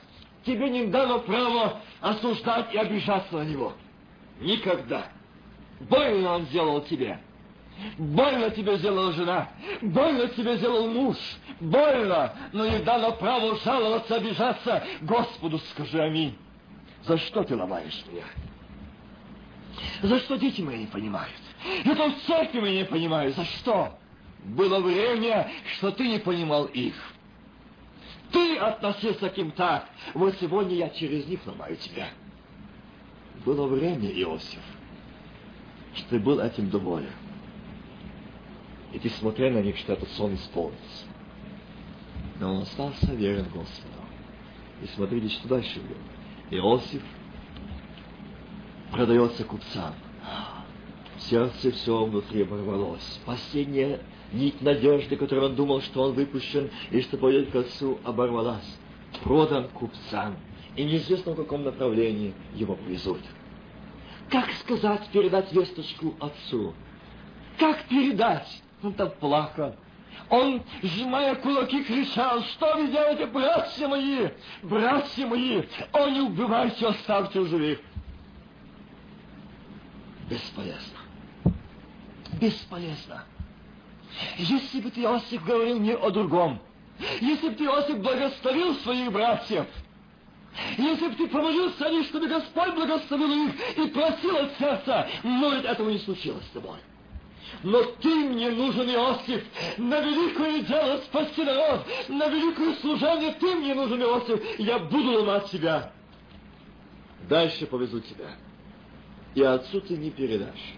тебе 0.45 0.69
не 0.69 0.85
дано 0.85 1.19
право 1.19 1.79
осуждать 2.01 2.73
и 2.73 2.77
обижаться 2.77 3.35
на 3.35 3.43
него. 3.43 3.73
Никогда. 4.39 5.07
Больно 5.79 6.35
он 6.35 6.45
сделал 6.45 6.81
тебе. 6.81 7.19
Больно 7.97 8.49
тебе 8.51 8.77
сделала 8.77 9.11
жена, 9.11 9.49
больно 9.81 10.27
тебе 10.29 10.57
сделал 10.57 10.87
муж, 10.87 11.17
больно, 11.59 12.33
но 12.53 12.65
не 12.65 12.79
дано 12.79 13.11
право 13.13 13.57
жаловаться, 13.57 14.15
обижаться. 14.15 14.83
Господу 15.01 15.59
скажи 15.59 16.01
аминь. 16.01 16.37
За 17.05 17.17
что 17.17 17.43
ты 17.43 17.55
ломаешь 17.55 18.03
меня? 18.11 18.23
За 20.01 20.19
что 20.19 20.37
дети 20.37 20.61
мои 20.61 20.79
не 20.79 20.87
понимают? 20.87 21.35
Это 21.83 22.09
в 22.09 22.21
церкви 22.25 22.59
мои 22.59 22.77
не 22.77 22.85
понимают. 22.85 23.35
За 23.35 23.43
что? 23.45 23.97
Было 24.43 24.79
время, 24.79 25.51
что 25.77 25.91
ты 25.91 26.07
не 26.07 26.19
понимал 26.19 26.65
их. 26.65 26.95
Ты 28.31 28.57
относился 28.57 29.29
к 29.29 29.37
ним 29.37 29.51
так. 29.51 29.87
Вот 30.13 30.35
сегодня 30.39 30.75
я 30.75 30.89
через 30.89 31.27
них 31.27 31.39
ломаю 31.45 31.75
тебя. 31.77 32.07
Было 33.45 33.67
время, 33.67 34.09
Иосиф, 34.09 34.61
что 35.93 36.09
ты 36.09 36.19
был 36.19 36.39
этим 36.39 36.69
доволен. 36.69 37.11
И 38.95 38.99
ты 38.99 39.09
смотрел 39.09 39.51
на 39.51 39.61
них, 39.61 39.75
что 39.75 39.91
этот 39.91 40.09
сон 40.11 40.35
исполнится. 40.35 41.05
Но 42.39 42.55
он 42.55 42.61
остался 42.61 43.13
верен 43.13 43.43
Господу. 43.53 43.93
И 44.81 44.87
смотрите, 44.95 45.27
что 45.27 45.49
дальше 45.49 45.81
было. 45.81 46.57
Иосиф 46.57 47.03
продается 48.91 49.43
купцам. 49.43 49.93
Сердце 51.17 51.71
все 51.71 52.05
внутри 52.05 52.43
оборвалось. 52.43 53.19
Последняя 53.25 53.99
нить 54.31 54.61
надежды, 54.61 55.17
которую 55.17 55.49
он 55.49 55.55
думал, 55.57 55.81
что 55.81 56.03
он 56.03 56.13
выпущен 56.13 56.71
и 56.91 57.01
что 57.01 57.17
пойдет 57.17 57.51
к 57.51 57.55
отцу, 57.55 57.99
оборвалась. 58.05 58.79
Продан 59.23 59.67
купцам. 59.67 60.37
И 60.77 60.85
неизвестно, 60.85 61.33
в 61.33 61.35
каком 61.35 61.65
направлении 61.65 62.33
его 62.53 62.77
повезут. 62.77 63.19
Как 64.29 64.49
сказать, 64.53 65.05
передать 65.11 65.51
весточку 65.51 66.15
отцу? 66.21 66.73
Как 67.59 67.83
передать? 67.89 68.61
Он 68.83 68.93
там 68.93 69.09
плакал. 69.19 69.75
Он, 70.29 70.63
сжимая 70.81 71.35
кулаки, 71.35 71.83
кричал, 71.83 72.41
что 72.43 72.75
вы 72.75 72.87
делаете, 72.87 73.27
братья 73.27 73.87
мои, 73.87 74.29
братья 74.63 75.27
мои, 75.27 75.63
о, 75.91 76.09
не 76.09 76.21
убивайте, 76.21 76.87
оставьте 76.87 77.41
в 77.41 77.47
живых. 77.47 77.79
Бесполезно. 80.29 80.99
Бесполезно. 82.41 83.23
Если 84.37 84.81
бы 84.81 84.89
ты, 84.89 85.01
Иосиф, 85.01 85.43
говорил 85.43 85.79
мне 85.79 85.95
о 85.95 86.09
другом, 86.09 86.59
если 87.21 87.49
бы 87.49 87.55
ты, 87.55 87.65
Иосиф, 87.65 87.99
благословил 87.99 88.75
своих 88.75 89.11
братьев, 89.11 89.67
если 90.77 91.07
бы 91.07 91.15
ты 91.15 91.27
помолился 91.27 91.85
о 91.85 91.91
них, 91.91 92.07
чтобы 92.07 92.27
Господь 92.27 92.73
благословил 92.73 93.47
их 93.47 93.77
и 93.77 93.87
просил 93.89 94.37
от 94.37 94.57
сердца, 94.57 95.07
но 95.23 95.53
ведь 95.53 95.65
этого 95.65 95.89
не 95.89 95.99
случилось 95.99 96.45
с 96.45 96.49
тобой. 96.51 96.77
Но 97.63 97.83
ты 97.83 98.09
мне 98.09 98.51
нужен, 98.51 98.89
Иосиф, 98.89 99.43
на 99.77 99.99
великое 100.01 100.61
дело 100.61 100.97
спасти 101.05 101.43
народ, 101.43 101.85
на 102.09 102.27
великое 102.27 102.75
служение 102.75 103.33
ты 103.39 103.55
мне 103.55 103.73
нужен, 103.73 104.01
Иосиф, 104.01 104.59
я 104.59 104.79
буду 104.79 105.11
ломать 105.19 105.49
тебя. 105.49 105.91
Дальше 107.27 107.65
повезу 107.65 108.01
тебя. 108.01 108.29
И 109.33 109.41
отцу 109.41 109.81
ты 109.81 109.97
не 109.97 110.11
передашь. 110.11 110.75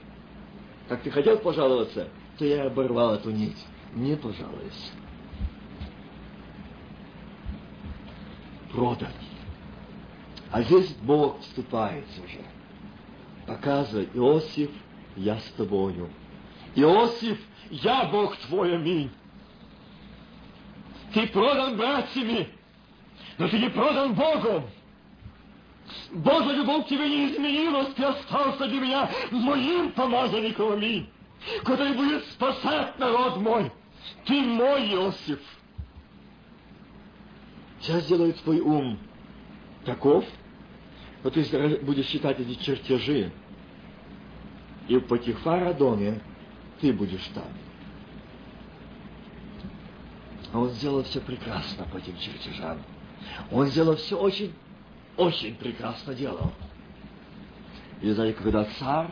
Как 0.87 1.01
ты 1.01 1.11
хотел 1.11 1.37
пожаловаться, 1.39 2.07
то 2.37 2.45
я 2.45 2.65
оборвал 2.65 3.15
эту 3.15 3.31
нить. 3.31 3.57
Не 3.93 4.15
пожалуйся. 4.15 4.91
Продан. 8.71 9.11
А 10.51 10.61
здесь 10.63 10.93
Бог 11.01 11.39
вступается 11.41 12.21
уже. 12.21 12.39
Показывает, 13.45 14.09
Иосиф, 14.15 14.69
я 15.15 15.37
с 15.37 15.51
тобою. 15.57 16.09
Иосиф, 16.77 17.39
я 17.71 18.05
Бог 18.05 18.37
твой, 18.37 18.75
аминь. 18.75 19.09
Ты 21.11 21.25
продан 21.27 21.75
братьями, 21.75 22.49
но 23.39 23.47
ты 23.47 23.57
не 23.57 23.69
продан 23.69 24.13
Богом. 24.13 24.63
Божья 26.11 26.51
любовь 26.51 26.85
к 26.85 26.89
тебе 26.89 27.09
не 27.09 27.31
изменилась, 27.31 27.93
ты 27.95 28.03
остался 28.03 28.67
для 28.67 28.79
меня 28.79 29.09
моим 29.31 29.91
помазанником, 29.93 30.73
аминь, 30.73 31.09
который 31.63 31.93
будет 31.93 32.23
спасать 32.25 32.99
народ 32.99 33.37
мой. 33.37 33.71
Ты 34.25 34.39
мой, 34.41 34.87
Иосиф. 34.93 35.39
Сейчас 37.81 38.03
сделаю 38.03 38.33
твой 38.35 38.59
ум 38.59 38.99
таков, 39.83 40.25
вот 41.23 41.33
ты 41.33 41.79
будешь 41.81 42.05
считать 42.05 42.39
эти 42.39 42.53
чертежи, 42.61 43.31
и 44.87 44.97
в 44.97 45.07
Патифара 45.07 45.73
доме 45.73 46.21
ты 46.79 46.93
будешь 46.93 47.25
там. 47.33 47.45
А 50.53 50.59
он 50.59 50.69
сделал 50.71 51.03
все 51.03 51.19
прекрасно 51.19 51.85
по 51.85 51.97
этим 51.97 52.17
чертежам. 52.17 52.81
Он 53.51 53.67
сделал 53.67 53.95
все 53.95 54.17
очень, 54.17 54.53
очень 55.17 55.55
прекрасно 55.55 56.13
делал. 56.13 56.51
И 58.01 58.09
знаете, 58.11 58.37
когда 58.37 58.63
царь 58.65 59.09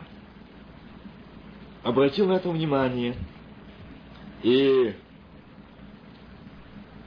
обратил 1.82 2.26
на 2.28 2.34
это 2.34 2.48
внимание, 2.48 3.16
и 4.42 4.94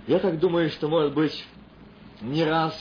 я 0.08 0.20
так 0.20 0.40
думаю, 0.40 0.70
что, 0.70 0.88
может 0.88 1.14
быть, 1.14 1.46
не 2.22 2.44
раз 2.44 2.76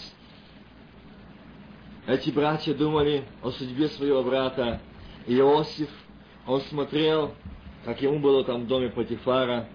эти 2.07 2.31
братья 2.31 2.75
думали 2.75 3.25
о 3.43 3.51
судьбе 3.51 3.89
своего 3.89 4.23
брата 4.23 4.81
Иосиф. 5.27 5.91
Он 6.47 6.61
смотрел 6.63 7.35
как 7.85 8.03
ему 8.03 8.19
было 8.19 8.45
там 8.45 8.63
в 8.63 8.67
доме 8.67 8.89
Патифара, 8.89 9.69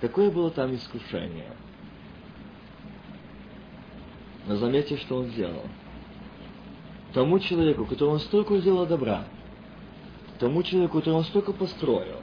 какое 0.00 0.30
было 0.30 0.50
там 0.50 0.74
искушение. 0.74 1.52
Но 4.46 4.56
заметьте, 4.56 4.96
что 4.98 5.16
он 5.16 5.26
сделал. 5.26 5.64
Тому 7.12 7.38
человеку, 7.38 7.86
которому 7.86 8.14
он 8.14 8.20
столько 8.20 8.58
сделал 8.58 8.86
добра, 8.86 9.24
тому 10.38 10.62
человеку, 10.62 10.98
которому 10.98 11.20
он 11.20 11.24
столько 11.24 11.52
построил, 11.52 12.20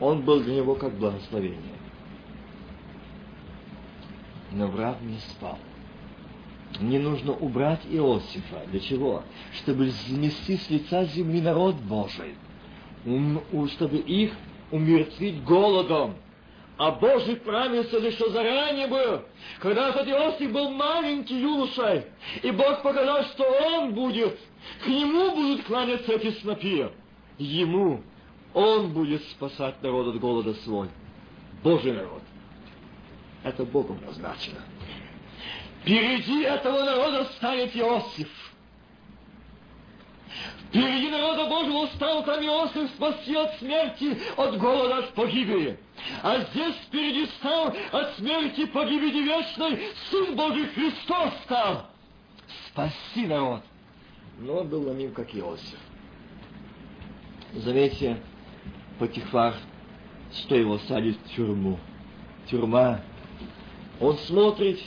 он 0.00 0.22
был 0.22 0.40
для 0.40 0.56
него 0.56 0.74
как 0.74 0.92
благословение. 0.96 1.78
Но 4.52 4.66
враг 4.66 5.00
не 5.02 5.18
спал. 5.18 5.58
Не 6.80 6.98
нужно 6.98 7.32
убрать 7.32 7.80
Иосифа. 7.90 8.62
Для 8.70 8.80
чего? 8.80 9.22
Чтобы 9.54 9.90
смести 9.90 10.56
с 10.56 10.70
лица 10.70 11.04
земли 11.06 11.40
народ 11.40 11.76
Божий 11.76 12.34
чтобы 13.04 13.98
их 13.98 14.32
умертвить 14.70 15.42
голодом. 15.44 16.16
А 16.76 16.92
Божий 16.92 17.36
промысел 17.36 18.00
еще 18.00 18.30
заранее 18.30 18.86
был, 18.86 19.22
когда 19.58 19.88
этот 19.88 20.06
Иосиф 20.06 20.52
был 20.52 20.70
маленький 20.70 21.40
юношей, 21.40 22.04
и 22.40 22.52
Бог 22.52 22.82
показал, 22.82 23.24
что 23.24 23.44
он 23.44 23.94
будет, 23.94 24.38
к 24.84 24.86
нему 24.86 25.34
будут 25.34 25.64
кланяться 25.64 26.12
эти 26.12 26.30
снопи. 26.38 26.86
Ему 27.38 28.02
он 28.54 28.92
будет 28.92 29.22
спасать 29.24 29.82
народ 29.82 30.14
от 30.14 30.20
голода 30.20 30.54
свой. 30.62 30.88
Божий 31.64 31.92
народ. 31.92 32.22
Это 33.42 33.64
Богом 33.64 34.00
назначено. 34.06 34.60
Впереди 35.82 36.42
этого 36.42 36.84
народа 36.84 37.24
станет 37.36 37.74
Иосиф. 37.76 38.28
Впереди 40.68 41.08
народа 41.10 41.46
Божьего 41.46 41.86
стал 41.94 42.24
там 42.24 42.44
Иосиф 42.44 42.90
спасти 42.90 43.34
от 43.34 43.58
смерти, 43.58 44.18
от 44.36 44.58
голода, 44.58 44.98
от 44.98 45.14
погибели. 45.14 45.78
А 46.22 46.40
здесь 46.40 46.74
впереди 46.86 47.26
стал 47.38 47.74
от 47.90 48.16
смерти, 48.16 48.66
погибели 48.66 49.22
вечной 49.22 49.80
Сын 50.10 50.36
Божий 50.36 50.66
Христос 50.66 51.32
стал. 51.44 51.86
Спаси 52.68 53.26
народ. 53.26 53.62
Но 54.40 54.58
он 54.58 54.68
был 54.68 54.86
ломим, 54.86 55.12
как 55.12 55.34
Иосиф. 55.34 55.78
Заметьте, 57.54 58.20
Патихвар, 58.98 59.54
что 60.32 60.54
его 60.54 60.78
садит 60.80 61.16
в 61.16 61.34
тюрьму. 61.34 61.78
Тюрьма. 62.50 63.00
Он 64.00 64.18
смотрит, 64.18 64.80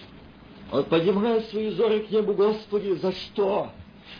он 0.71 0.83
поднимает 0.83 1.49
свои 1.49 1.69
взоры 1.69 2.01
к 2.01 2.11
небу, 2.11 2.33
Господи, 2.33 2.93
за 2.93 3.11
что? 3.11 3.71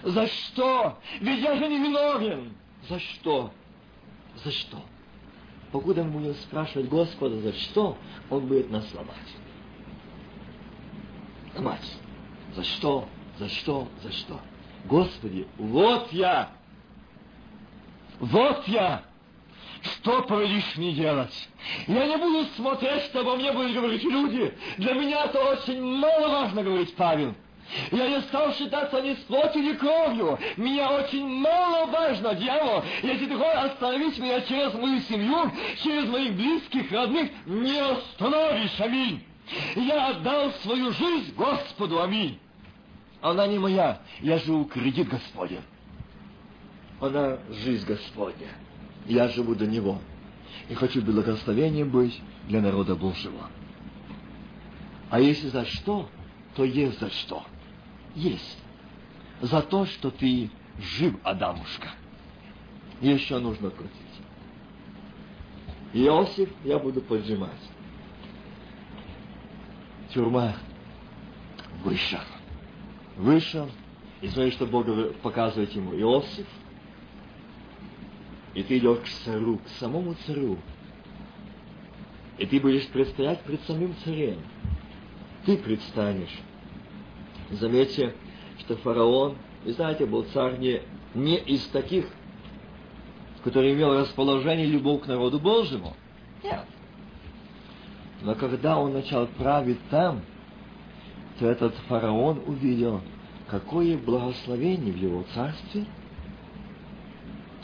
За 0.04 0.28
что? 0.28 0.98
Ведь 1.20 1.40
я 1.40 1.56
же 1.56 1.68
не 1.68 1.78
виновен. 1.78 2.54
За 2.90 3.00
что? 3.00 3.52
За 4.44 4.52
что? 4.52 4.78
Покуда 5.72 6.04
мы 6.04 6.20
будем 6.20 6.36
спрашивать 6.36 6.90
Господа, 6.90 7.40
за 7.40 7.54
что, 7.54 7.98
Он 8.30 8.48
будет 8.48 8.70
нас 8.70 8.86
ломать. 8.94 9.18
Ломать. 11.56 11.98
За 12.56 12.64
что? 12.64 13.08
За 13.38 13.48
что? 13.48 13.88
За 14.04 14.12
что? 14.12 14.40
Господи, 14.86 15.48
вот 15.58 16.12
я! 16.12 16.50
Вот 18.20 18.68
я! 18.68 19.04
Что 19.82 20.22
повелишь 20.24 20.76
мне 20.78 20.94
делать? 20.94 21.50
Я 21.88 22.06
не 22.06 22.18
буду 22.18 22.46
смотреть, 22.56 23.04
что 23.04 23.22
обо 23.22 23.36
мне 23.36 23.52
будут 23.52 23.74
говорить 23.74 24.04
люди. 24.04 24.54
Для 24.78 24.94
меня 24.94 25.26
это 25.26 25.40
очень 25.40 25.82
мало 25.82 26.28
важно, 26.28 26.64
говорит 26.64 26.96
Павел. 26.96 27.34
Я 27.92 28.08
не 28.10 28.22
стал 28.22 28.54
считаться 28.54 29.02
ни 29.02 29.14
с 29.14 29.20
плотью, 29.20 29.64
ни 29.64 29.74
кровью. 29.74 30.38
Меня 30.58 30.92
очень 30.92 31.28
мало 31.28 31.86
важно, 31.88 32.36
дьявол. 32.36 32.84
Если 33.02 33.26
ты 33.26 33.38
хочешь 33.38 33.72
остановить 33.72 34.18
меня 34.20 34.42
через 34.42 34.74
мою 34.74 35.00
семью, 35.02 35.52
через 35.82 36.10
моих 36.10 36.34
близких, 36.34 36.92
родных, 36.92 37.32
не 37.46 37.78
остановишь, 37.78 38.80
аминь. 38.80 39.24
Я 39.76 40.10
отдал 40.10 40.52
свою 40.64 40.92
жизнь 40.92 41.34
Господу, 41.36 42.02
аминь. 42.02 42.40
Она 43.22 43.48
не 43.48 43.60
моя, 43.60 44.02
я 44.22 44.38
живу 44.40 44.66
кредит 44.66 45.08
Господень. 45.08 45.62
Она 47.00 47.38
жизнь 47.50 47.86
Господня. 47.86 48.48
Я 49.06 49.28
живу 49.30 49.56
до 49.56 49.66
Него. 49.66 50.00
И 50.70 50.74
хочу 50.74 51.02
благословением 51.02 51.90
быть 51.90 52.20
для 52.48 52.62
народа 52.62 52.96
Божьего. 52.96 53.50
А 55.10 55.20
если 55.20 55.50
за 55.50 55.66
что, 55.66 56.08
то 56.56 56.64
есть 56.64 57.00
за 57.00 57.10
что. 57.10 57.44
Есть. 58.16 58.58
За 59.42 59.62
то, 59.62 59.86
что 59.86 60.12
ты 60.12 60.50
жив, 60.80 61.16
Адамушка. 61.24 61.90
Еще 63.00 63.40
нужно 63.40 63.70
крутить. 63.72 63.96
Иосиф 65.94 66.50
я 66.64 66.78
буду 66.80 67.02
поджимать. 67.02 67.50
Тюрьма. 70.14 70.56
Вышел. 71.84 72.20
Вышел. 73.18 73.70
И 74.22 74.28
смотри, 74.28 74.52
что 74.52 74.68
Бог 74.68 74.86
показывает 75.22 75.72
ему. 75.72 75.94
Иосиф. 76.00 76.48
И 78.54 78.64
ты 78.64 78.78
идешь 78.78 79.00
к 79.00 79.08
царю, 79.26 79.58
к 79.58 79.68
самому 79.80 80.14
царю. 80.26 80.58
И 82.38 82.46
ты 82.46 82.60
будешь 82.60 82.88
предстоять 82.88 83.42
пред 83.44 83.62
самим 83.64 83.96
царем. 84.04 84.40
Ты 85.46 85.58
предстанешь. 85.58 86.40
Заметьте, 87.52 88.16
что 88.60 88.78
фараон, 88.78 89.36
вы 89.66 89.74
знаете, 89.74 90.06
был 90.06 90.24
царь 90.34 90.58
не, 90.58 90.82
не 91.14 91.38
из 91.38 91.66
таких, 91.68 92.06
который 93.44 93.74
имел 93.74 94.00
расположение 94.00 94.68
любовь 94.68 95.04
к 95.04 95.08
народу 95.08 95.40
Божьему. 95.40 95.96
Нет. 96.44 96.66
Но 98.22 98.36
когда 98.36 98.78
он 98.78 98.94
начал 98.94 99.28
править 99.28 99.80
там, 99.90 100.22
то 101.40 101.48
этот 101.48 101.76
фараон 101.88 102.42
увидел, 102.46 103.02
какое 103.48 103.98
благословение 103.98 104.94
в 104.94 104.98
его 104.98 105.26
царстве, 105.34 105.86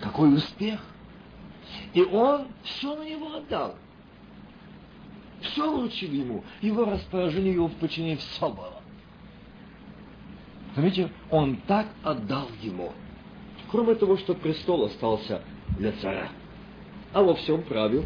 какой 0.01 0.33
успех. 0.33 0.81
И 1.93 2.01
он 2.01 2.47
все 2.63 2.95
на 2.95 3.07
него 3.07 3.35
отдал. 3.35 3.75
Все 5.41 5.71
вручил 5.71 6.11
ему. 6.11 6.43
Его 6.61 6.85
распоряжение, 6.85 7.53
его 7.53 7.67
в 7.67 7.75
подчинении, 7.75 8.15
все 8.15 8.49
было. 8.49 8.76
Заметьте, 10.77 11.09
он 11.31 11.55
так 11.65 11.87
отдал 12.03 12.47
ему. 12.61 12.93
Кроме 13.71 13.95
того, 13.95 14.15
что 14.15 14.35
престол 14.35 14.85
остался 14.85 15.41
для 15.79 15.91
царя. 15.93 16.29
А 17.13 17.23
во 17.23 17.33
всем 17.33 17.63
правил 17.63 18.05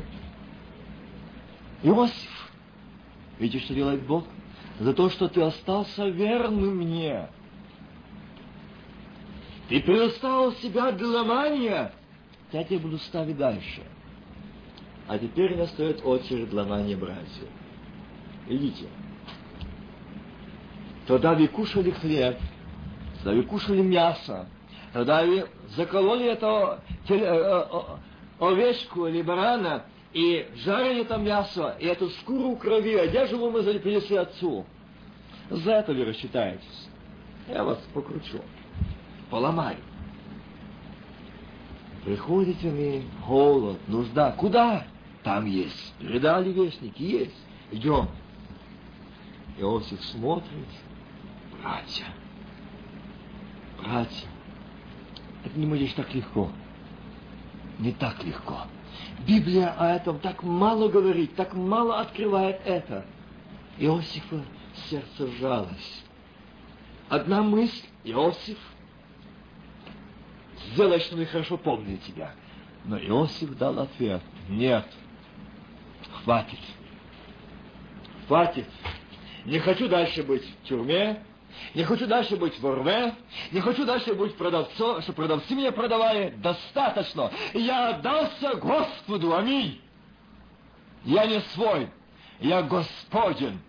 Иосиф. 1.84 2.50
Видите, 3.40 3.66
что 3.66 3.74
делает 3.74 4.04
Бог? 4.04 4.24
За 4.80 4.94
то, 4.94 5.10
что 5.10 5.28
ты 5.28 5.42
остался 5.42 6.08
верным 6.08 6.78
мне. 6.78 7.28
Ты 9.68 9.82
предоставил 9.82 10.54
себя 10.54 10.94
для 10.94 11.08
ломания. 11.08 11.92
Я 12.54 12.64
тебя 12.64 12.80
буду 12.80 13.00
ставить 13.00 13.38
дальше. 13.38 13.82
А 15.10 15.20
теперь 15.20 15.58
настает 15.58 16.06
очередь 16.06 16.54
ломания 16.54 16.96
братьев. 16.96 17.50
Видите? 18.48 18.88
Тогда 21.06 21.34
вы 21.34 21.50
кушали 21.50 21.92
хлеб, 21.92 22.40
тогда 23.24 23.38
вы 23.38 23.44
кушали 23.44 23.82
мясо, 23.82 24.48
тогда 24.94 25.24
вы 25.24 25.48
закололи 25.76 26.36
теле, 27.08 27.26
э, 27.26 27.66
э, 27.72 27.82
овечку 28.40 29.08
или 29.08 29.22
барана, 29.22 29.84
и 30.14 30.50
жарили 30.56 31.04
там 31.04 31.24
мясо, 31.24 31.76
и 31.80 31.86
эту 31.86 32.10
шкуру 32.10 32.56
крови, 32.56 32.96
одежду 32.96 33.38
мы 33.50 33.62
принесли 33.62 34.18
отцу. 34.18 34.66
За 35.50 35.72
это 35.74 35.94
вы 35.94 36.06
рассчитаетесь. 36.06 36.90
Я 37.48 37.64
вас 37.64 37.78
покручу, 37.94 38.42
поломаю. 39.30 39.78
Приходите 42.04 42.70
мне, 42.70 43.04
холод, 43.24 43.78
нужда. 43.88 44.32
Куда? 44.32 44.86
Там 45.24 45.46
есть. 45.46 45.94
Передали 46.00 46.52
вестники, 46.52 47.04
есть. 47.04 47.46
Идем. 47.72 48.08
Иосиф 49.60 50.04
смотрит. 50.06 50.68
Братья. 51.62 52.08
Братья. 53.82 54.28
Это 55.44 55.58
не 55.58 55.66
будешь 55.66 55.94
так 55.94 56.14
легко. 56.14 56.52
Не 57.80 57.92
так 57.92 58.24
легко. 58.24 58.62
Библия 59.26 59.74
о 59.78 59.96
этом 59.96 60.20
так 60.20 60.44
мало 60.44 60.88
говорит, 60.90 61.36
так 61.36 61.54
мало 61.54 62.00
открывает 62.00 62.62
это. 62.66 63.06
Иосифа 63.78 64.44
сердце 64.90 65.28
сжалось. 65.28 66.04
Одна 67.10 67.42
мысль, 67.42 67.88
Иосиф, 68.04 68.58
сделай, 70.72 71.00
что 71.00 71.18
мы 71.18 71.26
хорошо 71.26 71.58
помнили 71.58 71.98
тебя. 71.98 72.34
Но 72.86 72.98
Иосиф 72.98 73.58
дал 73.58 73.80
ответ, 73.80 74.22
нет, 74.50 74.86
хватит. 76.24 76.60
Хватит. 78.28 78.68
Не 79.46 79.60
хочу 79.60 79.90
дальше 79.90 80.24
быть 80.24 80.46
в 80.46 80.68
тюрьме, 80.68 81.24
не 81.74 81.84
хочу 81.84 82.08
дальше 82.08 82.36
быть 82.36 82.60
в 82.60 82.66
РВ, 82.66 83.14
не 83.52 83.60
хочу 83.62 83.86
дальше 83.86 84.14
быть 84.14 84.36
продавцом, 84.36 85.02
что 85.02 85.14
продавцы 85.14 85.54
меня 85.56 85.72
продавали. 85.72 86.34
Достаточно. 86.38 87.32
Я 87.54 87.90
отдался 87.90 88.56
Господу. 88.56 89.36
Аминь. 89.36 89.82
Я 91.06 91.26
не 91.26 91.40
свой. 91.54 91.90
Я 92.40 92.62
Господен. 92.64 93.62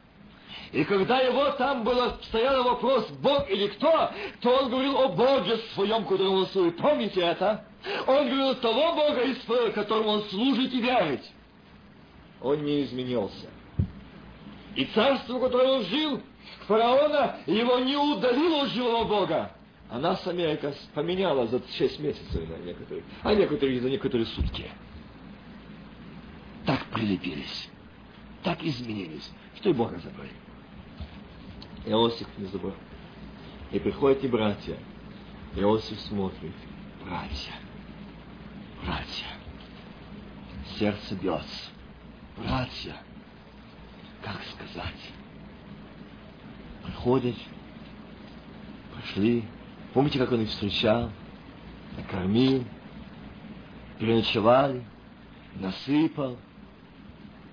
И 0.73 0.85
когда 0.85 1.21
его 1.21 1.51
там 1.53 1.85
было, 1.85 2.19
стоял 2.23 2.65
вопрос, 2.65 3.07
Бог 3.21 3.49
или 3.51 3.69
кто, 3.69 4.11
то 4.41 4.51
он 4.63 4.71
говорил 4.71 4.97
о 4.99 5.09
Боге 5.09 5.59
своем, 5.75 6.05
которому 6.05 6.39
он 6.39 6.47
служит. 6.47 6.79
Помните 6.79 7.21
это? 7.21 7.65
Он 8.07 8.27
говорил 8.27 8.55
того 8.57 8.95
Бога, 8.95 9.71
которому 9.73 10.09
он 10.09 10.23
служит 10.25 10.73
и 10.73 10.81
верит. 10.81 11.23
Он 12.41 12.65
не 12.65 12.85
изменился. 12.85 13.49
И 14.75 14.87
царство, 14.87 15.35
в 15.35 15.41
котором 15.41 15.71
он 15.71 15.85
жил, 15.85 16.23
фараона, 16.67 17.37
его 17.47 17.79
не 17.79 17.97
удалило 17.97 18.63
от 18.63 18.71
живого 18.71 19.05
Бога. 19.05 19.53
А 19.91 19.99
нас 19.99 20.27
Америка 20.27 20.73
поменяла 20.95 21.47
за 21.49 21.61
шесть 21.77 22.01
месяцев 22.01 22.49
на 22.49 22.57
некоторые, 22.65 23.05
а 23.23 23.35
некоторые 23.35 23.81
за 23.81 23.91
некоторые 23.91 24.27
сутки. 24.27 24.71
Так 26.65 26.87
прилепились, 26.87 27.69
так 28.43 28.63
изменились, 28.63 29.31
что 29.57 29.71
и 29.71 29.73
Бога 29.75 29.99
забыли. 29.99 30.31
Иосиф 31.85 32.27
не 32.39 32.47
забыл. 32.47 32.75
И 33.71 33.79
приходят 33.79 34.23
и 34.25 34.29
братья. 34.29 34.79
Иосиф 35.57 36.01
смотрит. 36.01 36.55
Братья, 37.05 37.53
братья, 38.83 39.27
сердце 40.79 41.15
бьется. 41.17 41.71
Братья, 42.39 42.97
как 44.23 44.41
сказать? 44.55 45.13
Приходят, 46.85 47.37
пошли. 48.95 49.45
Помните, 49.95 50.19
как 50.19 50.33
он 50.33 50.43
их 50.43 50.49
встречал? 50.49 51.11
Накормил, 51.97 52.65
переночевали, 53.99 54.83
насыпал 55.57 56.39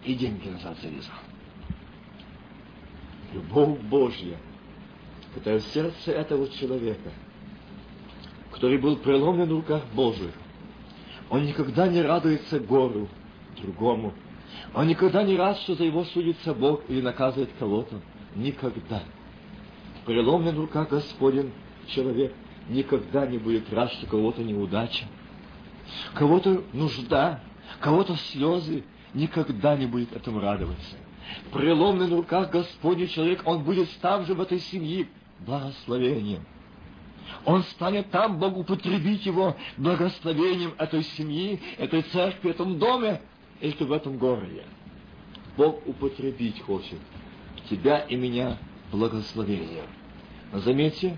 и 0.03 0.13
деньги 0.15 0.47
назад 0.47 0.77
завязал 0.81 1.15
любовь 3.33 3.79
Божья, 3.81 4.37
которая 5.33 5.59
в 5.59 5.65
сердце 5.65 6.11
этого 6.11 6.49
человека, 6.49 7.11
который 8.51 8.77
был 8.77 8.97
преломлен 8.97 9.47
в 9.47 9.51
руках 9.51 9.83
Божьих, 9.93 10.31
он 11.29 11.45
никогда 11.45 11.87
не 11.87 12.01
радуется 12.01 12.59
гору 12.59 13.07
другому. 13.61 14.13
Он 14.73 14.87
никогда 14.87 15.23
не 15.23 15.35
рад, 15.35 15.57
что 15.59 15.75
за 15.75 15.83
его 15.83 16.03
судится 16.05 16.53
Бог 16.53 16.81
или 16.89 17.01
наказывает 17.01 17.51
кого-то. 17.59 18.01
Никогда. 18.35 19.03
Преломлен 20.09 20.55
в 20.55 20.61
руках 20.61 20.89
Господень 20.89 21.51
человек 21.85 22.33
никогда 22.67 23.27
не 23.27 23.37
будет 23.37 23.71
рад, 23.71 23.91
что 23.91 24.07
кого-то 24.07 24.41
неудача. 24.41 25.05
Кого-то 26.15 26.63
нужда, 26.73 27.41
кого-то 27.79 28.15
слезы, 28.15 28.83
никогда 29.13 29.77
не 29.77 29.85
будет 29.85 30.11
этому 30.15 30.39
радоваться 30.39 30.95
преломный 31.51 32.07
на 32.07 32.17
руках 32.17 32.49
Господний 32.49 33.07
человек, 33.07 33.43
он 33.45 33.63
будет 33.63 33.87
там 34.01 34.25
же 34.25 34.33
в 34.33 34.41
этой 34.41 34.59
семье 34.59 35.07
благословением. 35.45 36.43
Он 37.45 37.61
станет 37.63 38.09
там, 38.09 38.39
Бог 38.39 38.57
употребить 38.57 39.27
его 39.27 39.55
благословением 39.77 40.73
этой 40.79 41.03
семьи, 41.03 41.61
этой 41.77 42.01
церкви, 42.01 42.49
этом 42.49 42.79
доме, 42.79 43.21
или 43.61 43.83
в 43.83 43.91
этом 43.91 44.17
городе. 44.17 44.63
Бог 45.55 45.85
употребить 45.85 46.59
хочет 46.61 46.99
тебя 47.69 47.99
и 47.99 48.15
меня 48.15 48.57
благословением. 48.91 49.85
Заметьте, 50.53 51.17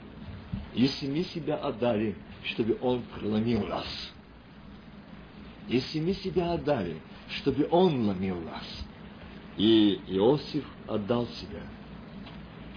если 0.74 1.08
мы 1.08 1.24
себя 1.24 1.56
отдали, 1.56 2.16
чтобы 2.44 2.78
Он 2.82 3.02
преломил 3.16 3.66
нас, 3.66 3.86
если 5.68 6.00
мы 6.02 6.14
себя 6.14 6.54
отдали, 6.54 7.00
чтобы 7.30 7.68
Он 7.72 8.08
ломил 8.08 8.40
нас, 8.42 8.66
и 9.58 10.02
Иосиф 10.08 10.66
отдал 10.88 11.28
себя, 11.28 11.62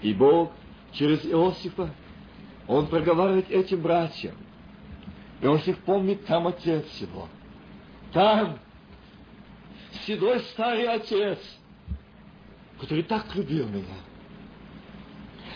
и 0.02 0.12
Бог 0.12 0.52
через 0.92 1.24
Иосифа, 1.24 1.92
Он 2.68 2.86
проговаривает 2.86 3.50
этим 3.50 3.82
братьям, 3.82 4.36
Иосиф 5.40 5.76
помнит, 5.80 6.24
там 6.26 6.46
отец 6.46 6.86
его, 7.00 7.28
там 8.12 8.60
седой 10.06 10.38
старый 10.40 10.86
отец, 10.86 11.38
который 12.80 13.02
так 13.02 13.34
любил 13.34 13.68
меня, 13.68 13.96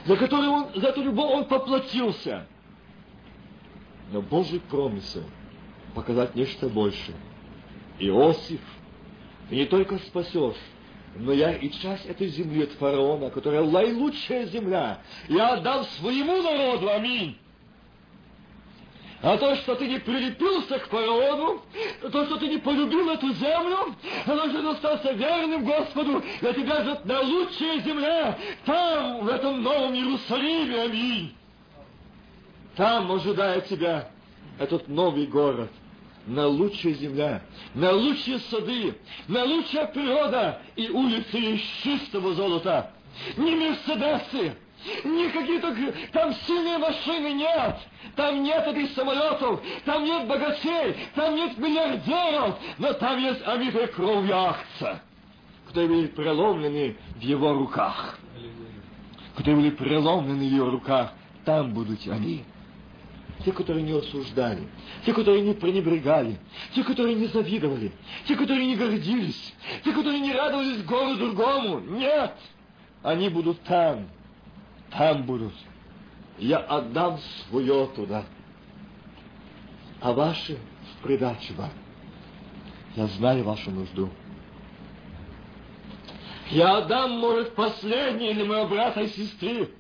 за 0.09 0.17
который 0.17 0.49
он, 0.49 0.69
за 0.75 0.89
эту 0.89 1.03
любовь 1.03 1.31
он 1.31 1.45
поплатился. 1.45 2.47
Но 4.11 4.23
Божий 4.23 4.59
промысел 4.59 5.23
показать 5.95 6.35
нечто 6.35 6.71
большее. 6.71 7.17
Иосиф, 7.99 8.61
ты 9.51 9.57
не 9.57 9.67
только 9.67 9.99
спасешь, 9.99 10.57
но 11.15 11.33
я 11.33 11.53
и 11.53 11.71
часть 11.71 12.07
этой 12.07 12.29
земли 12.29 12.63
от 12.63 12.73
фараона, 12.73 13.29
которая 13.29 13.63
наилучшая 13.65 14.47
земля, 14.47 15.03
я 15.29 15.55
отдам 15.55 15.85
своему 15.99 16.41
народу, 16.41 16.89
аминь. 16.89 17.37
А 19.21 19.37
то, 19.37 19.57
что 19.57 19.75
ты 19.75 19.89
не 19.89 19.99
прилепился 19.99 20.79
к 20.79 20.89
фараону, 20.89 21.61
то, 22.13 22.25
что 22.27 22.37
ты 22.37 22.49
не 22.49 22.59
полюбил 22.59 23.11
эту 23.11 23.33
землю, 23.33 23.95
а 24.27 24.31
то, 24.31 24.49
что 24.49 24.71
остался 24.71 25.13
верным 25.13 25.65
Господу, 25.65 26.23
для 26.41 26.53
тебя 26.53 26.83
ждет 26.83 27.05
наилучшая 27.05 27.81
земля, 27.81 28.39
там, 28.65 29.25
в 29.25 29.29
этом 29.29 29.63
новом 29.63 29.95
Иерусалиме, 29.95 30.83
аминь. 30.83 31.35
Там 32.77 33.11
ожидает 33.11 33.67
тебя 33.67 34.09
этот 34.61 34.87
новый 34.87 35.27
город, 35.27 35.71
наилучшая 36.27 36.95
земля, 36.95 37.43
наилучшие 37.75 38.39
сады, 38.39 38.95
наилучшая 39.27 39.87
природа 39.87 40.63
и 40.77 40.89
улицы 40.91 41.39
из 41.39 41.61
чистого 41.83 42.35
золота. 42.35 42.93
Не 43.37 43.57
Мерседесы, 43.57 44.55
не 45.05 45.29
какие-то 45.29 45.75
там 46.13 46.33
сильные 46.47 46.79
машины 46.79 47.33
нет. 47.33 47.77
Там 48.17 48.43
нет 48.43 48.67
этих 48.67 48.93
самолетов, 48.93 49.61
там 49.85 50.05
нет 50.05 50.27
богачей, 50.27 50.97
там 51.15 51.35
нет 51.35 51.59
миллиардеров, 51.59 52.59
но 52.79 52.93
там 52.95 53.19
есть 53.19 53.47
омитые 53.47 53.89
кровью 53.89 54.37
акция, 54.37 55.03
которые 55.67 55.89
были 55.89 56.07
преломлены 56.09 56.97
в 57.17 57.21
его 57.21 57.53
руках. 57.53 58.19
Которые 59.37 59.57
были 59.57 59.71
преломлены 59.71 60.49
в 60.49 60.53
его 60.53 60.71
руках, 60.71 61.13
там 61.45 61.73
будут 61.73 62.07
они. 62.07 62.45
Те, 63.45 63.53
которые 63.53 63.85
не 63.85 63.93
осуждали, 63.93 64.67
те, 65.07 65.13
которые 65.13 65.43
не 65.43 65.55
пренебрегали, 65.55 66.39
те, 66.75 66.83
которые 66.83 67.15
не 67.15 67.27
завидовали, 67.27 67.93
те, 68.27 68.35
которые 68.35 68.67
не 68.67 68.75
гордились, 68.75 69.55
те, 69.85 69.93
которые 69.93 70.19
не 70.19 70.33
радовались 70.33 70.83
гору 70.83 71.15
другому. 71.15 71.79
Нет! 71.79 72.35
Они 73.05 73.29
будут 73.29 73.61
там, 73.61 74.09
там 74.91 75.23
будут. 75.25 75.55
Я 76.39 76.59
отдам 76.59 77.19
свое 77.49 77.87
туда. 77.95 78.25
А 80.01 80.13
ваши 80.13 80.59
в 80.93 81.03
придачу 81.03 81.55
вам. 81.55 81.71
Я 82.95 83.07
знаю 83.07 83.45
вашу 83.45 83.71
нужду. 83.71 84.11
Я 86.51 86.79
отдам, 86.79 87.19
может, 87.19 87.55
последнее 87.55 88.33
для 88.35 88.45
моего 88.45 88.69
брата 88.69 89.03
и 89.03 89.09
сестры, 89.09 89.71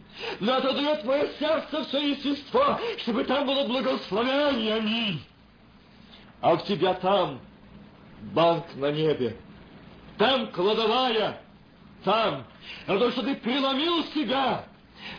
но 0.40 0.56
это 0.56 0.72
дает 0.74 1.04
мое 1.04 1.28
сердце 1.38 1.84
все 1.84 2.10
естество, 2.10 2.78
чтобы 2.98 3.24
там 3.24 3.46
было 3.46 3.66
благословение, 3.66 4.74
аминь. 4.74 5.22
А 6.40 6.52
у 6.52 6.58
тебя 6.58 6.94
там 6.94 7.40
банк 8.34 8.66
на 8.74 8.92
небе, 8.92 9.36
там 10.18 10.48
кладовая, 10.48 11.40
там, 12.04 12.44
а 12.86 12.98
то, 12.98 13.10
что 13.12 13.22
ты 13.22 13.34
преломил 13.36 14.04
себя, 14.06 14.64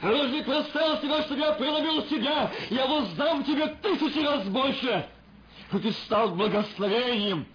Разве 0.02 0.44
представил 0.44 1.02
себя, 1.02 1.24
что 1.24 1.36
я 1.36 1.54
преломил 1.54 2.04
себя, 2.06 2.52
я 2.70 2.88
воздам 2.88 3.44
тебе 3.44 3.68
тысячи 3.82 4.20
раз 4.20 4.44
больше. 4.46 5.08
Ты 5.72 5.92
стал 5.92 6.30
благословением 6.36 7.46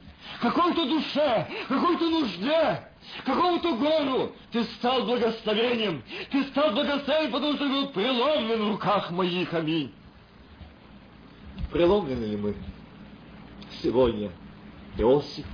какой-то 0.40 0.86
душе, 0.86 1.48
какой-то 1.68 2.08
нужде, 2.08 2.88
какому-то 3.24 3.76
гору. 3.76 4.32
Ты 4.52 4.64
стал 4.64 5.04
благословением. 5.04 6.02
Ты 6.30 6.44
стал 6.44 6.72
благословением, 6.72 7.32
потому 7.32 7.54
что 7.54 7.68
был 7.68 7.88
преломлен 7.88 8.64
в 8.64 8.68
руках 8.70 9.10
моих. 9.10 9.52
Аминь. 9.52 9.92
Преломлены 11.72 12.24
ли 12.24 12.36
мы 12.36 12.54
сегодня? 13.82 14.30
Иосиф 14.96 15.46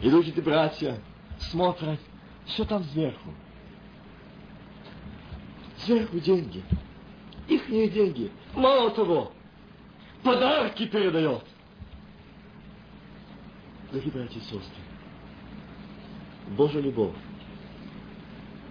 и 0.00 0.08
люди 0.08 0.40
братья 0.40 0.98
смотрят 1.38 2.00
все 2.46 2.64
там 2.64 2.84
сверху. 2.84 3.34
Сверху 5.84 6.18
деньги. 6.18 6.62
Ихние 7.48 7.88
деньги. 7.88 8.30
Мало 8.54 8.90
того, 8.90 9.32
подарки 10.22 10.86
передает. 10.86 11.42
Дорогие 13.90 14.12
братья 14.12 14.38
и 14.38 14.42
сестры, 14.42 14.82
Божья 16.56 16.80
любовь, 16.80 17.14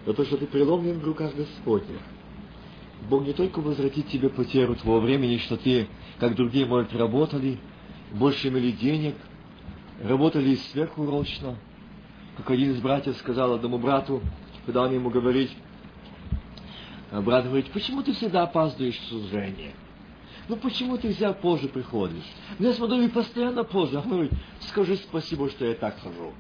за 0.05 0.14
то, 0.14 0.24
что 0.24 0.38
ты 0.38 0.47
преломлен 0.47 0.99
в 0.99 1.03
руках 1.03 1.36
Господня, 1.36 1.99
Бог 3.10 3.26
не 3.26 3.34
только 3.34 3.60
возвратит 3.60 4.07
тебе 4.07 4.30
потерю 4.30 4.76
твоего 4.76 5.01
времени, 5.01 5.38
что 5.38 5.57
ты, 5.57 5.89
как 6.20 6.36
другие, 6.36 6.66
может, 6.66 6.93
работали, 6.93 7.60
больше 8.14 8.47
имели 8.47 8.72
денег, 8.72 9.16
работали 10.01 10.55
сверхурочно, 10.55 11.57
как 12.38 12.51
один 12.51 12.72
из 12.72 12.82
братьев 12.82 13.18
сказал 13.18 13.53
одному 13.53 13.78
брату, 13.78 14.22
когда 14.66 14.84
он 14.84 14.93
ему 14.93 15.10
говорит, 15.10 15.51
брат 17.12 17.45
говорит, 17.45 17.72
почему 17.72 18.03
ты 18.03 18.14
всегда 18.14 18.43
опаздываешь 18.43 18.97
в 18.97 19.07
служение? 19.07 19.74
Ну 20.47 20.55
почему 20.55 20.97
ты 20.97 21.12
всегда 21.12 21.34
позже 21.34 21.68
приходишь? 21.68 22.26
Ну 22.57 22.68
я 22.68 22.74
смотрю, 22.74 23.01
и 23.01 23.07
постоянно 23.07 23.64
позже. 23.64 23.97
А 23.97 24.01
он 24.01 24.10
говорит, 24.10 24.32
скажи 24.62 24.95
спасибо, 24.97 25.49
что 25.49 25.66
я 25.66 25.76
так 25.76 25.99
хожу. 25.99 26.34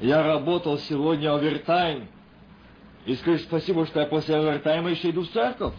Я 0.00 0.22
работал 0.22 0.78
сегодня 0.78 1.34
овертайм. 1.34 2.08
И 3.06 3.14
скажи 3.14 3.38
спасибо, 3.38 3.86
что 3.86 4.00
я 4.00 4.06
после 4.06 4.36
овертайма 4.36 4.90
еще 4.90 5.10
иду 5.10 5.22
в 5.22 5.28
церковь. 5.30 5.74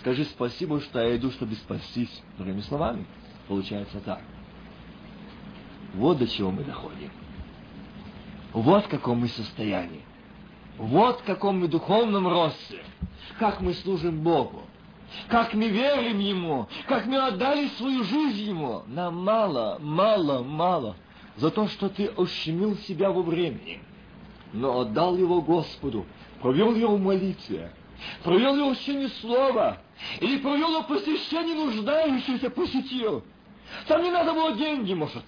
Скажи 0.00 0.24
спасибо, 0.24 0.80
что 0.80 1.00
я 1.00 1.16
иду, 1.16 1.30
чтобы 1.30 1.54
спастись. 1.54 2.22
Другими 2.36 2.60
словами, 2.60 3.06
получается 3.48 4.00
так. 4.00 4.20
Вот 5.94 6.18
до 6.18 6.26
чего 6.26 6.50
мы 6.50 6.64
доходим. 6.64 7.10
Вот 8.52 8.84
в 8.84 8.88
каком 8.88 9.20
мы 9.20 9.28
состоянии. 9.28 10.02
Вот 10.78 11.20
в 11.20 11.24
каком 11.24 11.60
мы 11.60 11.68
духовном 11.68 12.28
росте, 12.28 12.82
как 13.38 13.60
мы 13.60 13.72
служим 13.74 14.20
Богу, 14.20 14.62
как 15.28 15.54
мы 15.54 15.68
верим 15.68 16.18
Ему, 16.18 16.68
как 16.86 17.06
мы 17.06 17.18
отдали 17.18 17.68
свою 17.78 18.04
жизнь 18.04 18.50
Ему. 18.50 18.82
Нам 18.86 19.24
мало, 19.24 19.78
мало, 19.80 20.42
мало 20.42 20.96
за 21.36 21.50
то, 21.50 21.68
что 21.68 21.88
ты 21.88 22.10
ущемил 22.10 22.76
себя 22.78 23.10
во 23.10 23.22
времени, 23.22 23.80
но 24.52 24.80
отдал 24.80 25.16
его 25.16 25.40
Господу, 25.40 26.04
провел 26.42 26.74
его 26.74 26.96
в 26.96 27.00
молитве, 27.00 27.72
провел 28.22 28.56
его 28.56 28.68
в 28.68 28.72
учении 28.72 29.08
слова, 29.20 29.78
или 30.20 30.38
провел 30.38 30.70
его 30.70 30.82
посещение 30.82 31.54
нуждающихся, 31.54 32.50
посетил– 32.50 33.24
там 33.86 34.02
не 34.02 34.10
надо 34.10 34.32
было 34.32 34.52
деньги, 34.52 34.94
может. 34.94 35.24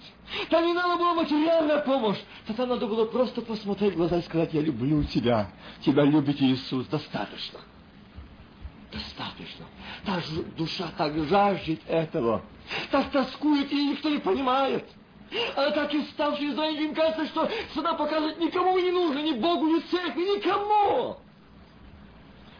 Там 0.49 0.65
не 0.65 0.73
надо 0.73 0.97
было 0.97 1.13
материальная 1.13 1.79
помощь. 1.79 2.19
Там 2.55 2.69
надо 2.69 2.87
было 2.87 3.05
просто 3.05 3.41
посмотреть 3.41 3.93
в 3.93 3.97
глаза 3.97 4.17
и 4.17 4.21
сказать, 4.21 4.53
я 4.53 4.61
люблю 4.61 5.03
тебя. 5.03 5.49
Тебя 5.81 6.03
любит 6.03 6.41
Иисус. 6.41 6.87
Достаточно. 6.87 7.59
Достаточно. 8.91 9.65
Та 10.05 10.21
душа 10.57 10.89
так 10.97 11.17
жаждет 11.27 11.81
этого. 11.87 12.41
Так 12.91 13.11
тоскует, 13.11 13.71
и 13.71 13.89
никто 13.91 14.09
не 14.09 14.19
понимает. 14.19 14.85
Она 15.55 15.71
так 15.71 15.93
и 15.93 16.01
ставшая 16.05 16.53
за 16.53 16.63
им 16.69 16.95
кажется, 16.95 17.27
что 17.27 17.49
сюда 17.73 17.93
показывать 17.93 18.39
никому 18.39 18.79
не 18.79 18.89
нужно, 18.89 19.19
ни 19.19 19.33
Богу, 19.33 19.67
ни 19.67 19.79
церкви, 19.79 20.37
никому. 20.37 21.17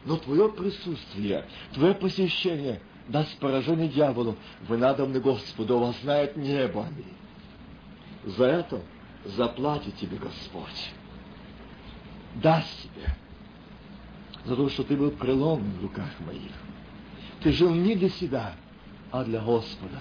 Но 0.05 0.17
твое 0.17 0.49
присутствие, 0.49 1.45
твое 1.73 1.95
посещение– 1.95 2.81
даст 3.09 3.37
поражение 3.39 3.87
дьяволу, 3.87 4.35
вы 4.67 4.77
надобны 4.77 5.19
Господу, 5.19 5.79
вас 5.79 5.99
знает 6.01 6.37
небо. 6.37 6.85
Аминь. 6.85 7.13
За 8.37 8.45
это 8.45 8.81
заплатит 9.25 9.95
тебе 9.97 10.17
Господь. 10.17 10.91
Даст 12.35 12.83
тебе. 12.83 13.07
За 14.45 14.55
то, 14.55 14.69
что 14.69 14.83
ты 14.83 14.95
был 14.95 15.11
преломлен 15.11 15.71
в 15.79 15.83
руках 15.83 16.09
моих. 16.25 16.51
Ты 17.41 17.51
жил 17.51 17.73
не 17.73 17.95
для 17.95 18.09
себя, 18.09 18.53
а 19.11 19.23
для 19.23 19.41
Господа. 19.41 19.99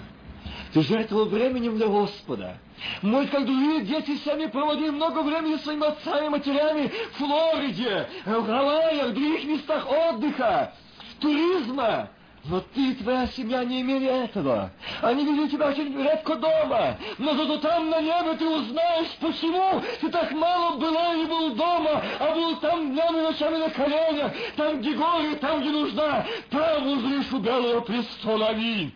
Ты 0.73 0.81
жертвовал 0.83 1.25
временем 1.25 1.77
для 1.77 1.87
Господа. 1.87 2.57
Мы, 3.01 3.27
как 3.27 3.45
другие 3.45 3.81
дети, 3.81 4.17
сами 4.23 4.45
проводили 4.45 4.91
много 4.91 5.23
времени 5.23 5.55
с 5.55 5.63
своими 5.63 5.87
отцами 5.87 6.27
и 6.27 6.29
матерями 6.29 6.91
в 7.11 7.17
Флориде, 7.17 8.07
в 8.25 8.45
Гавайях, 8.45 9.09
в 9.09 9.13
других 9.13 9.45
местах 9.45 9.87
отдыха, 9.89 10.73
туризма. 11.19 12.09
Но 12.49 12.61
ты 12.73 12.91
и 12.91 12.95
твоя 12.95 13.27
семья 13.27 13.63
не 13.63 13.81
имели 13.81 14.07
этого. 14.07 14.71
Они 15.03 15.23
видели 15.23 15.49
тебя 15.49 15.67
очень 15.67 15.95
редко 15.95 16.35
дома. 16.35 16.97
Но 17.19 17.35
зато 17.35 17.57
там 17.59 17.91
на 17.91 18.01
небе 18.01 18.35
ты 18.37 18.47
узнаешь, 18.47 19.15
почему 19.21 19.81
ты 20.01 20.09
так 20.09 20.31
мало 20.31 20.77
была 20.77 21.13
и 21.13 21.25
был 21.27 21.53
дома, 21.53 22.01
а 22.19 22.33
был 22.33 22.55
там 22.57 22.91
днями 22.91 23.21
ночами 23.21 23.57
на 23.57 23.69
коленях, 23.69 24.33
там, 24.55 24.81
где 24.81 24.95
горе, 24.95 25.35
там, 25.35 25.61
где 25.61 25.69
нужна. 25.69 26.25
Там 26.49 26.87
узришь 26.87 27.31
у 27.31 27.39
белого 27.39 27.81
престола. 27.81 28.47
Аминь. 28.47 28.93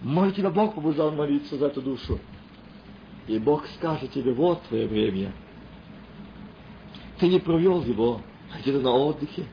Мой 0.00 0.32
тебя 0.32 0.50
Бог 0.50 0.74
побуждал 0.74 1.12
молиться 1.12 1.58
за 1.58 1.66
эту 1.66 1.82
душу. 1.82 2.18
И 3.26 3.38
Бог 3.38 3.66
скажет 3.76 4.12
тебе, 4.12 4.32
вот 4.32 4.62
твое 4.62 4.88
время. 4.88 5.32
Ты 7.18 7.28
не 7.28 7.38
провел 7.38 7.82
его 7.82 8.22
где-то 8.60 8.80
на 8.80 8.92
отдыхе, 8.92 9.46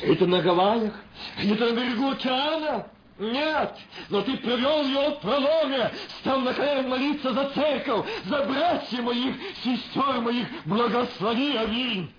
это 0.00 0.26
на 0.26 0.40
Гавайях? 0.40 0.94
Это 1.38 1.72
на 1.72 1.76
берегу 1.76 2.10
океана? 2.10 2.86
Нет, 3.18 3.74
но 4.10 4.22
ты 4.22 4.36
провел 4.36 4.86
его 4.86 5.16
в 5.16 5.20
проломе, 5.20 5.90
стал 6.20 6.40
на 6.40 6.54
колено 6.54 6.88
молиться 6.88 7.32
за 7.32 7.50
церковь, 7.50 8.06
за 8.26 8.44
братьев 8.44 9.00
моих, 9.02 9.34
сестер 9.64 10.20
моих, 10.20 10.46
благослови, 10.64 11.56
аминь. 11.56 12.12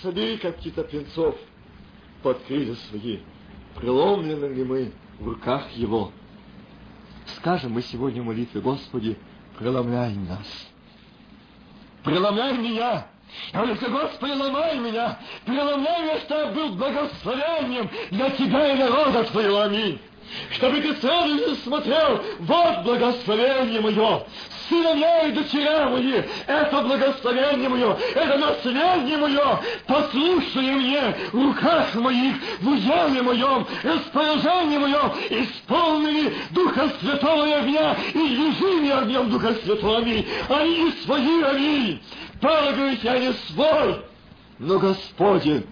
Собери, 0.00 0.38
как 0.38 0.56
птица 0.56 0.84
птенцов, 0.84 1.36
под 2.22 2.42
крылья 2.44 2.74
свои, 2.88 3.18
преломлены 3.76 4.46
ли 4.54 4.64
мы 4.64 4.92
в 5.18 5.28
руках 5.28 5.70
его. 5.72 6.10
Скажем 7.36 7.72
мы 7.72 7.82
сегодня 7.82 8.22
в 8.22 8.60
Господи, 8.62 9.18
преломляй 9.58 10.14
нас. 10.14 10.68
Преломляй 12.02 12.56
меня, 12.56 13.06
только, 13.52 13.88
Господи, 13.88 14.32
ломай 14.32 14.78
меня, 14.78 15.18
преломляй 15.44 16.02
меня, 16.02 16.18
чтобы 16.20 16.40
я 16.40 16.46
был 16.46 16.68
благословением 16.70 17.90
для 18.10 18.30
Тебя 18.30 18.72
и 18.72 18.78
народа 18.78 19.24
Твоего. 19.24 19.60
Аминь. 19.60 20.00
Чтобы 20.52 20.80
Ты 20.80 20.94
целый 20.94 21.56
смотрел, 21.56 22.20
вот 22.40 22.82
благословение 22.82 23.80
мое, 23.80 24.24
сыновья 24.68 25.28
и 25.28 25.32
дочеря 25.32 25.88
мои, 25.88 26.22
это 26.46 26.80
благословение 26.82 27.68
мое, 27.68 27.96
это 28.14 28.38
наследие 28.38 29.18
мое, 29.18 29.60
послушай 29.86 30.72
мне 30.72 31.14
в 31.32 31.46
руках 31.46 31.94
моих, 31.94 32.36
в 32.60 32.68
уделе 32.68 33.22
моем, 33.22 33.66
распоряжении 33.82 34.78
моем, 34.78 35.12
исполнили 35.30 36.34
Духа 36.50 36.90
Святого 37.00 37.46
и 37.46 37.52
огня, 37.52 37.96
и 38.14 38.18
ежими 38.18 38.90
огнем 38.90 39.30
Духа 39.30 39.54
Святого, 39.62 39.98
аминь, 39.98 40.26
они 40.48 40.84
не 40.84 40.92
свои, 41.04 41.42
аминь, 41.42 42.02
Правда, 42.44 42.90
я 43.02 43.18
не 43.20 43.32
свой, 43.32 44.02
но 44.58 44.78
Господень. 44.78 45.64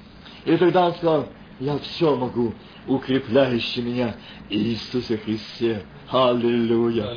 И 0.46 0.56
тогда 0.56 0.86
он 0.86 0.94
сказал, 0.94 1.28
я 1.60 1.76
все 1.78 2.16
могу, 2.16 2.54
укрепляющий 2.88 3.82
меня 3.82 4.16
Иисусе 4.48 5.18
Христе. 5.18 5.84
Аллилуйя. 6.08 7.14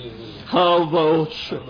Халва 0.47 1.22
Отче. 1.22 1.62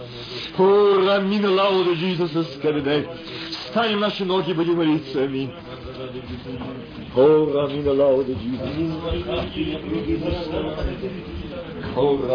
Ура, 0.57 1.19
мина 1.19 1.51
лауда 1.51 1.93
Иисуса 1.93 2.43
скорбей. 2.55 3.07
Встанем 3.51 3.99
наши 3.99 4.25
ноги, 4.25 4.53
будем 4.53 4.77
молиться. 4.77 5.21
Аминь. 5.21 5.53
Ура, 7.15 7.67
мина 7.67 7.93
лауда 7.93 8.31
Иисуса. 8.31 9.05
Hold 11.95 12.29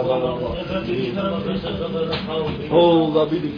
up 3.16 3.30
in 3.30 3.42
the 3.42 3.50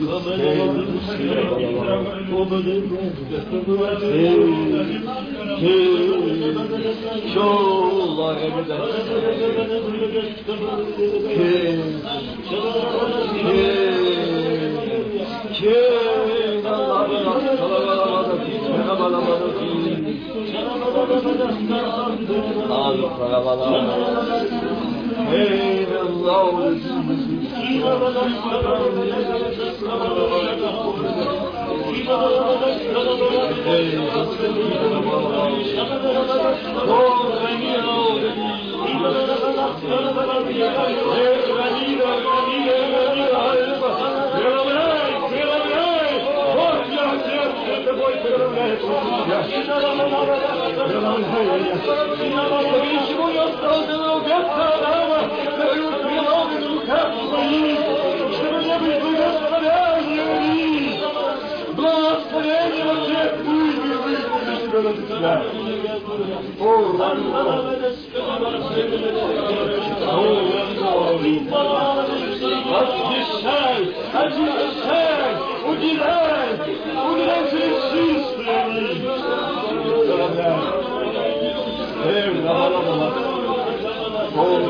Ağzı 22.71 23.09
parabalar. 23.19 24.92
Не 25.19 25.85
осталось, 25.95 26.83
убегаться, 54.21 54.63
Адама, 54.75 55.19
дают 55.59 56.03
приломы 56.03 56.57
в 56.59 56.67
руках 56.75 57.09
своих, 57.29 57.79
чтобы 58.37 58.61
не 58.65 58.77
быть 58.79 59.03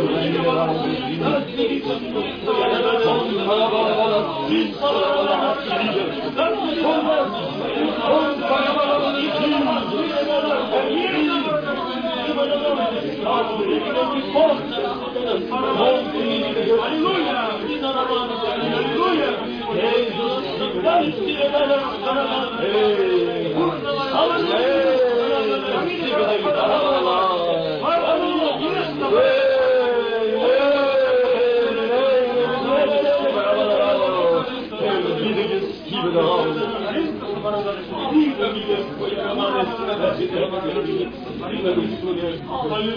Hallelujah. 0.04 0.42
Hallelujah. 26.54 27.31
الإسلامية 38.52 38.84
وإقامة 39.00 39.60
السنة 39.60 40.08
الإسلامية 40.08 41.10
عند 41.42 41.66
الرسول 41.66 42.18
علي 42.62 42.92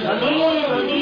Hallelujah. 0.04 1.01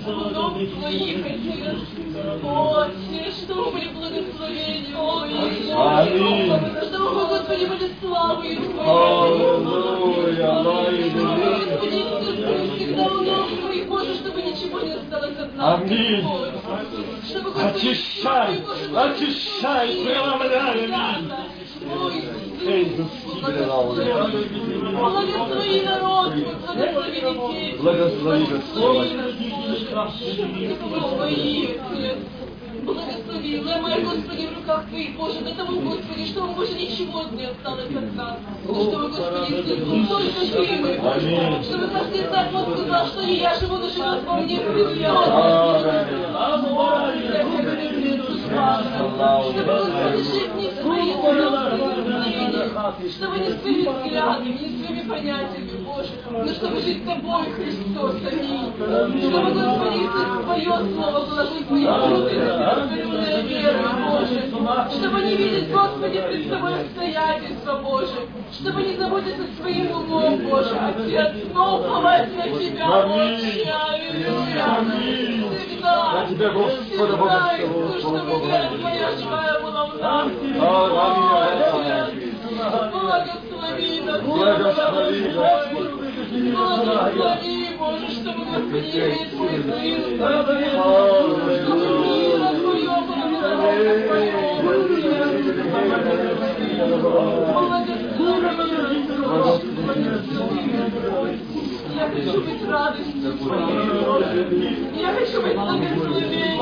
у 0.06 0.30
ног 0.30 0.54
Твоих, 0.54 1.26
Отец. 1.26 1.78
О, 2.44 2.82
Отец, 2.82 3.34
мы 3.48 3.72
были 3.72 3.88
благословения, 3.90 4.96
о, 4.96 5.26
Иисус. 5.28 5.72
Аминь. 5.76 6.54
Чтобы 6.84 7.10
мы, 7.10 7.26
Господи, 7.26 7.66
были 7.66 7.92
славы 8.00 8.48
и 8.48 8.56
Аллилуйя. 9.26 10.52
Господи, 10.62 11.96
Иисус, 11.96 12.36
мы 12.38 12.54
всегда 12.76 13.04
у 13.08 13.22
ног 13.22 13.48
Твоих, 13.62 13.88
Боже, 13.88 14.14
чтобы 14.14 14.42
ничего 14.44 14.80
не 14.82 14.92
осталось 14.94 15.38
от 15.40 15.56
нас. 15.56 15.82
Аминь. 15.82 16.24
Чтобы, 17.28 17.52
Господи, 17.52 17.78
Очищай, 17.78 18.64
очищай, 18.96 19.88
преломляй, 20.06 20.86
аминь. 20.86 21.32
Благослови 25.00 25.82
народ, 25.86 26.34
благослови 26.66 27.22
детей. 27.22 27.78
Благослови, 27.80 28.46
Господь. 28.46 29.10
Благослови, 32.84 33.60
ломай, 33.60 34.02
Господи, 34.04 34.48
в 34.48 34.58
руках 34.58 34.86
Твоих, 34.90 35.16
Боже, 35.16 35.40
до 35.42 35.54
того, 35.56 35.80
Господи, 35.82 36.26
чтобы, 36.26 36.54
Боже, 36.54 36.74
ничего 36.74 37.24
не 37.32 37.46
осталось 37.46 37.96
от 37.96 38.16
нас. 38.16 38.38
Чтобы, 38.64 39.08
Господи, 39.10 39.54
Иисус, 39.54 40.50
только 40.52 40.76
Ты. 40.84 41.00
Аминь. 41.00 41.64
Чтобы 41.64 41.88
каждый 41.88 42.20
из 42.22 42.30
нас 42.32 42.52
мог 42.52 42.78
сказать, 42.78 43.08
что 43.08 43.24
не 43.24 43.38
я 43.40 43.56
живу, 43.56 43.78
но 43.78 43.88
живет 43.88 44.24
во 44.24 44.36
мне 44.36 44.58
Христос. 44.58 45.26
Чтобы, 47.40 47.71
чтобы 53.10 53.40
не 53.40 53.50
своими 53.52 53.88
взглядами, 53.88 54.50
не 54.50 54.84
своими 54.84 55.02
понятиями, 55.08 55.86
Боже, 55.86 56.10
но 56.30 56.48
чтобы 56.48 56.82
жить 56.82 57.06
Тобой, 57.06 57.46
Христос, 57.52 58.16
аминь. 58.32 58.74
Чтобы, 59.22 59.52
Господи, 59.52 59.98
Иисус, 59.98 60.44
Твое 60.44 60.74
Слово 60.94 61.26
положить 61.26 61.68
в 61.68 61.72
мои 61.72 61.86
внутренности, 61.86 63.42
веру, 63.48 63.90
Боже. 64.08 64.38
Чтобы 64.98 65.18
не 65.24 65.36
видеть, 65.36 65.72
Господи, 65.72 66.22
пред 66.22 66.50
Тобой 66.50 66.74
обстоятельства, 66.82 67.74
Боже. 67.84 68.28
Чтобы 68.52 68.84
не 68.84 68.98
заботиться 68.98 69.44
своим 69.60 69.92
умом, 69.92 70.38
Боже. 70.48 70.76
Отец, 70.76 71.32
но 71.54 71.80
уповать 71.80 72.36
на 72.36 72.44
Тебя, 72.44 73.06
Отче, 73.06 73.72
аллилуйя. 73.72 75.51
На 75.82 76.28
Тебя, 76.28 76.50
Господа, 76.52 77.18
Бога 77.18 77.52
Иисус. 77.58 78.14
Благослови 82.92 84.02
нас, 84.02 84.22
Благослови, 84.22 85.34
Господи. 85.34 85.90
Благослови, 86.32 87.58
Боже, 87.80 88.08
чтобы 88.12 88.42
Господи 88.46 89.30
свой 89.30 89.56
сын. 89.64 90.22
Я 93.42 93.50
хочу 102.10 102.42
быть 102.42 102.68
радостью. 102.68 103.34
Я 104.96 105.14
хочу 105.14 105.42
быть 105.42 105.56
благословением. 105.56 106.60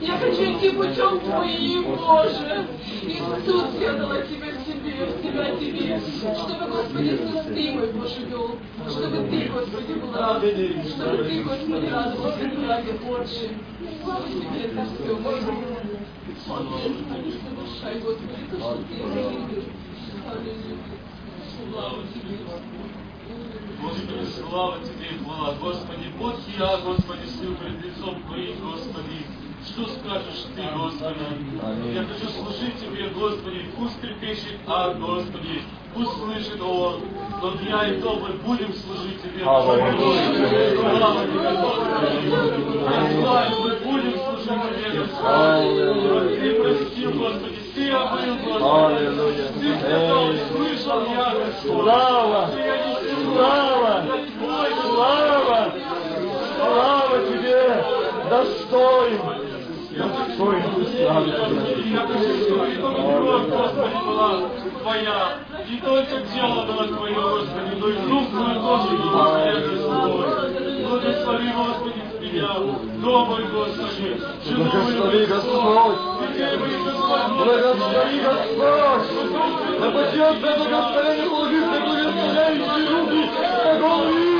Я 0.00 0.18
хочу 0.18 0.42
идти 0.42 0.70
путем 0.70 1.20
Твоим, 1.20 1.82
Боже. 1.96 2.66
Иисус, 3.02 3.64
я 3.80 3.92
дала 3.92 4.16
Тебя 5.06 5.56
себе, 5.58 6.00
себя 6.00 6.00
Тебе, 6.00 6.34
чтобы, 6.34 6.66
Господи, 6.70 7.08
Иисус, 7.08 7.44
Ты, 7.46 7.72
мой 7.72 7.92
Боже, 7.92 8.24
вел, 8.26 8.58
чтобы 8.88 9.28
Ты, 9.28 9.48
Господи, 9.48 9.92
был 9.94 10.12
рад, 10.12 10.42
чтобы 10.88 11.24
Ты, 11.24 11.42
Господи, 11.42 11.86
радовался 11.86 12.44
благе, 12.48 12.92
Отче. 13.08 13.50
Слава 14.02 14.28
Тебе 14.28 14.70
за 14.72 14.84
все, 14.84 15.16
Боже. 15.16 15.52
Не 16.22 17.32
совершай, 17.32 18.00
Господи, 18.00 18.46
то, 18.50 18.56
что 18.58 18.78
Ты 18.88 18.94
видишь. 18.94 19.64
Аллилуйя. 20.30 20.76
Слава 21.72 22.02
Тебе, 22.14 22.38
Господи, 23.80 24.24
слава 24.38 24.78
Тебе 24.84 25.08
хвала. 25.24 25.54
Господи, 25.60 26.06
вот 26.18 26.40
я, 26.58 26.76
Господи, 26.78 27.26
стою 27.26 27.56
пред 27.56 27.84
лицом 27.84 28.22
Твоим, 28.24 28.60
Господи. 28.60 29.26
Что 29.64 29.86
скажешь 29.86 30.46
Ты, 30.56 30.62
Господи? 30.76 31.26
Аминь. 31.62 31.94
Я 31.94 32.02
хочу 32.02 32.28
служить 32.32 32.76
Тебе, 32.80 33.08
Господи. 33.10 33.66
Пусть 33.78 34.00
трепещет 34.00 34.58
ад, 34.66 34.98
Господи. 34.98 35.62
Пусть 35.94 36.12
слышит 36.18 36.60
он. 36.60 37.02
Вот 37.40 37.60
я 37.62 37.88
и 37.88 38.00
то 38.00 38.16
мы 38.16 38.32
будем 38.44 38.74
служить 38.74 39.22
Тебе. 39.22 39.44
Аллилуйя. 39.44 40.76
Слава 40.76 41.26
Тебе, 41.26 41.50
Господи. 41.62 42.30
Слава, 43.20 43.50
мы 43.60 43.76
будем 43.76 44.14
служить 44.18 44.62
Тебе, 44.66 44.88
Господи. 44.98 46.40
Ты 46.40 46.48
простил, 46.60 47.10
Господи, 47.12 47.58
Ты 47.74 47.90
обрыл, 47.92 48.36
Господи. 48.42 49.42
Ты 49.60 49.78
сказал, 49.78 50.32
слышал 50.50 51.00
я, 51.06 51.34
Господь. 51.34 51.82
Слава! 51.82 52.50
Слава! 53.22 54.04
Слава! 54.82 55.72
Слава 56.56 57.16
тебе! 57.28 57.84
Достоин! 58.28 59.51
Твоя. 64.82 65.38
Не 65.68 65.78
только 65.78 66.20
тело 66.32 66.64
было 66.66 66.86
Твое, 66.88 67.14
Господи, 67.14 67.74
но 67.78 67.88
и 67.88 67.96
дух 68.08 68.28
Твой 68.30 68.54
тоже 68.54 68.96
Господи. 68.96 69.72
Благослови, 70.82 71.52
Господи, 71.52 72.02
меня, 72.20 72.48
дом 73.02 73.28
мой, 73.28 73.44
Господи, 73.44 74.20
Благослови, 74.56 75.26
Господь! 75.26 75.98
Благослови, 77.38 78.20
Господь! 78.20 79.06
Да 79.80 79.86
почетное 79.90 80.56
благословение 80.56 81.28
благословляющие 81.28 82.88
руки 82.88 83.22
на 83.64 83.78
головы 83.78 84.31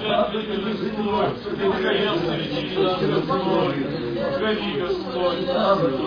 Жертве, 0.00 0.42
Ты 1.56 1.72
горел 1.82 2.16
среди 2.18 2.76
нас, 2.76 3.00
Господь. 3.00 3.76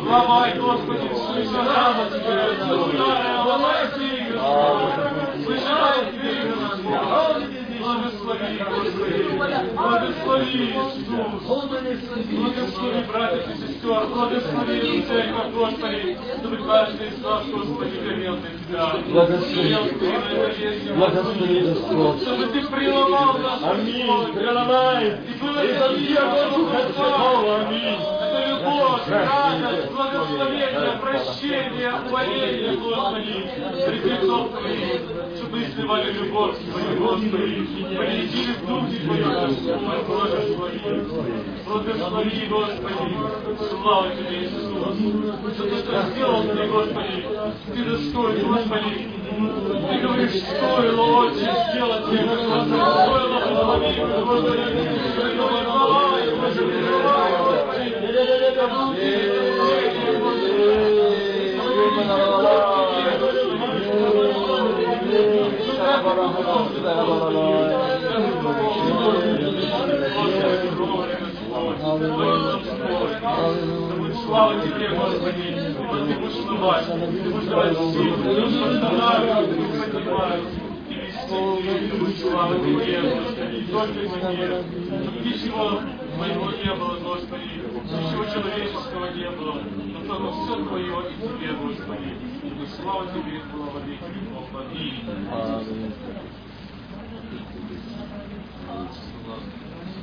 Ломай, 0.07 0.59
Господи, 0.59 1.09
слыша 1.15 1.63
рано 1.63 2.09
Тебе, 2.09 2.41
старая, 2.93 3.43
ломай 3.43 3.87
двери, 3.95 4.31
Господь. 4.31 5.45
Слыша 5.45 5.95
двери, 6.11 6.51
Господь. 6.51 7.60
Благослови, 7.81 8.59
Господи. 8.59 9.23
Благослови, 9.75 10.51
Иисус. 10.53 11.07
Благослови, 12.31 13.03
братьев 13.07 13.49
и 13.49 13.57
сестер. 13.57 14.05
Благослови 14.07 15.01
церковь, 15.07 15.53
Господи. 15.53 16.17
Чтобы 16.39 16.57
каждый 16.67 17.07
из 17.07 17.17
нас, 17.23 17.45
Господи, 17.47 17.97
горел 18.03 18.37
на 18.37 18.49
Тебя. 18.49 18.85
Благослови. 19.11 19.75
Благослови, 20.95 21.61
Господь! 21.61 22.21
Чтобы 22.21 22.45
Ты 22.47 22.67
преломал 22.67 23.37
нас, 23.39 23.63
Аминь! 23.63 24.33
Преломай! 24.33 25.19
И 25.27 25.33
было 25.41 25.67
зальи 25.79 26.15
огонь 26.15 26.55
Духа 26.55 26.79
Святого! 26.93 27.61
Аминь! 27.61 28.30
Это 28.31 28.49
любовь, 28.49 29.07
радость, 29.07 29.91
благословение, 29.91 30.97
прощение, 31.01 31.91
хваление, 32.07 32.77
Господи, 32.77 33.49
прикрепцов 33.85 34.51
Твоих, 34.51 35.01
чтобы 35.35 35.57
мы 35.57 35.65
сливали 35.65 36.11
любовь 36.13 36.57
Твою, 36.59 36.99
Господи, 36.99 37.67
победили 37.97 38.53
в 38.53 38.65
Духе 38.65 38.97
Твоем, 39.03 39.25
благослови, 40.05 40.79
благослови, 41.65 42.47
Господи, 42.47 43.17
слава 43.69 44.09
Тебе, 44.15 44.43
Иисус, 44.43 45.55
что 45.55 45.63
Ты 45.63 45.75
это 45.75 46.01
сделал 46.11 46.43
Ты, 46.43 46.67
Господи, 46.67 47.25
Ты 47.73 47.83
достоин, 47.83 48.47
Господи, 48.47 48.91
Ты 49.89 49.97
говоришь, 49.99 50.41
стоило 50.41 51.03
очень 51.25 51.53
сделать 51.73 52.05
Тебе, 52.05 52.23
Господи, 52.23 52.69
стоило 52.69 53.39
подловить, 53.41 53.97
Господи, 54.23 54.57
Господи, 55.35 56.10
Слава 58.61 58.93
Тебе, 74.61 74.89
Господи, 74.89 75.57
Ты 75.57 75.73
будешь 76.19 76.45
давать, 76.45 76.85
Ты 76.85 76.93
будешь 77.29 77.47
давать 77.47 77.77
силу, 77.77 78.17
Ты 78.17 78.29
будешь 78.29 78.59
восстанавливать, 78.61 79.49
Ты 79.49 79.55
будешь 79.55 79.85
поднимать, 79.91 80.41
Ты 81.27 81.35
будешь 81.97 82.19
слава 82.19 82.53
Тебе, 82.59 83.01
Господи, 83.01 83.57
только 83.71 83.93
Тебе, 83.93 84.63
чтобы 85.01 85.19
ничего 85.25 85.63
моего 86.19 86.45
не 86.51 86.71
было, 86.75 86.95
Господи, 86.99 87.70
ничего 87.97 88.25
человеческого 88.25 89.11
не 89.13 89.29
было, 89.31 89.61
но 89.61 90.15
только 90.15 90.31
все 90.31 90.65
Твое 90.65 91.11
и 91.11 91.15
Тебе, 91.21 91.53
Господи, 91.53 92.11
и 92.43 92.65
слава 92.81 93.07
Тебе, 93.07 93.41
во 93.53 93.79
веки. 93.79 94.03
Аминь. 95.31 95.93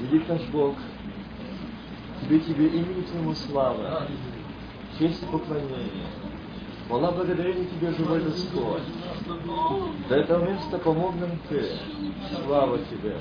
Велик 0.00 0.28
наш 0.28 0.42
Бог, 0.48 0.76
Тебе, 2.22 2.40
Тебе 2.40 2.66
имени 2.68 3.02
Твоему 3.02 3.34
слава, 3.34 4.06
честь 4.98 5.22
и 5.22 5.26
поклонение. 5.26 6.06
Хвала 6.86 7.10
благодарение 7.12 7.66
Тебе, 7.66 7.92
живой 7.92 8.22
Господь. 8.22 8.82
До 10.08 10.14
этого 10.14 10.48
места 10.48 10.78
помог 10.78 11.14
нам 11.16 11.38
Ты. 11.48 11.64
Слава 12.44 12.78
Тебе. 12.90 13.16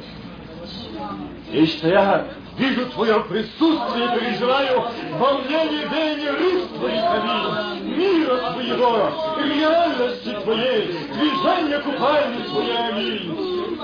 И 1.51 1.65
что 1.65 1.87
я 1.87 2.27
вижу 2.57 2.85
Твое 2.87 3.19
присутствие 3.21 4.09
переживаю 4.19 4.83
волнение 5.17 5.87
веяния 5.87 6.31
рыс 6.33 6.67
Твоих 6.77 7.03
аминь, 7.03 7.97
мира 7.97 8.51
Твоего, 8.53 9.11
реальности 9.37 10.37
Твоей, 10.43 10.97
движения 11.13 11.79
купальни 11.79 12.43
Твоей 12.43 12.77
аминь. 12.77 13.77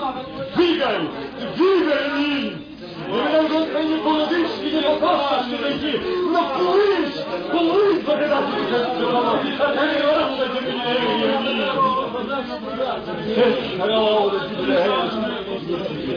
Двигай, 0.56 1.10
двигай, 1.56 2.12
аминь. 2.12 2.73
И 3.14 3.16
меня, 3.16 3.44
Господи, 3.44 3.86
не 3.86 3.98
полудышки, 3.98 4.74
не 4.74 4.82
попасться 4.82 5.56
найти, 5.62 6.00
но 6.32 6.42
плыть, 6.58 7.18
плыть 7.52 8.04
благодати 8.04 8.54
Божественного, 8.58 9.34
окореняться 9.38 10.44
земле, 10.48 10.96
аминь. 11.38 11.62
Эх, 13.36 13.56
Лауда 13.88 14.40
Дибрехен, 14.50 15.08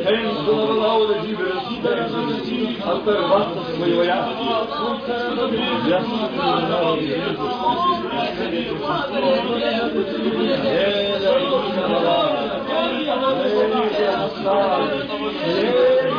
Эн 0.06 0.24
Лауда 0.78 1.16
Дибрехен, 1.18 2.82
оторваться 2.82 3.60
своего 3.76 4.02
я. 4.02 4.16
Я 5.86 6.00
Main 9.08 9.42
and 13.62 13.74
leaders. 13.74 14.16
Escura 15.46 16.15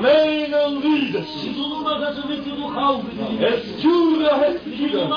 Meinen 0.00 0.82
Lieder. 0.82 1.24
Es 3.40 3.62
türe 3.80 4.32
het 4.40 4.60
Lieder. 4.66 5.08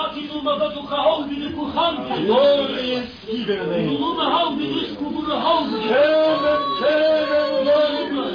Nur 2.28 2.70
ist 2.70 3.24
Lieder. 3.28 3.66
Kemen, 5.90 6.62
kemen, 6.80 7.52
Lieder. 7.98 8.28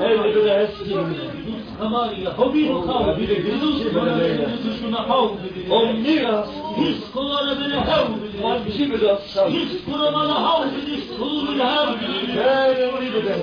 Elbide 0.00 0.52
es 0.62 0.74
Lieder. 0.86 1.63
Samaria, 1.84 2.32
Obirukau, 2.38 3.12
Jezus 3.18 3.92
Kolarabene 3.92 4.56
Tushuna 4.62 5.04
Hau, 5.06 5.36
Omniras, 5.68 6.48
His 6.76 7.04
Kolarabene 7.12 7.78
Hau, 7.84 8.06
Albibiras, 8.40 9.20
His 9.52 9.82
Kuramana 9.82 10.36
Hau, 10.44 10.64
His 10.64 11.04
Kulun 11.12 11.60
Hau, 11.60 11.92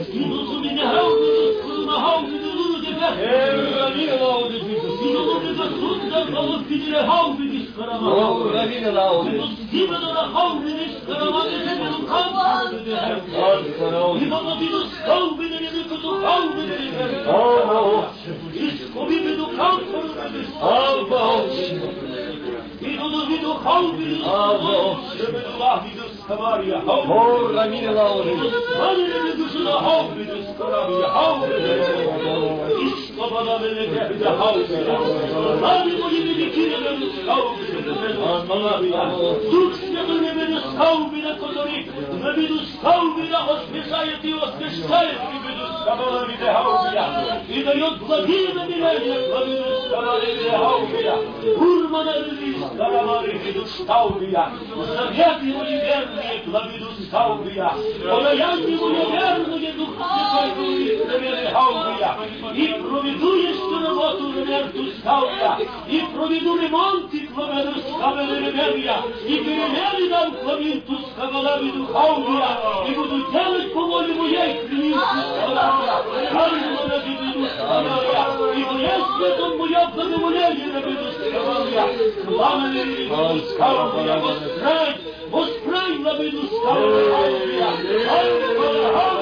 Yunus'u 0.10 0.58
beni 0.64 0.82
Hau, 0.82 1.10
His 1.22 1.56
Kuluna 1.62 1.96
Hau, 2.02 2.26
Yunus'u 2.26 2.78
beni 2.82 3.06
Hau, 3.06 3.30
Yunus'u 3.30 3.86
beni 3.94 4.10
Hau, 4.10 4.10
Yunus'u 4.10 4.10
beni 4.10 4.10
Hau, 4.18 4.50
Yunus'u 4.50 5.38
beni 5.42 5.62
Hau, 5.62 6.42
Yunus'u 6.42 6.70
beni 6.70 6.98
Hau, 6.98 7.61
Hold 7.73 8.52
babadan 33.22 33.61
memlekette 33.61 34.30
havuzda. 34.39 34.95
Abi 35.72 35.91
bu 36.02 36.10
gibi 36.10 36.34
dikilerin 36.41 37.02
Турския 39.52 40.07
да 40.07 40.14
не 40.14 40.34
биде 40.34 40.60
стълби 40.60 41.22
на 41.22 41.38
козори, 41.39 41.89
не 42.23 42.34
биде 42.34 42.65
стълби 42.65 43.30
на 43.30 43.39
възписаят 43.48 44.23
и 44.23 44.34
възписаят 44.34 45.22
и 45.35 45.39
биде 45.48 45.65
стъбалавите 45.81 46.45
хаубия. 46.45 47.06
И 47.49 47.64
да 47.64 47.77
йод 47.77 47.99
благина 47.99 48.65
миления, 48.65 49.19
благина 49.30 49.65
стъбалавите 49.85 50.49
хаубия. 50.49 51.14
Урма 51.57 52.03
на 52.03 52.14
биде 52.39 52.57
стъбалави 52.68 53.39
биде 53.43 53.65
стълбия. 53.68 54.45
Завят 54.77 55.39
его 55.49 55.64
неверные, 55.64 56.43
благина 56.45 56.88
стълбия. 57.07 57.69
Понаят 58.10 58.69
его 58.69 58.89
неверные 58.89 59.72
дух, 59.77 59.89
който 60.34 60.61
биде 61.19 61.52
хаубия. 61.53 62.11
И 62.56 62.73
прови 62.81 63.11
проведу 63.20 63.54
ще 63.54 63.88
роботу 63.88 64.34
Венерту 64.36 64.86
ставка, 65.00 65.58
і 65.90 66.00
проведу 66.16 66.58
ремонт 66.58 67.14
і 67.14 67.20
клавену 67.20 67.72
скавели 67.90 68.40
ремер'я, 68.40 69.04
і 69.28 69.36
перемері 69.36 70.10
дам 70.10 70.34
клавінту 70.44 70.94
скавелеві 71.12 71.72
духовнія, 71.72 72.58
і 72.90 72.92
буду 72.92 73.32
делать 73.34 73.74
по 73.74 73.82
волі 73.88 74.14
моєї 74.14 74.68
кліністу 74.70 75.00
скавелевя, 75.02 76.04
кажу 76.34 76.56
на 76.90 76.98
відвіду 76.98 77.48
скавелевя, 77.56 78.54
і 78.58 78.74
моє 78.74 79.00
святом 79.18 79.58
моя 79.58 79.92
благоволення 79.96 80.68
на 80.74 80.80
віду 80.80 81.12
скавелевя, 81.14 81.88
клавели 82.28 82.84
віду 82.84 83.42
скавелевя, 83.50 84.16
воскрай, 84.16 84.96
воскрай 85.32 86.00
на 86.00 86.14
віду 86.14 86.42
скавелевя, 86.48 87.74
ай, 88.12 89.20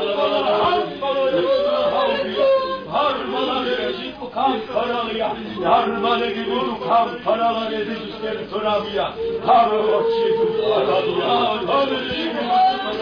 Kamparalıya, 4.39 5.35
yarmanı 5.63 6.27
bulur 6.51 6.87
kamparalar 6.87 7.71
edilmişler 7.71 8.49
turabıya. 8.51 9.13
Karo 9.45 10.03
çiğdüz 10.03 10.59
aralıya, 10.59 11.65
karo 11.67 11.95
çiğdüz 12.09 12.51
aralıya. 12.51 12.99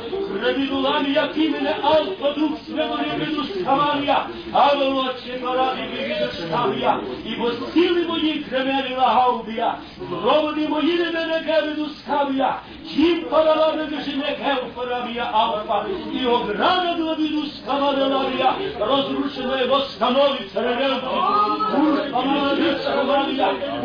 ревиду 0.43 0.79
ламия 0.79 1.27
кимене 1.33 1.75
алфа 1.81 2.33
дух 2.35 2.59
свето 2.65 2.99
ревиду 2.99 3.43
скавалия, 3.45 4.27
а 4.53 4.75
волоче 4.75 5.39
паради 5.41 5.81
ревиду 5.81 6.31
скавия, 6.33 6.99
ибо 7.25 7.51
сили 7.73 8.05
мои 8.05 8.43
кремерила 8.43 9.03
хаубия, 9.03 9.79
проводи 10.09 10.67
мои 10.67 10.97
ревене 10.97 11.39
гевиду 11.45 11.89
скавия, 12.01 12.59
чим 12.93 13.29
параламе 13.29 13.87
гешине 13.87 14.37
гев 14.37 14.73
паравия 14.75 15.29
алфа, 15.31 15.87
и 16.11 16.25
ограна 16.25 16.95
главиду 16.97 17.45
скавалия, 17.47 18.53
разрушенная 18.79 19.67
восстановится 19.67 20.61
ревенти, 20.61 21.05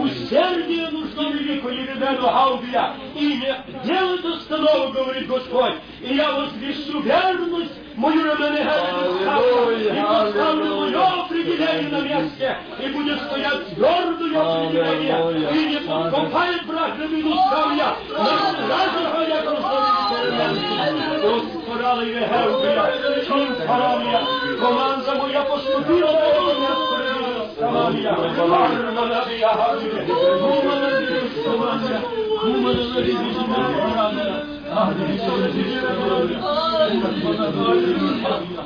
Усердие 0.01 0.40
нужно 0.91 1.31
великое 1.31 1.87
ребяту 1.87 2.23
Хаубия. 2.23 2.95
И 3.15 3.41
не 3.41 3.85
делать 3.85 4.25
установу, 4.25 4.93
говорит 4.93 5.27
Господь. 5.27 5.75
И 6.01 6.15
я 6.15 6.33
возвещу 6.33 7.01
верность 7.01 7.75
мою 7.97 8.25
Раменехевину 8.25 9.71
и 9.71 10.01
поставлю 10.03 10.77
мое 10.77 11.25
определение 11.25 11.89
на 11.89 12.01
месте, 12.01 12.57
и 12.83 12.89
будет 12.89 13.21
стоять 13.23 13.67
твердое 13.75 14.41
определение, 14.41 15.51
и 15.53 15.69
не 15.69 15.81
подкопает 15.81 16.67
на 16.67 17.07
минус 17.07 17.39
камня, 17.51 17.95
но 18.09 18.25
сразу 18.25 19.29
я 19.29 19.43
Господа 21.21 22.03
и 22.03 22.11
Вехевбия, 22.11 23.25
чим 23.27 23.67
парамия, 23.67 24.21
команда 24.59 25.15
моя 25.17 25.43
поступила 25.43 26.13
до 26.13 26.90
Kumanları 32.41 33.09
yüzünden 33.09 33.73
kumanları 33.81 34.60
via 34.70 34.74
Havile, 34.76 35.18
Kumana 35.18 35.48
di 35.48 35.64
Samaria, 35.80 36.40
Kumana 37.20 37.50
di 37.50 38.00
Samaria, 38.22 38.66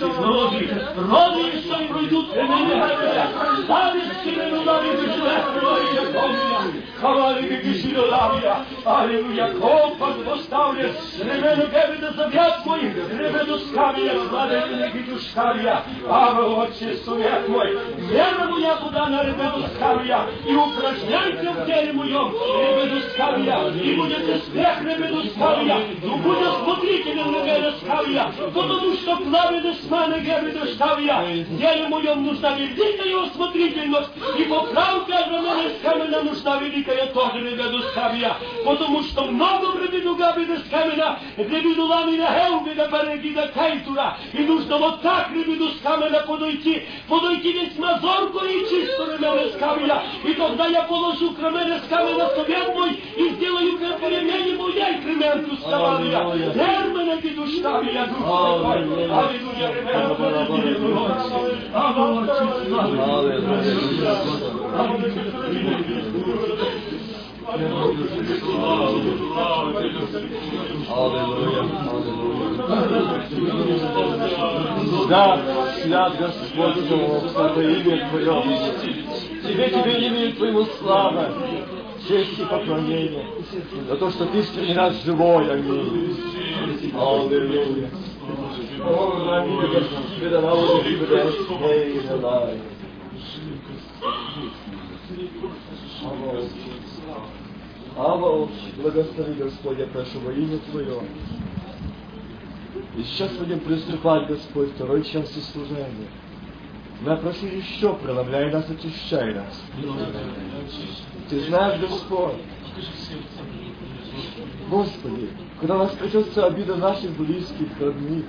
Роди, 0.00 0.68
роди, 1.10 1.52
що 1.66 1.82
й 1.82 1.86
пройдуть 1.88 2.36
мене 2.36 2.74
героя, 2.74 3.28
завісті 3.68 4.36
не 4.36 4.58
удари 4.58 4.90
вишле, 4.90 5.44
роє 5.62 6.00
помня, 6.12 6.60
хавали 7.00 7.42
киші 7.42 7.88
до 7.88 8.06
лавія, 8.06 8.56
алілуя, 8.84 9.50
компас 9.50 10.14
поставлє, 10.24 10.90
ревену 11.26 11.64
гевида 11.72 12.12
зав'ят 12.16 12.66
мой, 12.66 12.92
ревену 13.18 13.58
скавія, 13.58 14.12
владе 14.30 14.66
не 14.70 14.86
гиду 14.86 15.18
шкавія, 15.18 15.82
ава 16.08 16.64
отче 16.64 16.96
совет 17.04 17.48
мой, 17.48 17.78
вера 18.10 18.46
моя 18.50 18.74
туда 18.76 19.06
на 19.06 19.22
ревену 19.22 19.66
скавія, 19.76 20.24
и 20.48 20.54
упражняйте 20.54 21.50
в 21.50 21.66
теле 21.66 21.92
моем, 21.92 22.32
ревену 22.58 23.00
скавія, 23.14 23.72
и 23.84 23.94
будете 23.96 24.38
време 24.83 25.07
да 25.13 25.21
ставија, 25.33 25.77
будеш 26.23 26.55
потребен 26.67 27.17
на 27.17 27.43
ме 27.45 27.57
да 27.63 27.71
ставија, 27.81 28.25
потому 28.55 28.93
што 29.01 29.17
плаве 29.23 29.61
да 29.61 29.73
сма 29.81 30.01
на 30.11 30.19
ге 30.25 30.39
да 30.57 30.67
ставија, 30.73 31.17
деле 31.61 31.87
мојом 31.93 32.23
нужна 32.27 32.53
велика 32.59 33.07
ја 33.09 33.21
осмотрителност 33.23 34.11
и 34.37 34.47
поправка 34.49 35.23
за 35.29 35.41
мене 35.45 35.69
скамена 35.79 36.23
нужна 36.23 36.57
велика 36.59 36.97
ја 36.99 37.07
тоа 37.13 37.31
не 37.35 37.55
ге 37.59 37.69
да 37.75 37.81
ставија, 37.91 38.33
потому 38.65 39.03
што 39.09 39.27
много 39.31 39.71
време 39.77 40.03
дога 40.03 40.33
би 40.37 40.45
да 40.45 40.59
скамена, 40.67 41.15
не 41.37 41.61
би 41.61 41.75
долами 41.75 42.17
на 42.17 42.27
хелби 42.27 42.75
да 42.75 42.87
бареги 42.87 43.33
да 43.33 43.47
кајтура 43.55 44.13
и 44.33 44.43
нужда 44.43 44.77
во 44.77 44.91
так 45.03 45.31
не 45.35 45.43
би 45.43 45.57
до 45.57 45.71
скамена 45.79 46.23
подојти, 46.27 46.81
подојки 47.09 47.53
не 47.59 47.69
сма 47.75 47.99
зорко 48.01 48.45
и 48.45 48.59
чисто 48.69 49.07
не 49.19 49.29
ме 49.29 49.49
скамена. 49.55 50.01
И 50.25 50.33
тогда 50.33 50.67
ја 50.67 50.87
положу 50.87 51.33
крамене 51.39 51.79
скамена 51.85 52.29
со 52.35 52.43
ведној 52.47 52.91
и 53.17 53.29
сделају 53.35 53.77
кај 53.79 53.97
време 54.03 54.57
мој 54.57 54.72
кременку 54.73 55.55
скавия, 55.57 56.53
термене 56.53 57.21
гиду 57.21 57.47
штавия, 57.47 58.05
дух 58.07 58.17
святой, 58.17 59.05
аллилуйя, 59.09 59.67
ревену 59.73 60.15
Да, 75.09 75.41
свят 75.81 76.13
Господь 76.17 76.87
святое 77.31 77.69
имя 77.79 78.09
Твое. 78.09 78.35
Тебе, 79.43 79.69
тебе 79.69 79.93
имя 80.07 80.35
Твоему 80.35 80.65
слава, 80.79 81.29
честь 82.07 82.39
и 82.39 82.45
поклонение. 82.45 83.25
За 83.87 83.95
то, 83.97 84.09
что 84.11 84.25
Ты 84.25 84.43
среди 84.43 84.73
нас 84.73 85.03
живой, 85.03 85.51
аминь. 85.51 86.15
Аллилуйя. 86.95 87.89
Ава, 97.95 98.49
благослови, 98.77 99.33
Господь, 99.35 99.77
я 99.77 99.87
прошу 99.87 100.19
во 100.19 100.31
имя 100.31 100.57
Твое. 100.71 101.01
И 102.97 103.03
сейчас 103.03 103.31
будем 103.33 103.59
приступать, 103.59 104.27
Господь, 104.27 104.71
второй 104.75 105.03
час 105.03 105.29
служения. 105.51 106.09
Я 107.05 107.15
прошу 107.17 107.47
еще, 107.47 107.93
преломляй 107.95 108.51
нас, 108.51 108.69
очищай 108.69 109.33
нас. 109.33 109.61
Ты 111.29 111.39
знаешь, 111.47 111.81
Господь, 111.81 112.35
Господи, 114.69 115.29
когда 115.59 115.79
нас 115.79 115.91
крадется 115.97 116.45
обида 116.45 116.75
наших 116.75 117.11
близких, 117.11 117.67
родных, 117.79 118.25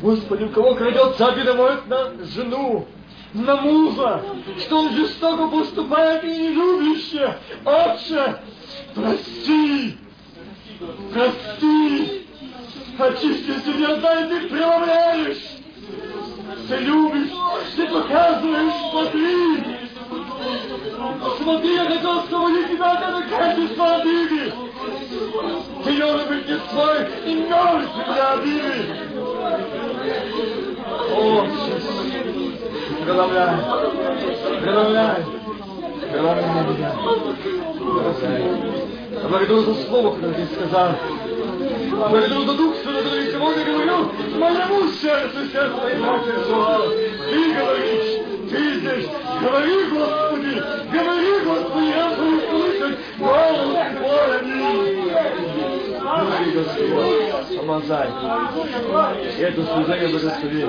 Господи, 0.00 0.44
у 0.44 0.48
кого 0.50 0.74
крадется 0.74 1.26
обида 1.28 1.54
может 1.54 1.86
на 1.86 2.24
жену, 2.24 2.86
на 3.34 3.56
мужа, 3.56 4.22
что 4.58 4.80
он 4.80 4.96
жестоко 4.96 5.48
поступает 5.48 6.24
и 6.24 6.28
не 6.28 6.48
любяще, 6.48 7.36
Отче, 7.64 8.36
прости, 8.94 9.96
Прости! 11.12 12.26
Очисти 12.98 13.60
себя, 13.64 13.96
дай 13.96 14.28
ты 14.28 14.48
преломляешь! 14.48 15.53
Ты 16.68 16.76
любишь, 16.76 17.30
ты 17.76 17.86
показываешь, 17.86 18.72
смотри! 18.90 19.64
Смотри, 21.42 21.74
я 21.74 21.84
хотел 21.84 22.18
освободить 22.20 22.70
тебя 22.70 22.92
от 22.92 23.02
этой 23.02 23.28
качества 23.28 23.96
обиды! 23.96 24.52
Ты 25.84 25.98
должен 25.98 26.28
быть 26.28 26.48
не 26.48 26.58
свой 26.70 27.08
и 27.26 27.34
мертв 27.34 27.94
для 28.06 28.32
обиды! 28.32 28.74
О, 31.12 31.46
преломляй! 33.04 33.56
Преломляй! 34.62 35.24
Преломляй 36.10 36.64
меня! 36.64 36.90
Благодарю 39.28 39.60
за 39.62 39.74
слово, 39.86 40.14
которое 40.14 40.34
ты 40.34 40.54
сказал. 40.54 40.90
Благодарю 41.64 42.44
за 42.44 42.54
дух, 42.54 42.74
что 42.76 42.92
который 42.92 43.32
сегодня 43.32 43.64
говорил 43.64 44.12
моему 44.38 44.88
сердцу, 44.92 45.38
сердцу 45.50 45.78
иначе 45.92 46.32
Ты 47.30 47.54
говоришь, 47.54 48.50
ты 48.50 48.74
здесь, 48.80 49.08
говори, 49.40 49.84
Господи, 49.90 50.62
говори, 50.92 51.44
Господи, 51.44 51.86
я 51.86 52.08
буду 52.10 52.40
слышать 52.50 52.98
голос 53.18 53.78
Твой. 53.96 54.24
Говори, 56.04 56.50
Господь, 56.52 57.58
помазай. 57.58 58.08
Это 59.38 59.64
служение 59.64 60.08
благослови. 60.08 60.68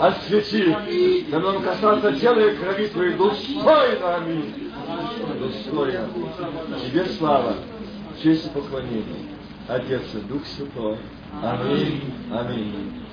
Освети. 0.00 1.26
Да 1.30 1.38
нам 1.40 1.62
касаться 1.62 2.12
тела 2.12 2.38
и 2.38 2.56
крови 2.56 2.86
Твоей 2.86 3.14
достойно, 3.14 4.16
аминь. 4.16 4.70
Достойно. 5.40 6.08
Тебе 6.86 7.04
слава, 7.18 7.54
честь 8.22 8.46
и 8.46 8.48
поклонение. 8.50 9.39
Отец 9.70 10.02
и 10.14 10.20
Дух 10.28 10.44
Святой. 10.46 10.98
Аминь. 11.40 12.12
Аминь. 12.32 13.04